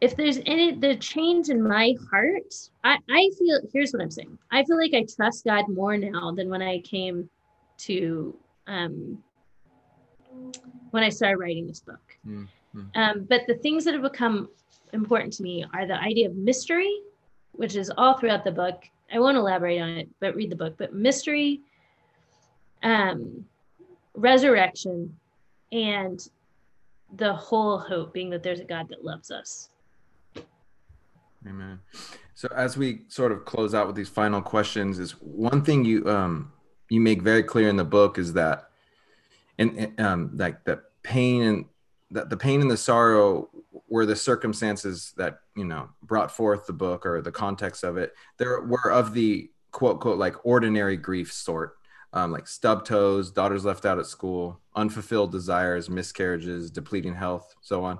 if 0.00 0.16
there's 0.16 0.38
any 0.46 0.74
the 0.74 0.96
change 0.96 1.48
in 1.48 1.62
my 1.62 1.94
heart. 2.10 2.54
I 2.84 2.98
I 3.08 3.30
feel 3.38 3.60
here's 3.72 3.92
what 3.92 4.02
I'm 4.02 4.10
saying. 4.10 4.38
I 4.50 4.64
feel 4.64 4.78
like 4.78 4.94
I 4.94 5.04
trust 5.04 5.44
God 5.44 5.68
more 5.68 5.96
now 5.96 6.32
than 6.32 6.48
when 6.48 6.62
I 6.62 6.80
came 6.80 7.28
to 7.78 8.36
um 8.66 9.22
when 10.90 11.02
I 11.02 11.08
started 11.08 11.36
writing 11.38 11.66
this 11.66 11.80
book. 11.80 12.00
Mm-hmm. 12.26 12.82
Um, 12.94 13.26
but 13.28 13.46
the 13.46 13.54
things 13.56 13.84
that 13.84 13.94
have 13.94 14.02
become 14.02 14.48
important 14.92 15.32
to 15.34 15.42
me 15.42 15.64
are 15.74 15.86
the 15.86 16.00
idea 16.00 16.28
of 16.28 16.36
mystery, 16.36 17.00
which 17.52 17.76
is 17.76 17.90
all 17.96 18.18
throughout 18.18 18.44
the 18.44 18.52
book. 18.52 18.84
I 19.12 19.18
won't 19.18 19.36
elaborate 19.36 19.80
on 19.80 19.88
it, 19.90 20.08
but 20.20 20.34
read 20.34 20.50
the 20.50 20.56
book. 20.56 20.74
But 20.78 20.94
mystery, 20.94 21.60
um, 22.82 23.44
resurrection, 24.14 25.16
and 25.72 26.28
the 27.16 27.32
whole 27.34 27.78
hope 27.78 28.12
being 28.12 28.30
that 28.30 28.42
there's 28.42 28.60
a 28.60 28.64
God 28.64 28.88
that 28.88 29.04
loves 29.04 29.30
us. 29.30 29.70
Amen. 31.46 31.80
So 32.34 32.48
as 32.54 32.76
we 32.76 33.02
sort 33.08 33.32
of 33.32 33.44
close 33.44 33.74
out 33.74 33.86
with 33.86 33.96
these 33.96 34.08
final 34.08 34.42
questions, 34.42 34.98
is 34.98 35.12
one 35.12 35.62
thing 35.62 35.84
you 35.84 36.08
um 36.08 36.52
you 36.88 37.00
make 37.00 37.22
very 37.22 37.42
clear 37.42 37.68
in 37.68 37.76
the 37.76 37.84
book 37.84 38.18
is 38.18 38.34
that, 38.34 38.70
and 39.58 39.98
um 40.00 40.32
like 40.36 40.64
the 40.64 40.82
pain 41.02 41.42
and 41.42 41.64
that 42.10 42.28
the 42.28 42.36
pain 42.36 42.60
and 42.60 42.70
the 42.70 42.76
sorrow 42.76 43.48
were 43.88 44.04
the 44.04 44.16
circumstances 44.16 45.12
that 45.16 45.40
you 45.56 45.64
know 45.64 45.88
brought 46.02 46.30
forth 46.30 46.66
the 46.66 46.72
book 46.72 47.06
or 47.06 47.22
the 47.22 47.32
context 47.32 47.84
of 47.84 47.96
it. 47.96 48.14
There 48.36 48.60
were 48.60 48.90
of 48.90 49.14
the 49.14 49.50
quote 49.70 50.00
quote 50.00 50.18
like 50.18 50.44
ordinary 50.44 50.96
grief 50.96 51.32
sort, 51.32 51.76
um, 52.12 52.32
like 52.32 52.46
stub 52.48 52.84
toes, 52.84 53.30
daughters 53.30 53.64
left 53.64 53.86
out 53.86 53.98
at 53.98 54.06
school, 54.06 54.60
unfulfilled 54.76 55.32
desires, 55.32 55.88
miscarriages, 55.88 56.70
depleting 56.70 57.14
health, 57.14 57.54
so 57.60 57.84
on. 57.84 57.98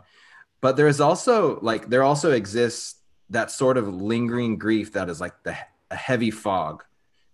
But 0.61 0.77
there 0.77 0.89
is 0.89 1.01
also 1.01 1.59
like 1.61 1.89
there 1.89 2.03
also 2.03 2.33
exists 2.33 3.00
that 3.31 3.51
sort 3.51 3.77
of 3.77 3.89
lingering 3.89 4.59
grief 4.59 4.93
that 4.93 5.09
is 5.09 5.21
like 5.21 5.43
the 5.43 5.57
a 5.91 5.97
heavy 5.97 6.31
fog. 6.31 6.85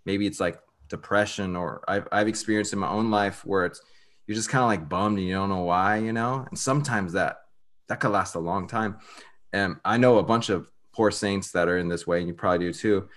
Maybe 0.05 0.27
it's 0.27 0.41
like 0.41 0.59
depression, 0.89 1.57
or 1.57 1.83
I've 1.89 2.09
I've 2.13 2.29
experienced 2.29 2.73
in 2.73 2.79
my 2.79 2.89
own 2.89 3.11
life 3.11 3.45
where 3.45 3.65
it's 3.65 3.81
you're 4.27 4.35
just 4.35 4.49
kind 4.49 4.63
of 4.63 4.69
like 4.69 4.89
bummed 4.89 5.19
and 5.19 5.27
you 5.27 5.35
don't 5.35 5.49
know 5.49 5.65
why, 5.65 5.99
you 5.99 6.13
know. 6.13 6.47
And 6.49 6.59
sometimes 6.59 7.13
that 7.13 7.39
that 7.89 8.01
could 8.01 8.11
last 8.11 8.35
a 8.35 8.41
long 8.41 8.67
time. 8.67 8.99
And 9.53 9.77
I 9.85 9.97
know 9.97 10.19
a 10.19 10.23
bunch 10.23 10.49
of 10.49 10.69
poor 10.93 11.11
saints 11.11 11.53
that 11.53 11.69
are 11.69 11.79
in 11.79 11.89
this 11.89 12.07
way, 12.07 12.19
and 12.19 12.29
you 12.29 12.35
probably 12.35 12.67
do 12.67 12.73
too. 12.73 13.09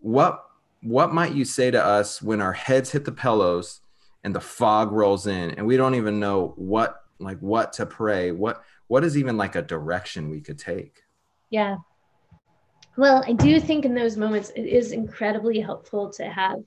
What 0.00 0.44
what 0.82 1.12
might 1.12 1.34
you 1.34 1.44
say 1.44 1.70
to 1.70 1.84
us 1.84 2.22
when 2.22 2.40
our 2.40 2.52
heads 2.52 2.90
hit 2.90 3.04
the 3.04 3.12
pillows 3.12 3.80
and 4.24 4.34
the 4.34 4.40
fog 4.40 4.92
rolls 4.92 5.26
in 5.26 5.50
and 5.52 5.66
we 5.66 5.76
don't 5.76 5.94
even 5.94 6.20
know 6.20 6.52
what 6.56 7.02
like 7.18 7.38
what 7.40 7.72
to 7.72 7.86
pray 7.86 8.30
what 8.30 8.62
what 8.86 9.04
is 9.04 9.16
even 9.16 9.36
like 9.36 9.56
a 9.56 9.62
direction 9.62 10.30
we 10.30 10.40
could 10.40 10.58
take 10.58 11.02
yeah 11.50 11.76
well 12.98 13.24
i 13.26 13.32
do 13.32 13.58
think 13.58 13.84
in 13.86 13.94
those 13.94 14.16
moments 14.16 14.50
it 14.54 14.66
is 14.66 14.92
incredibly 14.92 15.58
helpful 15.60 16.10
to 16.10 16.24
have 16.24 16.58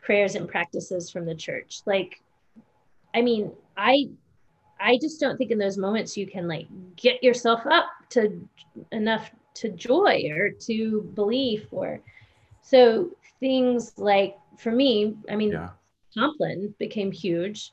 prayers 0.00 0.34
and 0.34 0.48
practices 0.48 1.10
from 1.10 1.26
the 1.26 1.34
church 1.34 1.80
like 1.84 2.22
i 3.14 3.20
mean 3.20 3.52
i 3.76 4.08
i 4.80 4.98
just 5.02 5.20
don't 5.20 5.36
think 5.36 5.50
in 5.50 5.58
those 5.58 5.76
moments 5.76 6.16
you 6.16 6.26
can 6.26 6.48
like 6.48 6.66
get 6.96 7.22
yourself 7.22 7.60
up 7.66 7.86
to 8.08 8.48
enough 8.90 9.30
to 9.52 9.68
joy 9.68 10.30
or 10.34 10.48
to 10.50 11.02
belief 11.14 11.66
or 11.70 12.00
so 12.62 13.10
things 13.38 13.92
like 13.98 14.36
for 14.56 14.70
me, 14.70 15.16
I 15.28 15.36
mean, 15.36 15.52
yeah. 15.52 15.70
Compline 16.14 16.74
became 16.78 17.10
huge. 17.10 17.72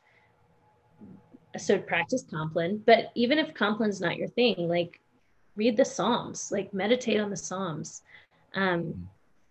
So 1.57 1.77
practice 1.77 2.23
Compline, 2.29 2.81
but 2.85 3.11
even 3.15 3.37
if 3.37 3.53
Compline's 3.53 3.99
not 3.99 4.17
your 4.17 4.29
thing, 4.29 4.67
like 4.69 4.99
read 5.59 5.75
the 5.75 5.85
Psalms, 5.85 6.51
like 6.51 6.73
meditate 6.73 7.19
on 7.19 7.29
the 7.29 7.37
Psalms. 7.37 8.01
Um, 8.55 8.81
mm-hmm. 8.81 9.01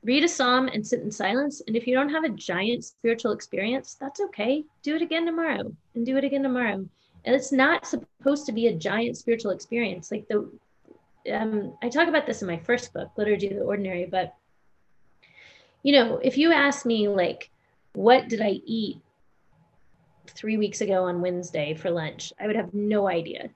read 0.03 0.25
a 0.25 0.29
psalm 0.29 0.69
and 0.69 0.85
sit 0.85 1.03
in 1.03 1.11
silence. 1.11 1.63
And 1.67 1.77
if 1.77 1.87
you 1.87 1.95
don't 1.95 2.09
have 2.09 2.25
a 2.25 2.31
giant 2.31 2.83
spiritual 2.85 3.33
experience, 3.33 3.97
that's 4.01 4.21
okay. 4.21 4.65
Do 4.83 4.97
it 4.97 5.03
again 5.03 5.27
tomorrow 5.27 5.71
and 5.95 6.07
do 6.07 6.17
it 6.17 6.25
again 6.25 6.43
tomorrow. 6.43 6.85
And 7.25 7.37
it's 7.37 7.53
not 7.53 7.87
supposed 7.87 8.47
to 8.47 8.53
be 8.53 8.69
a 8.69 8.75
giant 8.75 9.17
spiritual 9.17 9.53
experience. 9.53 10.11
Like 10.11 10.27
the, 10.29 10.51
um, 11.33 11.75
I 11.83 11.89
talk 11.89 12.09
about 12.09 12.27
this 12.27 12.43
in 12.43 12.49
my 12.49 12.59
first 12.59 12.93
book, 12.93 13.11
Liturgy 13.17 13.49
of 13.49 13.57
the 13.57 13.63
Ordinary, 13.63 14.07
but 14.07 14.35
you 15.83 15.93
know, 15.93 16.19
if 16.23 16.37
you 16.37 16.53
ask 16.53 16.87
me, 16.87 17.07
like, 17.07 17.51
what 17.93 18.29
did 18.29 18.41
I 18.41 18.61
eat 18.65 18.99
three 20.27 20.57
weeks 20.57 20.81
ago 20.81 21.05
on 21.05 21.21
Wednesday 21.21 21.75
for 21.75 21.91
lunch, 21.91 22.33
I 22.41 22.47
would 22.47 22.57
have 22.57 22.75
no 22.75 23.09
idea. 23.09 23.51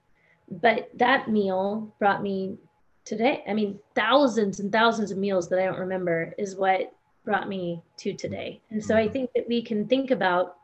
But 0.60 0.90
that 0.94 1.30
meal 1.30 1.94
brought 1.98 2.22
me 2.22 2.58
today. 3.04 3.42
I 3.48 3.54
mean, 3.54 3.78
thousands 3.94 4.60
and 4.60 4.70
thousands 4.70 5.10
of 5.10 5.18
meals 5.18 5.48
that 5.48 5.58
I 5.58 5.64
don't 5.64 5.80
remember 5.80 6.34
is 6.38 6.56
what 6.56 6.92
brought 7.24 7.48
me 7.48 7.82
to 7.98 8.12
today. 8.12 8.60
And 8.70 8.84
so 8.84 8.96
I 8.96 9.08
think 9.08 9.30
that 9.34 9.48
we 9.48 9.62
can 9.62 9.86
think 9.86 10.10
about 10.10 10.56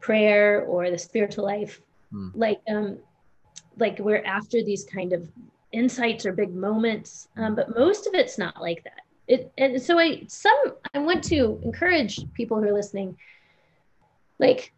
prayer 0.00 0.62
or 0.62 0.90
the 0.90 0.98
spiritual 0.98 1.44
life 1.44 1.80
mm. 2.12 2.30
like 2.34 2.60
um 2.68 2.98
like 3.78 3.98
we're 3.98 4.22
after 4.24 4.62
these 4.62 4.84
kind 4.84 5.12
of 5.12 5.28
insights 5.72 6.26
or 6.26 6.32
big 6.32 6.54
moments 6.54 7.28
um, 7.36 7.54
but 7.54 7.76
most 7.76 8.06
of 8.06 8.14
it's 8.14 8.38
not 8.38 8.60
like 8.60 8.82
that 8.82 9.02
it 9.28 9.52
and 9.58 9.80
so 9.80 9.98
i 9.98 10.22
some 10.26 10.56
i 10.94 10.98
want 10.98 11.22
to 11.22 11.60
encourage 11.62 12.20
people 12.32 12.58
who 12.58 12.68
are 12.68 12.72
listening 12.72 13.16
like 14.38 14.72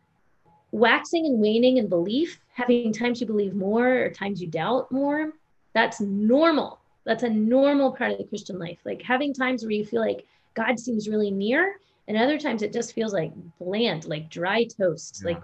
waxing 0.73 1.27
and 1.27 1.39
waning 1.39 1.77
in 1.77 1.89
belief 1.89 2.41
having 2.53 2.93
times 2.93 3.21
you 3.21 3.27
believe 3.27 3.55
more 3.55 3.89
or 3.89 4.11
times 4.11 4.41
you 4.41 4.49
doubt 4.49 4.91
more 4.91 5.33
that's 5.75 6.01
normal. 6.01 6.81
That's 7.05 7.23
a 7.23 7.31
normal 7.31 7.93
part 7.93 8.13
of 8.13 8.19
the 8.19 8.25
christian 8.25 8.59
life. 8.59 8.79
Like 8.85 9.01
having 9.03 9.33
times 9.33 9.63
where 9.63 9.73
you 9.73 9.85
feel 9.85 10.01
like 10.01 10.27
god 10.55 10.79
seems 10.79 11.09
really 11.09 11.31
near 11.31 11.77
and 12.09 12.17
other 12.17 12.39
times 12.39 12.63
it 12.63 12.73
just 12.73 12.93
feels 12.93 13.13
like 13.13 13.33
bland 13.59 14.05
like 14.05 14.29
dry 14.29 14.65
toast 14.65 15.23
yeah. 15.23 15.33
like 15.33 15.43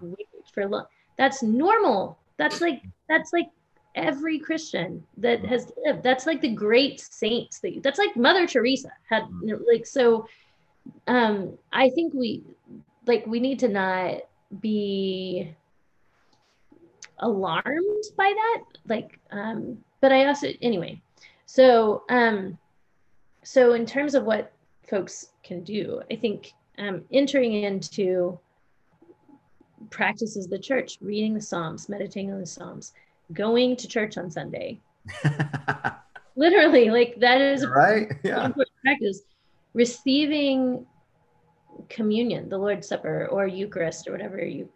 for 0.53 0.66
long 0.66 0.85
that's 1.18 1.43
normal. 1.43 2.16
That's 2.39 2.62
like 2.62 2.83
that's 3.09 3.33
like 3.35 3.49
every 3.95 4.39
Christian 4.39 5.05
that 5.18 5.45
has 5.45 5.70
lived. 5.85 6.03
That's 6.03 6.24
like 6.24 6.41
the 6.41 6.53
great 6.53 7.01
saints 7.01 7.59
that 7.59 7.83
that's 7.83 7.99
like 7.99 8.16
Mother 8.16 8.47
Teresa 8.47 8.93
had 9.11 9.24
like 9.70 9.85
so 9.85 10.26
um 11.09 11.59
I 11.72 11.91
think 11.91 12.14
we 12.14 12.45
like 13.07 13.26
we 13.26 13.41
need 13.41 13.59
to 13.59 13.68
not 13.68 14.20
be 14.61 15.55
alarmed 17.18 18.05
by 18.16 18.32
that 18.34 18.62
like 18.86 19.18
um 19.32 19.78
but 20.01 20.12
I 20.12 20.26
also 20.26 20.49
anyway 20.62 21.01
so 21.46 22.05
um 22.09 22.57
so 23.42 23.72
in 23.72 23.84
terms 23.86 24.14
of 24.14 24.24
what 24.24 24.53
folks 24.88 25.32
can 25.42 25.64
do 25.64 26.01
I 26.11 26.16
think 26.16 26.53
um 26.78 27.03
entering 27.12 27.64
into 27.64 28.38
practices 29.90 30.46
the 30.46 30.59
church 30.59 30.99
reading 31.01 31.34
the 31.34 31.40
psalms 31.40 31.88
meditating 31.88 32.32
on 32.32 32.40
the 32.40 32.46
psalms 32.46 32.92
going 33.32 33.76
to 33.76 33.88
church 33.88 34.16
on 34.18 34.30
Sunday. 34.30 34.80
Literally, 36.36 36.90
like 36.90 37.16
that 37.20 37.40
is 37.40 37.66
right. 37.66 38.09
Yeah. 38.22 38.51
practice. 38.84 39.22
Receiving 39.74 40.86
communion, 41.89 42.49
the 42.49 42.59
Lord's 42.59 42.89
Supper 42.89 43.26
or 43.31 43.47
Eucharist 43.47 44.09
or 44.09 44.12
whatever 44.12 44.45
you 44.45 44.68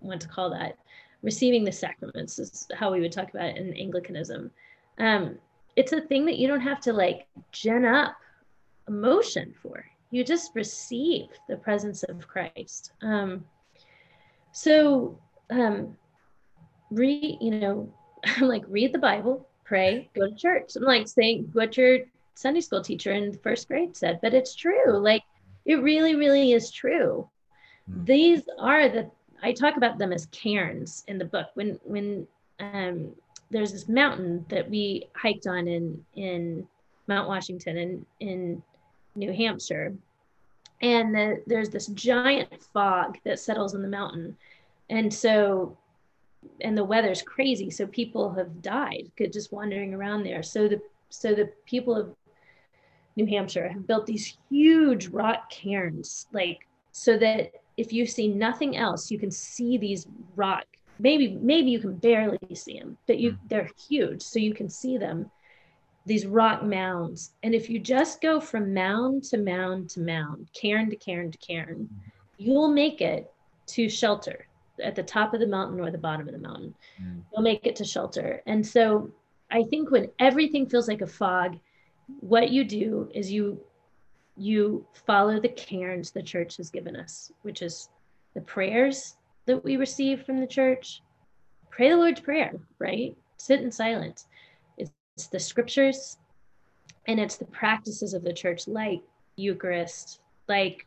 want 0.00 0.20
to 0.22 0.28
call 0.28 0.50
that. 0.50 0.76
Receiving 1.22 1.64
the 1.64 1.72
sacraments 1.72 2.38
is 2.38 2.68
how 2.74 2.92
we 2.92 3.00
would 3.00 3.12
talk 3.12 3.30
about 3.30 3.46
it 3.46 3.56
in 3.56 3.74
Anglicanism. 3.74 4.50
Um, 4.98 5.38
it's 5.74 5.92
a 5.92 6.00
thing 6.00 6.24
that 6.26 6.38
you 6.38 6.48
don't 6.48 6.60
have 6.60 6.80
to 6.80 6.92
like 6.92 7.26
gen 7.52 7.84
up 7.84 8.16
emotion 8.88 9.54
for. 9.62 9.84
You 10.10 10.24
just 10.24 10.52
receive 10.54 11.28
the 11.48 11.56
presence 11.56 12.02
of 12.04 12.26
Christ. 12.28 12.92
Um, 13.02 13.44
so 14.52 15.18
um, 15.50 15.96
read, 16.90 17.38
you 17.40 17.50
know, 17.52 17.92
I'm 18.24 18.48
like, 18.48 18.64
read 18.68 18.92
the 18.92 18.98
Bible, 18.98 19.46
pray, 19.64 20.08
go 20.14 20.28
to 20.28 20.34
church. 20.34 20.76
I'm 20.76 20.84
like 20.84 21.08
saying 21.08 21.50
what 21.52 21.76
your 21.76 22.00
Sunday 22.34 22.60
school 22.60 22.82
teacher 22.82 23.12
in 23.12 23.36
first 23.38 23.68
grade 23.68 23.96
said, 23.96 24.20
but 24.22 24.34
it's 24.34 24.54
true. 24.54 24.98
Like, 24.98 25.22
it 25.66 25.82
really, 25.82 26.14
really 26.14 26.52
is 26.52 26.70
true. 26.70 27.28
Mm-hmm. 27.90 28.04
These 28.04 28.42
are 28.58 28.88
the, 28.88 29.10
I 29.42 29.52
talk 29.52 29.76
about 29.76 29.98
them 29.98 30.12
as 30.12 30.26
cairns 30.26 31.04
in 31.08 31.18
the 31.18 31.24
book. 31.24 31.48
When, 31.54 31.78
when, 31.84 32.26
um, 32.60 33.12
there's 33.50 33.72
this 33.72 33.88
mountain 33.88 34.44
that 34.48 34.68
we 34.68 35.08
hiked 35.14 35.46
on 35.46 35.68
in, 35.68 36.04
in 36.14 36.66
Mount 37.06 37.28
Washington 37.28 37.76
in, 37.76 38.06
in 38.20 38.62
New 39.14 39.32
Hampshire. 39.32 39.94
And 40.82 41.14
the, 41.14 41.42
there's 41.46 41.70
this 41.70 41.86
giant 41.88 42.62
fog 42.72 43.18
that 43.24 43.38
settles 43.38 43.74
in 43.74 43.82
the 43.82 43.88
mountain. 43.88 44.36
And 44.90 45.12
so 45.12 45.76
and 46.60 46.76
the 46.76 46.84
weather's 46.84 47.22
crazy 47.22 47.70
so 47.70 47.86
people 47.86 48.32
have 48.32 48.62
died 48.62 49.10
just 49.32 49.52
wandering 49.52 49.94
around 49.94 50.22
there 50.22 50.42
so 50.42 50.68
the 50.68 50.80
so 51.08 51.34
the 51.34 51.50
people 51.66 51.96
of 51.96 52.14
new 53.16 53.26
hampshire 53.26 53.68
have 53.68 53.86
built 53.86 54.06
these 54.06 54.36
huge 54.50 55.08
rock 55.08 55.50
cairns 55.50 56.26
like 56.32 56.66
so 56.92 57.18
that 57.18 57.52
if 57.76 57.92
you 57.92 58.06
see 58.06 58.28
nothing 58.28 58.76
else 58.76 59.10
you 59.10 59.18
can 59.18 59.30
see 59.30 59.76
these 59.78 60.06
rock 60.34 60.64
maybe 60.98 61.38
maybe 61.40 61.70
you 61.70 61.78
can 61.78 61.94
barely 61.96 62.38
see 62.54 62.78
them 62.78 62.96
but 63.06 63.18
you 63.18 63.32
hmm. 63.32 63.36
they're 63.48 63.70
huge 63.88 64.22
so 64.22 64.38
you 64.38 64.54
can 64.54 64.68
see 64.68 64.96
them 64.96 65.30
these 66.04 66.26
rock 66.26 66.62
mounds 66.62 67.32
and 67.42 67.54
if 67.54 67.68
you 67.68 67.78
just 67.78 68.20
go 68.20 68.40
from 68.40 68.72
mound 68.72 69.24
to 69.24 69.36
mound 69.36 69.90
to 69.90 70.00
mound 70.00 70.48
cairn 70.54 70.88
to 70.88 70.96
cairn 70.96 71.30
to 71.30 71.38
cairn 71.38 71.88
hmm. 71.90 72.10
you'll 72.38 72.72
make 72.72 73.00
it 73.00 73.32
to 73.66 73.88
shelter 73.88 74.46
at 74.82 74.94
the 74.94 75.02
top 75.02 75.34
of 75.34 75.40
the 75.40 75.46
mountain 75.46 75.80
or 75.80 75.90
the 75.90 75.98
bottom 75.98 76.28
of 76.28 76.34
the 76.34 76.40
mountain. 76.40 76.74
Mm. 77.02 77.22
You'll 77.32 77.42
make 77.42 77.66
it 77.66 77.76
to 77.76 77.84
shelter. 77.84 78.42
And 78.46 78.66
so 78.66 79.10
I 79.50 79.62
think 79.64 79.90
when 79.90 80.10
everything 80.18 80.68
feels 80.68 80.88
like 80.88 81.02
a 81.02 81.06
fog, 81.06 81.58
what 82.20 82.50
you 82.50 82.64
do 82.64 83.10
is 83.14 83.30
you 83.30 83.60
you 84.36 84.86
follow 85.06 85.40
the 85.40 85.48
cairns 85.48 86.10
the 86.10 86.22
church 86.22 86.58
has 86.58 86.70
given 86.70 86.94
us, 86.94 87.32
which 87.42 87.62
is 87.62 87.88
the 88.34 88.40
prayers 88.42 89.16
that 89.46 89.64
we 89.64 89.76
receive 89.76 90.24
from 90.24 90.40
the 90.40 90.46
church, 90.46 91.02
pray 91.70 91.88
the 91.88 91.96
Lord's 91.96 92.20
Prayer, 92.20 92.52
right? 92.78 93.16
Sit 93.38 93.62
in 93.62 93.72
silence. 93.72 94.26
It's 94.76 95.28
the 95.28 95.40
scriptures 95.40 96.18
and 97.06 97.18
it's 97.18 97.36
the 97.36 97.46
practices 97.46 98.12
of 98.12 98.22
the 98.22 98.32
church, 98.32 98.68
like 98.68 99.00
Eucharist, 99.36 100.20
like 100.48 100.86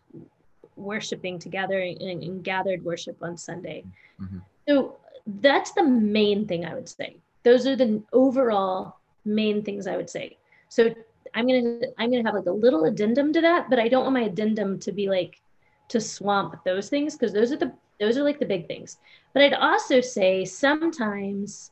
worshiping 0.75 1.39
together 1.39 1.79
and, 1.79 2.01
and 2.01 2.43
gathered 2.43 2.83
worship 2.83 3.17
on 3.21 3.35
Sunday. 3.37 3.83
Mm-hmm. 4.21 4.37
So 4.67 4.97
that's 5.41 5.71
the 5.71 5.83
main 5.83 6.47
thing 6.47 6.65
I 6.65 6.75
would 6.75 6.87
say. 6.87 7.17
Those 7.43 7.65
are 7.65 7.75
the 7.75 8.03
overall 8.13 8.97
main 9.25 9.63
things 9.63 9.87
I 9.87 9.97
would 9.97 10.09
say. 10.09 10.37
So 10.69 10.93
I'm 11.33 11.47
gonna 11.47 11.79
I'm 11.97 12.11
gonna 12.11 12.23
have 12.23 12.35
like 12.35 12.45
a 12.45 12.51
little 12.51 12.85
addendum 12.85 13.33
to 13.33 13.41
that, 13.41 13.69
but 13.69 13.79
I 13.79 13.87
don't 13.87 14.03
want 14.03 14.13
my 14.13 14.23
addendum 14.23 14.79
to 14.79 14.91
be 14.91 15.09
like 15.09 15.41
to 15.89 15.99
swamp 15.99 16.55
those 16.63 16.89
things 16.89 17.15
because 17.15 17.33
those 17.33 17.51
are 17.51 17.57
the 17.57 17.73
those 17.99 18.17
are 18.17 18.23
like 18.23 18.39
the 18.39 18.45
big 18.45 18.67
things. 18.67 18.97
But 19.33 19.43
I'd 19.43 19.53
also 19.53 20.01
say 20.01 20.45
sometimes 20.45 21.71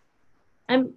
I'm 0.69 0.93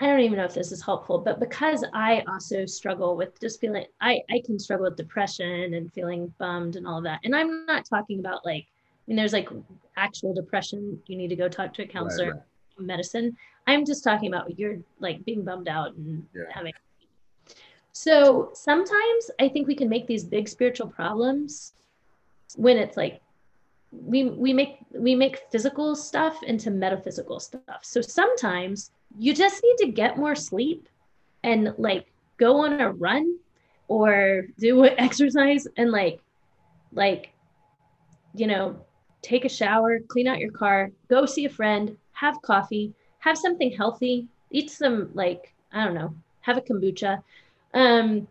I 0.00 0.06
don't 0.06 0.20
even 0.20 0.38
know 0.38 0.44
if 0.44 0.54
this 0.54 0.70
is 0.70 0.82
helpful, 0.82 1.18
but 1.18 1.40
because 1.40 1.84
I 1.92 2.22
also 2.28 2.64
struggle 2.66 3.16
with 3.16 3.40
just 3.40 3.60
feeling 3.60 3.86
I 4.00 4.20
I 4.30 4.42
can 4.44 4.58
struggle 4.58 4.84
with 4.84 4.96
depression 4.96 5.74
and 5.74 5.92
feeling 5.92 6.32
bummed 6.38 6.76
and 6.76 6.86
all 6.86 6.98
of 6.98 7.04
that. 7.04 7.20
And 7.24 7.34
I'm 7.34 7.66
not 7.66 7.84
talking 7.84 8.20
about 8.20 8.44
like 8.44 8.64
I 8.64 9.02
mean 9.06 9.16
there's 9.16 9.32
like 9.32 9.48
actual 9.96 10.34
depression 10.34 11.00
you 11.06 11.16
need 11.16 11.28
to 11.28 11.36
go 11.36 11.48
talk 11.48 11.72
to 11.74 11.82
a 11.82 11.86
counselor 11.86 12.32
right, 12.32 12.40
right. 12.78 12.86
medicine. 12.86 13.36
I'm 13.66 13.84
just 13.84 14.04
talking 14.04 14.32
about 14.32 14.58
you're 14.58 14.78
like 15.00 15.24
being 15.24 15.44
bummed 15.44 15.68
out 15.68 15.94
and 15.94 16.26
yeah. 16.34 16.44
having 16.50 16.72
so 17.98 18.50
sometimes 18.54 19.28
I 19.40 19.48
think 19.48 19.66
we 19.66 19.74
can 19.74 19.88
make 19.88 20.06
these 20.06 20.22
big 20.22 20.48
spiritual 20.48 20.86
problems 20.86 21.72
when 22.54 22.78
it's 22.78 22.96
like 22.96 23.20
we 23.90 24.30
we 24.30 24.52
make 24.52 24.76
we 24.94 25.16
make 25.16 25.42
physical 25.50 25.96
stuff 25.96 26.40
into 26.44 26.70
metaphysical 26.70 27.40
stuff. 27.40 27.80
So 27.82 28.00
sometimes 28.00 28.92
you 29.18 29.34
just 29.34 29.64
need 29.64 29.78
to 29.78 29.90
get 29.90 30.16
more 30.16 30.36
sleep 30.36 30.88
and 31.42 31.74
like 31.76 32.06
go 32.36 32.64
on 32.64 32.80
a 32.80 32.92
run 32.92 33.36
or 33.88 34.44
do 34.60 34.84
exercise 35.06 35.66
and 35.76 35.90
like 35.90 36.20
like 36.92 37.32
you 38.32 38.46
know 38.46 38.76
take 39.22 39.44
a 39.44 39.48
shower 39.48 39.98
clean 40.06 40.28
out 40.28 40.38
your 40.38 40.52
car 40.52 40.92
go 41.08 41.26
see 41.26 41.46
a 41.46 41.50
friend 41.50 41.96
have 42.12 42.40
coffee 42.42 42.94
have 43.18 43.36
something 43.36 43.72
healthy 43.72 44.28
eat 44.52 44.70
some 44.70 45.10
like 45.14 45.52
i 45.72 45.84
don't 45.84 45.94
know 45.94 46.14
have 46.42 46.56
a 46.56 46.60
kombucha 46.60 47.20
um 47.74 48.26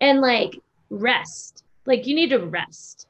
and 0.00 0.20
like 0.20 0.60
rest. 0.90 1.64
Like 1.86 2.06
you 2.06 2.14
need 2.14 2.30
to 2.30 2.38
rest. 2.38 3.06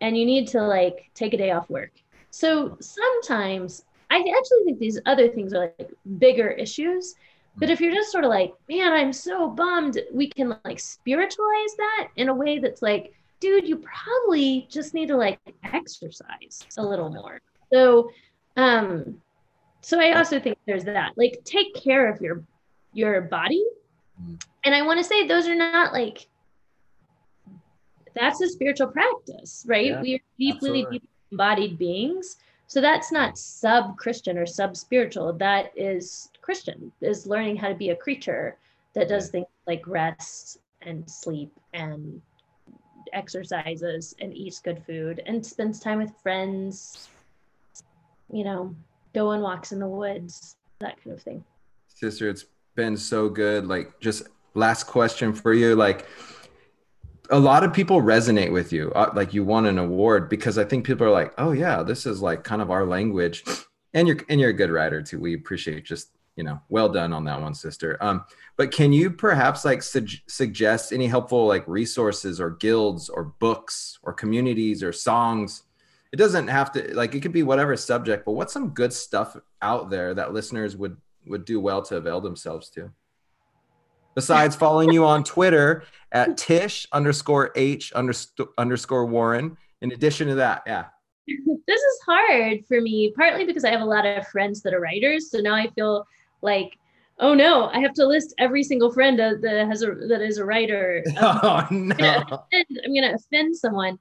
And 0.00 0.16
you 0.16 0.24
need 0.24 0.48
to 0.48 0.62
like 0.62 1.10
take 1.14 1.34
a 1.34 1.36
day 1.36 1.50
off 1.50 1.68
work. 1.68 1.92
So 2.30 2.76
sometimes 2.80 3.84
i 4.12 4.16
actually 4.16 4.64
think 4.64 4.78
these 4.80 5.00
other 5.06 5.28
things 5.28 5.52
are 5.54 5.72
like 5.78 5.90
bigger 6.18 6.48
issues. 6.50 7.14
But 7.56 7.70
if 7.70 7.80
you're 7.80 7.92
just 7.92 8.12
sort 8.12 8.24
of 8.24 8.30
like 8.30 8.52
man 8.68 8.92
i'm 8.92 9.12
so 9.12 9.48
bummed 9.48 10.00
we 10.12 10.28
can 10.28 10.56
like 10.64 10.80
spiritualize 10.80 11.74
that 11.76 12.08
in 12.16 12.28
a 12.28 12.34
way 12.34 12.58
that's 12.58 12.82
like 12.82 13.12
dude 13.40 13.68
you 13.68 13.76
probably 13.76 14.66
just 14.70 14.94
need 14.94 15.08
to 15.08 15.16
like 15.16 15.38
exercise 15.64 16.64
a 16.78 16.82
little 16.82 17.10
more. 17.10 17.40
So 17.72 18.10
um 18.56 19.20
so 19.82 20.00
i 20.00 20.12
also 20.12 20.40
think 20.40 20.58
there's 20.66 20.84
that. 20.84 21.12
Like 21.16 21.42
take 21.44 21.74
care 21.74 22.12
of 22.12 22.20
your 22.20 22.42
your 22.92 23.22
body. 23.22 23.64
Mm. 24.22 24.42
And 24.64 24.74
i 24.74 24.82
want 24.82 24.98
to 24.98 25.04
say 25.04 25.26
those 25.26 25.46
are 25.46 25.54
not 25.54 25.92
like 25.92 26.26
that's 28.14 28.40
a 28.40 28.48
spiritual 28.48 28.88
practice 28.88 29.64
right? 29.68 29.86
Yeah, 29.86 30.02
we 30.02 30.14
are 30.16 30.20
deeply, 30.38 30.82
deeply 30.82 31.02
embodied 31.30 31.78
beings. 31.78 32.38
So 32.66 32.80
that's 32.80 33.12
not 33.12 33.38
sub 33.38 33.96
christian 33.96 34.38
or 34.38 34.46
sub 34.46 34.76
spiritual 34.76 35.32
that 35.34 35.72
is 35.76 36.30
christian 36.40 36.92
is 37.00 37.26
learning 37.26 37.56
how 37.56 37.68
to 37.68 37.74
be 37.74 37.90
a 37.90 37.96
creature 37.96 38.56
that 38.94 39.08
does 39.08 39.28
things 39.28 39.46
like 39.66 39.86
rest 39.86 40.58
and 40.82 41.08
sleep 41.08 41.52
and 41.74 42.20
exercises 43.12 44.14
and 44.20 44.34
eats 44.34 44.60
good 44.60 44.82
food 44.84 45.22
and 45.26 45.44
spends 45.44 45.80
time 45.80 45.98
with 45.98 46.12
friends 46.22 47.08
you 48.32 48.44
know 48.44 48.74
go 49.14 49.28
on 49.28 49.40
walks 49.40 49.72
in 49.72 49.80
the 49.80 49.88
woods 49.88 50.56
that 50.80 51.02
kind 51.02 51.16
of 51.16 51.22
thing. 51.22 51.44
Sister 51.88 52.28
it's 52.28 52.44
been 52.76 52.96
so 52.96 53.28
good 53.28 53.66
like 53.66 53.98
just 54.00 54.28
last 54.54 54.84
question 54.84 55.32
for 55.32 55.52
you 55.54 55.74
like 55.74 56.06
a 57.30 57.38
lot 57.38 57.62
of 57.62 57.72
people 57.72 58.02
resonate 58.02 58.52
with 58.52 58.72
you 58.72 58.90
uh, 58.92 59.10
like 59.14 59.32
you 59.32 59.44
won 59.44 59.66
an 59.66 59.78
award 59.78 60.28
because 60.28 60.58
i 60.58 60.64
think 60.64 60.84
people 60.84 61.06
are 61.06 61.10
like 61.10 61.32
oh 61.38 61.52
yeah 61.52 61.82
this 61.82 62.06
is 62.06 62.20
like 62.20 62.42
kind 62.44 62.60
of 62.60 62.70
our 62.70 62.84
language. 62.84 63.44
And 63.92 64.06
you're 64.06 64.18
and 64.28 64.40
you're 64.40 64.50
a 64.50 64.54
good 64.54 64.70
writer 64.70 65.02
too. 65.02 65.18
We 65.18 65.34
appreciate 65.34 65.84
just 65.84 66.10
you 66.36 66.44
know 66.44 66.60
well 66.68 66.88
done 66.88 67.12
on 67.12 67.24
that 67.24 67.40
one 67.40 67.54
sister. 67.54 67.98
Um 68.00 68.24
but 68.56 68.70
can 68.70 68.92
you 68.92 69.10
perhaps 69.10 69.64
like 69.64 69.82
su- 69.82 70.06
suggest 70.28 70.92
any 70.92 71.06
helpful 71.06 71.46
like 71.46 71.66
resources 71.66 72.40
or 72.40 72.50
guilds 72.50 73.08
or 73.08 73.24
books 73.24 73.98
or 74.02 74.12
communities 74.12 74.82
or 74.82 74.92
songs? 74.92 75.64
It 76.12 76.16
doesn't 76.16 76.48
have 76.48 76.72
to 76.72 76.94
like 76.94 77.14
it 77.14 77.20
could 77.20 77.32
be 77.32 77.42
whatever 77.42 77.76
subject 77.76 78.24
but 78.24 78.32
what's 78.32 78.52
some 78.52 78.70
good 78.70 78.92
stuff 78.92 79.36
out 79.60 79.90
there 79.90 80.14
that 80.14 80.32
listeners 80.32 80.76
would 80.76 80.96
would 81.26 81.44
do 81.44 81.60
well 81.60 81.82
to 81.82 81.96
avail 81.96 82.20
themselves 82.20 82.70
to 82.70 82.90
besides 84.14 84.56
following 84.56 84.92
you 84.92 85.04
on 85.04 85.24
twitter 85.24 85.84
at 86.12 86.36
tish 86.36 86.86
underscore 86.92 87.52
h 87.56 87.92
underscore 87.92 89.06
warren. 89.06 89.56
In 89.80 89.92
addition 89.92 90.28
to 90.28 90.34
that 90.36 90.62
yeah. 90.66 90.86
This 91.26 91.80
is 91.80 92.00
hard 92.04 92.64
for 92.66 92.80
me 92.80 93.12
partly 93.16 93.44
because 93.44 93.64
i 93.64 93.70
have 93.70 93.80
a 93.80 93.84
lot 93.84 94.06
of 94.06 94.26
friends 94.28 94.62
that 94.62 94.74
are 94.74 94.80
writers. 94.80 95.30
So 95.30 95.38
now 95.38 95.54
i 95.54 95.68
feel 95.70 96.06
like 96.42 96.76
oh 97.18 97.34
no 97.34 97.68
i 97.68 97.78
have 97.78 97.92
to 97.94 98.06
list 98.06 98.34
every 98.38 98.62
single 98.62 98.90
friend 98.90 99.18
that, 99.18 99.66
has 99.68 99.82
a 99.82 99.94
that 100.08 100.20
is 100.20 100.38
a 100.38 100.44
writer. 100.44 101.04
Um, 101.20 101.40
oh 101.42 101.66
no 101.70 101.70
I'm 101.70 101.88
gonna, 101.88 102.26
offend, 102.30 102.80
I'm 102.84 102.94
gonna 102.94 103.14
offend 103.14 103.56
someone. 103.56 103.98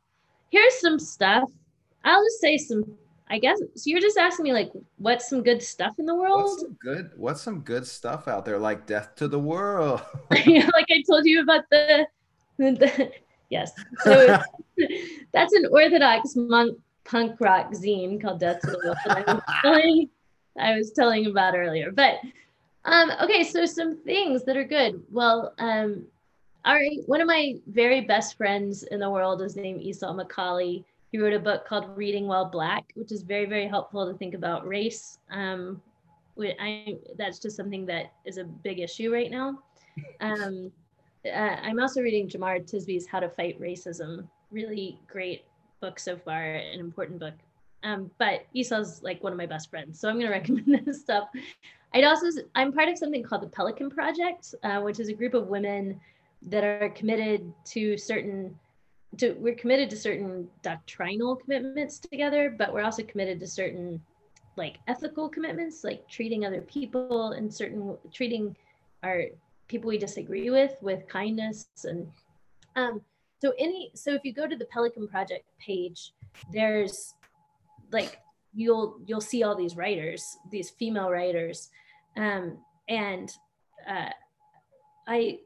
Here's 0.52 0.80
some 0.80 0.98
stuff. 0.98 1.50
I'll 2.04 2.24
just 2.24 2.40
say 2.40 2.58
some 2.58 2.98
i 3.30 3.38
guess 3.38 3.60
so 3.60 3.84
you're 3.90 4.02
just 4.02 4.18
asking 4.18 4.44
me 4.44 4.54
like 4.54 4.72
what's 4.98 5.30
some 5.30 5.44
good 5.44 5.62
stuff 5.62 5.94
in 6.00 6.06
the 6.06 6.16
world 6.16 6.44
what's 6.44 6.62
some 6.62 6.78
good 6.82 7.12
what's 7.16 7.42
some 7.42 7.60
good 7.62 7.86
stuff 7.86 8.28
out 8.28 8.46
there 8.46 8.58
like 8.58 8.86
death 8.86 9.16
to 9.16 9.28
the 9.28 9.40
world 9.40 10.02
yeah, 10.46 10.70
like 10.74 10.88
i 10.90 11.04
told 11.10 11.26
you 11.26 11.42
about 11.42 11.64
the, 11.72 12.06
the 12.58 13.12
yes 13.50 13.72
so 14.04 14.40
that's 15.34 15.54
an 15.54 15.66
orthodox 15.72 16.36
monk 16.36 16.78
punk 17.06 17.40
rock 17.40 17.72
zine 17.72 18.22
called 18.22 18.40
death 18.40 18.60
to 18.62 18.68
the 18.68 18.78
world 18.84 18.98
that 19.06 19.28
I 19.28 19.34
was 19.34 19.44
telling, 19.64 20.10
I 20.60 20.76
was 20.76 20.92
telling 20.92 21.26
about 21.26 21.56
earlier 21.56 21.92
but 21.92 22.20
um, 22.86 23.12
okay, 23.22 23.44
so 23.44 23.66
some 23.66 23.98
things 23.98 24.44
that 24.46 24.58
are 24.58 24.64
good. 24.64 25.02
Well, 25.12 25.54
um, 25.60 26.06
all 26.66 26.76
right, 26.76 27.00
one 27.06 27.22
of 27.22 27.28
my 27.28 27.56
very 27.68 28.02
best 28.02 28.38
friends 28.38 28.84
in 28.84 29.00
the 29.00 29.10
world 29.10 29.42
is 29.42 29.56
named 29.56 29.82
Esau 29.82 30.14
McCaulley. 30.14 30.84
He 31.12 31.18
wrote 31.18 31.34
a 31.34 31.40
book 31.40 31.66
called 31.66 31.98
Reading 31.98 32.28
While 32.28 32.46
Black, 32.46 32.92
which 32.96 33.12
is 33.12 33.24
very, 33.24 33.46
very 33.46 33.68
helpful 33.68 34.12
to 34.12 34.18
think 34.18 34.34
about 34.34 34.68
race. 34.68 35.20
Um, 35.32 35.82
I, 36.40 36.98
that's 37.18 37.40
just 37.40 37.58
something 37.58 37.86
that 37.88 38.14
is 38.26 38.38
a 38.38 38.44
big 38.44 38.80
issue 38.80 39.12
right 39.12 39.30
now. 39.30 39.60
Um, 40.22 40.72
uh, 41.26 41.58
I'm 41.62 41.80
also 41.80 42.02
reading 42.02 42.30
Jemar 42.30 42.60
Tisby's 42.60 43.08
How 43.08 43.20
to 43.20 43.30
Fight 43.30 43.60
Racism. 43.60 44.28
Really 44.52 45.00
great 45.08 45.46
book 45.82 46.00
so 46.00 46.18
far, 46.18 46.44
an 46.44 46.80
important 46.80 47.20
book. 47.20 47.34
Um, 47.84 48.12
but 48.18 48.46
Esau's 48.54 49.02
like 49.04 49.24
one 49.24 49.32
of 49.32 49.38
my 49.38 49.46
best 49.46 49.70
friends, 49.70 50.00
so 50.00 50.10
I'm 50.10 50.16
going 50.16 50.28
to 50.32 50.32
recommend 50.32 50.86
this 50.86 51.02
stuff. 51.02 51.30
I'd 51.94 52.04
also, 52.04 52.28
I'm 52.56 52.72
part 52.72 52.88
of 52.88 52.98
something 52.98 53.24
called 53.24 53.42
the 53.42 53.48
Pelican 53.48 53.90
Project, 53.90 54.54
uh, 54.64 54.80
which 54.82 55.00
is 55.00 55.10
a 55.10 55.14
group 55.14 55.34
of 55.34 55.48
women 55.48 56.00
that 56.48 56.64
are 56.64 56.90
committed 56.90 57.52
to 57.66 57.98
certain, 57.98 58.58
to, 59.18 59.34
we're 59.34 59.56
committed 59.56 59.90
to 59.90 59.98
certain 59.98 60.48
doctrinal 60.62 61.36
commitments 61.36 62.00
together, 62.00 62.56
but 62.58 62.74
we're 62.74 62.84
also 62.84 63.04
committed 63.04 63.40
to 63.40 63.48
certain 63.48 64.02
like 64.56 64.78
ethical 64.88 65.30
commitments, 65.30 65.84
like 65.84 66.08
treating 66.08 66.46
other 66.46 66.62
people 66.62 67.32
and 67.32 67.54
certain, 67.54 67.98
treating 68.12 68.56
our 69.04 69.24
people 69.68 69.88
we 69.88 69.98
disagree 69.98 70.50
with 70.50 70.74
with 70.82 71.08
kindness 71.08 71.68
and 71.84 72.08
um, 72.76 73.00
so 73.40 73.54
any 73.60 73.92
so 73.94 74.14
if 74.14 74.26
you 74.26 74.34
go 74.34 74.48
to 74.48 74.58
the 74.58 74.66
pelican 74.66 75.08
project 75.08 75.46
page 75.60 76.12
there's 76.52 77.14
like 77.92 78.20
you'll 78.54 79.00
you'll 79.06 79.22
see 79.22 79.44
all 79.44 79.56
these 79.56 79.76
writers, 79.76 80.38
these 80.52 80.70
female 80.72 81.10
writers, 81.10 81.70
um, 82.18 82.58
and 82.88 83.32
uh, 83.88 84.10
I 85.08 85.40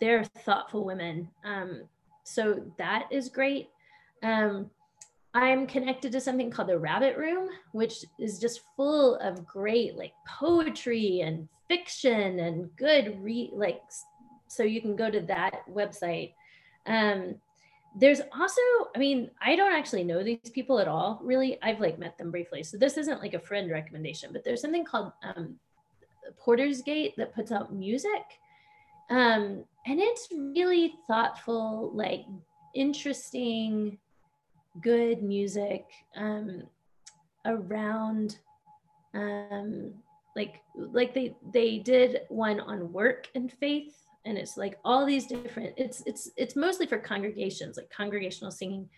they're 0.00 0.24
thoughtful 0.24 0.84
women. 0.84 1.28
Um, 1.44 1.82
so 2.28 2.60
that 2.76 3.08
is 3.10 3.30
great. 3.30 3.70
Um, 4.22 4.70
I'm 5.32 5.66
connected 5.66 6.12
to 6.12 6.20
something 6.20 6.50
called 6.50 6.68
the 6.68 6.78
Rabbit 6.78 7.16
Room, 7.16 7.48
which 7.72 8.04
is 8.18 8.38
just 8.38 8.60
full 8.76 9.16
of 9.16 9.46
great 9.46 9.96
like 9.96 10.12
poetry 10.26 11.20
and 11.20 11.48
fiction 11.68 12.40
and 12.40 12.74
good 12.76 13.22
re 13.22 13.50
like. 13.54 13.80
So 14.48 14.62
you 14.62 14.80
can 14.82 14.94
go 14.94 15.10
to 15.10 15.20
that 15.22 15.62
website. 15.70 16.34
Um, 16.86 17.36
there's 17.96 18.20
also, 18.38 18.60
I 18.94 18.98
mean, 18.98 19.30
I 19.40 19.56
don't 19.56 19.72
actually 19.72 20.04
know 20.04 20.22
these 20.22 20.50
people 20.52 20.78
at 20.78 20.88
all, 20.88 21.20
really. 21.22 21.58
I've 21.62 21.80
like 21.80 21.98
met 21.98 22.18
them 22.18 22.30
briefly. 22.30 22.62
So 22.62 22.76
this 22.76 22.98
isn't 22.98 23.20
like 23.20 23.34
a 23.34 23.40
friend 23.40 23.70
recommendation, 23.70 24.30
but 24.32 24.44
there's 24.44 24.60
something 24.60 24.84
called 24.84 25.12
um, 25.22 25.58
Porter's 26.38 26.82
Gate 26.82 27.14
that 27.16 27.34
puts 27.34 27.52
out 27.52 27.72
music. 27.72 28.38
Um, 29.10 29.64
and 29.88 30.00
it's 30.00 30.28
really 30.30 30.94
thoughtful, 31.06 31.90
like 31.94 32.26
interesting, 32.74 33.96
good 34.82 35.22
music 35.22 35.86
um, 36.14 36.64
around 37.46 38.38
um, 39.14 39.94
like 40.36 40.60
like 40.76 41.14
they 41.14 41.34
they 41.54 41.78
did 41.78 42.20
one 42.28 42.60
on 42.60 42.92
work 42.92 43.28
and 43.34 43.50
faith. 43.50 43.94
And 44.26 44.36
it's 44.36 44.58
like 44.58 44.78
all 44.84 45.06
these 45.06 45.26
different 45.26 45.72
it's 45.78 46.02
it's 46.04 46.30
it's 46.36 46.54
mostly 46.54 46.86
for 46.86 46.98
congregations 46.98 47.78
like 47.78 47.88
congregational 47.90 48.50
singing. 48.50 48.88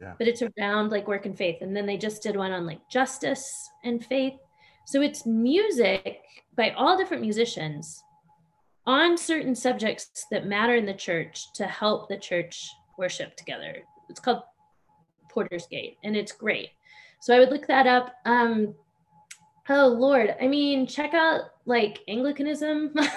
Yeah. 0.00 0.14
but 0.18 0.26
it's 0.26 0.42
around 0.42 0.90
like 0.90 1.06
work 1.06 1.26
and 1.26 1.38
faith. 1.38 1.58
And 1.60 1.76
then 1.76 1.86
they 1.86 1.96
just 1.96 2.24
did 2.24 2.34
one 2.34 2.50
on 2.50 2.66
like 2.66 2.80
justice 2.88 3.44
and 3.84 4.04
faith. 4.04 4.34
So 4.86 5.00
it's 5.00 5.24
music 5.24 6.22
by 6.56 6.70
all 6.70 6.98
different 6.98 7.22
musicians 7.22 8.02
on 8.86 9.16
certain 9.16 9.54
subjects 9.54 10.26
that 10.30 10.46
matter 10.46 10.74
in 10.74 10.86
the 10.86 10.94
church 10.94 11.52
to 11.54 11.66
help 11.66 12.08
the 12.08 12.16
church 12.16 12.70
worship 12.98 13.36
together. 13.36 13.76
It's 14.08 14.20
called 14.20 14.42
porter's 15.30 15.66
gate 15.66 15.96
and 16.04 16.16
it's 16.16 16.32
great. 16.32 16.70
So 17.20 17.34
i 17.34 17.38
would 17.38 17.50
look 17.50 17.66
that 17.66 17.86
up. 17.86 18.14
Um 18.24 18.74
Oh 19.68 19.86
Lord, 19.86 20.34
I 20.40 20.48
mean, 20.48 20.86
check 20.86 21.14
out 21.14 21.51
like 21.64 22.00
Anglicanism. 22.08 22.90
um, 22.96 23.02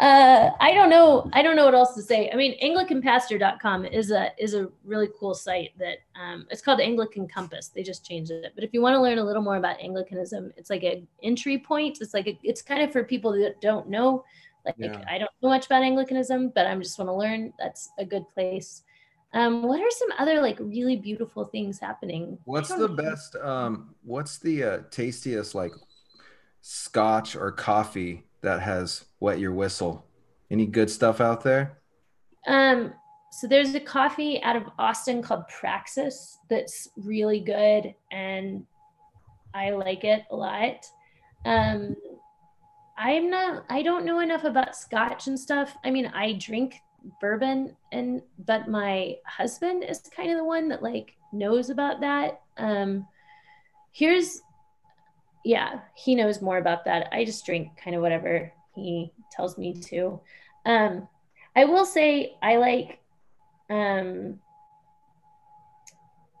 uh, 0.00 0.50
I 0.60 0.72
don't 0.74 0.90
know. 0.90 1.30
I 1.32 1.42
don't 1.42 1.54
know 1.54 1.64
what 1.64 1.74
else 1.74 1.94
to 1.94 2.02
say. 2.02 2.30
I 2.30 2.36
mean, 2.36 2.58
AnglicanPastor.com 2.60 3.86
is 3.86 4.10
a 4.10 4.30
is 4.38 4.54
a 4.54 4.68
really 4.84 5.08
cool 5.18 5.34
site 5.34 5.70
that 5.78 5.98
um, 6.20 6.46
it's 6.50 6.62
called 6.62 6.80
Anglican 6.80 7.28
Compass. 7.28 7.68
They 7.68 7.82
just 7.82 8.04
changed 8.04 8.32
it. 8.32 8.52
But 8.54 8.64
if 8.64 8.72
you 8.72 8.82
want 8.82 8.94
to 8.94 9.00
learn 9.00 9.18
a 9.18 9.24
little 9.24 9.42
more 9.42 9.56
about 9.56 9.80
Anglicanism, 9.80 10.52
it's 10.56 10.70
like 10.70 10.82
an 10.82 11.06
entry 11.22 11.58
point. 11.58 11.98
It's 12.00 12.14
like 12.14 12.26
a, 12.26 12.38
it's 12.42 12.62
kind 12.62 12.82
of 12.82 12.90
for 12.90 13.04
people 13.04 13.32
that 13.32 13.60
don't 13.60 13.88
know. 13.88 14.24
Like 14.66 14.74
Yeah. 14.78 15.04
I 15.08 15.18
don't 15.18 15.30
know 15.42 15.48
much 15.48 15.66
about 15.66 15.82
Anglicanism, 15.82 16.50
but 16.54 16.66
I'm 16.66 16.82
just 16.82 16.98
want 16.98 17.08
to 17.08 17.14
learn. 17.14 17.52
That's 17.58 17.90
a 17.98 18.04
good 18.04 18.24
place. 18.34 18.82
Um, 19.34 19.62
what 19.62 19.80
are 19.80 19.90
some 19.90 20.10
other 20.18 20.40
like 20.40 20.58
really 20.60 20.96
beautiful 20.96 21.46
things 21.46 21.78
happening? 21.78 22.38
What's 22.44 22.68
the 22.68 22.88
know. 22.88 22.94
best? 22.94 23.34
Um, 23.36 23.94
what's 24.02 24.38
the 24.38 24.64
uh, 24.64 24.78
tastiest 24.90 25.54
like 25.54 25.72
scotch 26.60 27.34
or 27.34 27.50
coffee 27.50 28.24
that 28.42 28.60
has 28.60 29.04
wet 29.20 29.38
your 29.38 29.52
whistle? 29.52 30.06
Any 30.50 30.66
good 30.66 30.90
stuff 30.90 31.20
out 31.20 31.42
there? 31.42 31.78
Um, 32.46 32.92
so 33.30 33.46
there's 33.46 33.74
a 33.74 33.80
coffee 33.80 34.42
out 34.42 34.56
of 34.56 34.64
Austin 34.78 35.22
called 35.22 35.48
Praxis 35.48 36.38
that's 36.50 36.88
really 36.96 37.40
good 37.40 37.94
and 38.10 38.66
I 39.54 39.70
like 39.70 40.04
it 40.04 40.24
a 40.30 40.36
lot. 40.36 40.84
Um, 41.46 41.96
I'm 42.98 43.30
not 43.30 43.64
I 43.70 43.82
don't 43.82 44.04
know 44.04 44.20
enough 44.20 44.44
about 44.44 44.76
scotch 44.76 45.26
and 45.26 45.38
stuff. 45.40 45.74
I 45.84 45.90
mean, 45.90 46.06
I 46.06 46.34
drink 46.34 46.74
bourbon 47.20 47.76
and 47.90 48.22
but 48.46 48.68
my 48.68 49.16
husband 49.26 49.84
is 49.84 50.00
kind 50.14 50.30
of 50.30 50.36
the 50.36 50.44
one 50.44 50.68
that 50.68 50.82
like 50.82 51.14
knows 51.32 51.70
about 51.70 52.00
that. 52.00 52.40
Um 52.58 53.06
here's 53.92 54.40
yeah, 55.44 55.80
he 55.94 56.14
knows 56.14 56.40
more 56.40 56.58
about 56.58 56.84
that. 56.84 57.08
I 57.12 57.24
just 57.24 57.44
drink 57.44 57.70
kind 57.82 57.96
of 57.96 58.02
whatever 58.02 58.52
he 58.74 59.12
tells 59.30 59.58
me 59.58 59.80
to. 59.82 60.20
Um 60.64 61.08
I 61.56 61.64
will 61.64 61.84
say 61.84 62.36
I 62.42 62.56
like 62.56 63.00
um 63.70 64.38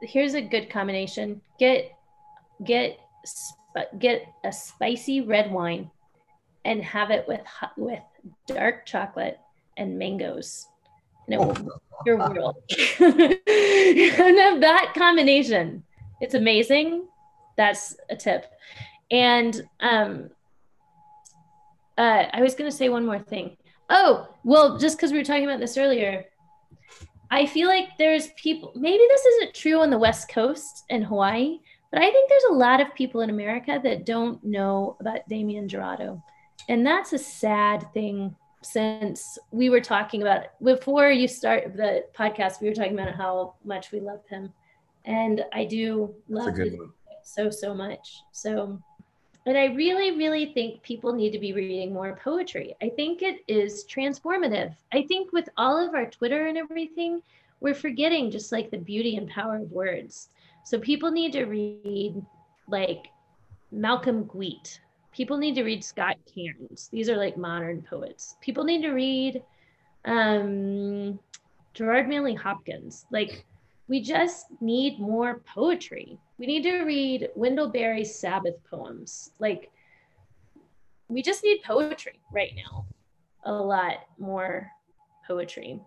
here's 0.02 0.34
a 0.34 0.42
good 0.42 0.70
combination. 0.70 1.40
Get 1.58 1.92
get 2.64 2.98
get 3.98 4.26
a 4.44 4.52
spicy 4.52 5.20
red 5.20 5.50
wine 5.50 5.90
and 6.64 6.82
have 6.82 7.10
it 7.10 7.26
with 7.26 7.40
with 7.76 8.02
dark 8.46 8.86
chocolate 8.86 9.38
and 9.82 9.98
mangoes. 9.98 10.66
And 11.26 11.34
it 11.34 11.38
will 11.38 11.80
your 12.04 12.18
world. 12.18 12.56
can 12.68 14.38
have 14.38 14.60
that 14.60 14.92
combination. 14.96 15.84
It's 16.20 16.34
amazing. 16.34 17.06
That's 17.56 17.96
a 18.10 18.16
tip. 18.16 18.46
And 19.10 19.62
um 19.80 20.30
uh, 21.98 22.24
I 22.32 22.40
was 22.40 22.54
going 22.54 22.70
to 22.70 22.76
say 22.76 22.88
one 22.88 23.04
more 23.04 23.18
thing. 23.18 23.56
Oh, 23.90 24.26
well, 24.44 24.78
just 24.78 24.96
because 24.96 25.12
we 25.12 25.18
were 25.18 25.24
talking 25.24 25.44
about 25.44 25.60
this 25.60 25.76
earlier, 25.76 26.24
I 27.30 27.46
feel 27.46 27.68
like 27.68 27.96
there's 27.98 28.28
people, 28.36 28.72
maybe 28.74 29.04
this 29.08 29.24
isn't 29.24 29.54
true 29.54 29.80
on 29.80 29.90
the 29.90 29.98
West 29.98 30.28
Coast 30.28 30.84
and 30.90 31.04
Hawaii, 31.04 31.58
but 31.90 32.00
I 32.00 32.10
think 32.10 32.28
there's 32.28 32.44
a 32.50 32.54
lot 32.54 32.80
of 32.80 32.94
people 32.94 33.20
in 33.20 33.30
America 33.30 33.78
that 33.82 34.06
don't 34.06 34.42
know 34.42 34.96
about 35.00 35.28
Damien 35.28 35.68
Jurado. 35.68 36.22
And 36.68 36.86
that's 36.86 37.12
a 37.12 37.18
sad 37.18 37.86
thing 37.92 38.34
since 38.62 39.38
we 39.50 39.70
were 39.70 39.80
talking 39.80 40.22
about 40.22 40.44
before 40.62 41.10
you 41.10 41.28
start 41.28 41.76
the 41.76 42.04
podcast, 42.16 42.60
we 42.60 42.68
were 42.68 42.74
talking 42.74 42.98
about 42.98 43.14
how 43.14 43.54
much 43.64 43.92
we 43.92 44.00
love 44.00 44.20
him. 44.28 44.52
And 45.04 45.44
I 45.52 45.64
do 45.64 46.14
love 46.28 46.56
one. 46.56 46.92
so 47.22 47.50
so 47.50 47.74
much. 47.74 48.22
So 48.32 48.80
and 49.44 49.58
i 49.58 49.64
really 49.64 50.16
really 50.16 50.52
think 50.54 50.80
people 50.82 51.12
need 51.12 51.32
to 51.32 51.38
be 51.38 51.52
reading 51.52 51.92
more 51.92 52.18
poetry. 52.22 52.74
I 52.80 52.90
think 52.90 53.22
it 53.22 53.40
is 53.48 53.84
transformative. 53.84 54.74
I 54.92 55.02
think 55.02 55.32
with 55.32 55.48
all 55.56 55.76
of 55.76 55.94
our 55.94 56.06
twitter 56.06 56.46
and 56.46 56.56
everything 56.56 57.22
we're 57.60 57.74
forgetting 57.74 58.30
just 58.30 58.50
like 58.50 58.70
the 58.70 58.78
beauty 58.78 59.16
and 59.16 59.28
power 59.28 59.56
of 59.56 59.70
words. 59.70 60.28
So 60.64 60.78
people 60.78 61.10
need 61.10 61.32
to 61.32 61.44
read 61.44 62.20
like 62.68 63.06
Malcolm 63.70 64.24
Guite 64.24 64.80
people 65.12 65.36
need 65.36 65.54
to 65.54 65.62
read 65.62 65.84
scott 65.84 66.16
cairns 66.32 66.88
these 66.92 67.08
are 67.08 67.16
like 67.16 67.36
modern 67.36 67.82
poets 67.82 68.36
people 68.40 68.64
need 68.64 68.82
to 68.82 68.90
read 68.90 69.42
um 70.04 71.18
gerard 71.74 72.08
manley 72.08 72.34
hopkins 72.34 73.06
like 73.10 73.44
we 73.92 74.00
just 74.00 74.46
need 74.62 74.98
more 74.98 75.42
poetry. 75.54 76.18
We 76.38 76.46
need 76.46 76.62
to 76.62 76.84
read 76.84 77.28
Wendell 77.34 77.68
Berry's 77.68 78.14
Sabbath 78.14 78.54
poems. 78.70 79.32
Like, 79.38 79.70
we 81.08 81.20
just 81.20 81.44
need 81.44 81.62
poetry 81.62 82.18
right 82.32 82.52
now. 82.56 82.86
A 83.44 83.52
lot 83.52 83.96
more 84.18 84.70
poetry. 85.26 85.78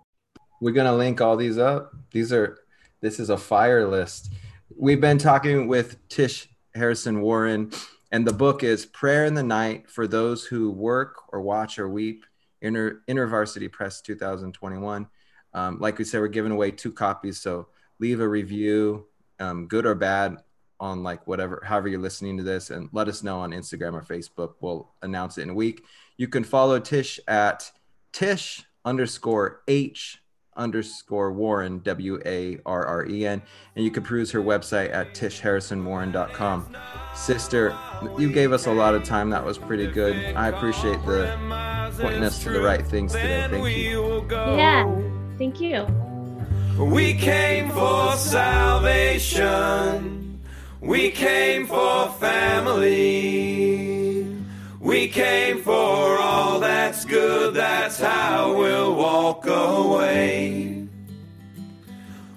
We're 0.62 0.74
gonna 0.74 0.96
link 0.96 1.20
all 1.20 1.36
these 1.36 1.58
up. 1.58 1.94
These 2.12 2.32
are 2.32 2.60
this 3.02 3.20
is 3.20 3.32
a 3.32 3.38
fire 3.38 3.88
list. 3.88 4.34
We've 4.78 5.02
been 5.02 5.18
talking 5.18 5.68
with 5.68 6.08
Tish 6.08 6.48
Harrison 6.76 7.22
Warren, 7.22 7.72
and 8.12 8.26
the 8.26 8.34
book 8.34 8.64
is 8.64 8.86
Prayer 8.86 9.26
in 9.26 9.34
the 9.34 9.44
Night 9.44 9.90
for 9.90 10.08
Those 10.08 10.46
Who 10.46 10.72
Work 10.72 11.34
or 11.34 11.42
Watch 11.42 11.80
or 11.80 11.90
Weep, 11.90 12.26
Inter 12.62 13.02
Varsity 13.08 13.68
Press 13.68 14.02
2021. 14.02 15.08
Um, 15.54 15.80
like 15.80 15.98
we 15.98 16.04
said, 16.04 16.20
we're 16.20 16.28
giving 16.28 16.52
away 16.52 16.72
two 16.72 16.92
copies, 16.92 17.40
so 17.40 17.68
leave 18.00 18.20
a 18.20 18.28
review, 18.28 19.06
um, 19.40 19.68
good 19.68 19.86
or 19.86 19.96
bad, 19.96 20.38
on 20.80 21.04
like 21.04 21.26
whatever, 21.28 21.62
however 21.64 21.88
you're 21.88 22.00
listening 22.00 22.38
to 22.38 22.44
this, 22.44 22.70
and 22.70 22.90
let 22.92 23.08
us 23.08 23.24
know 23.24 23.40
on 23.40 23.52
Instagram 23.52 23.94
or 23.94 24.02
Facebook. 24.02 24.56
We'll 24.60 24.92
announce 25.02 25.38
it 25.38 25.44
in 25.44 25.50
a 25.50 25.54
week. 25.54 25.84
You 26.18 26.28
can 26.28 26.44
follow 26.44 26.80
Tish 26.80 27.20
at 27.28 27.72
Tish 28.12 28.64
underscore 28.84 29.62
H 29.68 30.22
underscore 30.56 31.32
Warren, 31.32 31.80
W 31.80 32.20
A 32.26 32.60
R 32.66 32.86
R 32.86 33.06
E 33.06 33.26
N. 33.26 33.42
And 33.76 33.84
you 33.86 33.92
can 33.92 34.04
peruse 34.04 34.32
her 34.32 34.42
website 34.42 34.94
at 34.94 35.14
tishharrisonwarren.com. 35.14 36.76
Sister, 37.16 37.78
you 38.18 38.32
gave 38.32 38.52
us 38.52 38.66
a 38.68 38.72
lot 38.72 38.96
of 38.96 39.04
time. 39.04 39.30
That 39.30 39.44
was 39.46 39.58
pretty 39.58 39.88
good. 39.88 40.16
I 40.36 40.50
appreciate 40.50 41.04
the 41.06 41.36
pointing 42.00 42.24
us 42.24 42.44
to 42.44 42.50
the 42.52 42.62
right 42.62 42.86
things 42.86 43.14
today. 43.14 43.48
Thank 43.50 43.78
you. 43.78 44.26
Yeah. 44.30 45.02
Thank 45.38 45.60
you. 45.62 45.86
We 46.80 47.14
came 47.14 47.70
for 47.70 48.18
salvation. 48.18 49.46
We 50.82 51.10
came 51.12 51.68
for 51.68 52.10
family. 52.20 53.95
We 54.86 55.08
came 55.08 55.64
for 55.64 56.20
all 56.20 56.60
that's 56.60 57.06
good. 57.06 57.56
That's 57.56 58.00
how 58.00 58.56
we'll 58.56 58.94
walk 58.94 59.48
away. 59.48 60.88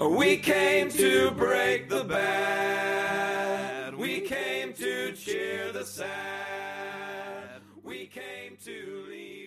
We 0.00 0.38
came 0.38 0.88
to 0.92 1.30
break 1.32 1.90
the 1.90 2.04
bad. 2.04 3.94
We 3.94 4.20
came 4.20 4.72
to 4.72 5.12
cheer 5.12 5.72
the 5.72 5.84
sad. 5.84 7.60
We 7.84 8.06
came 8.06 8.56
to 8.64 9.04
lead. 9.10 9.37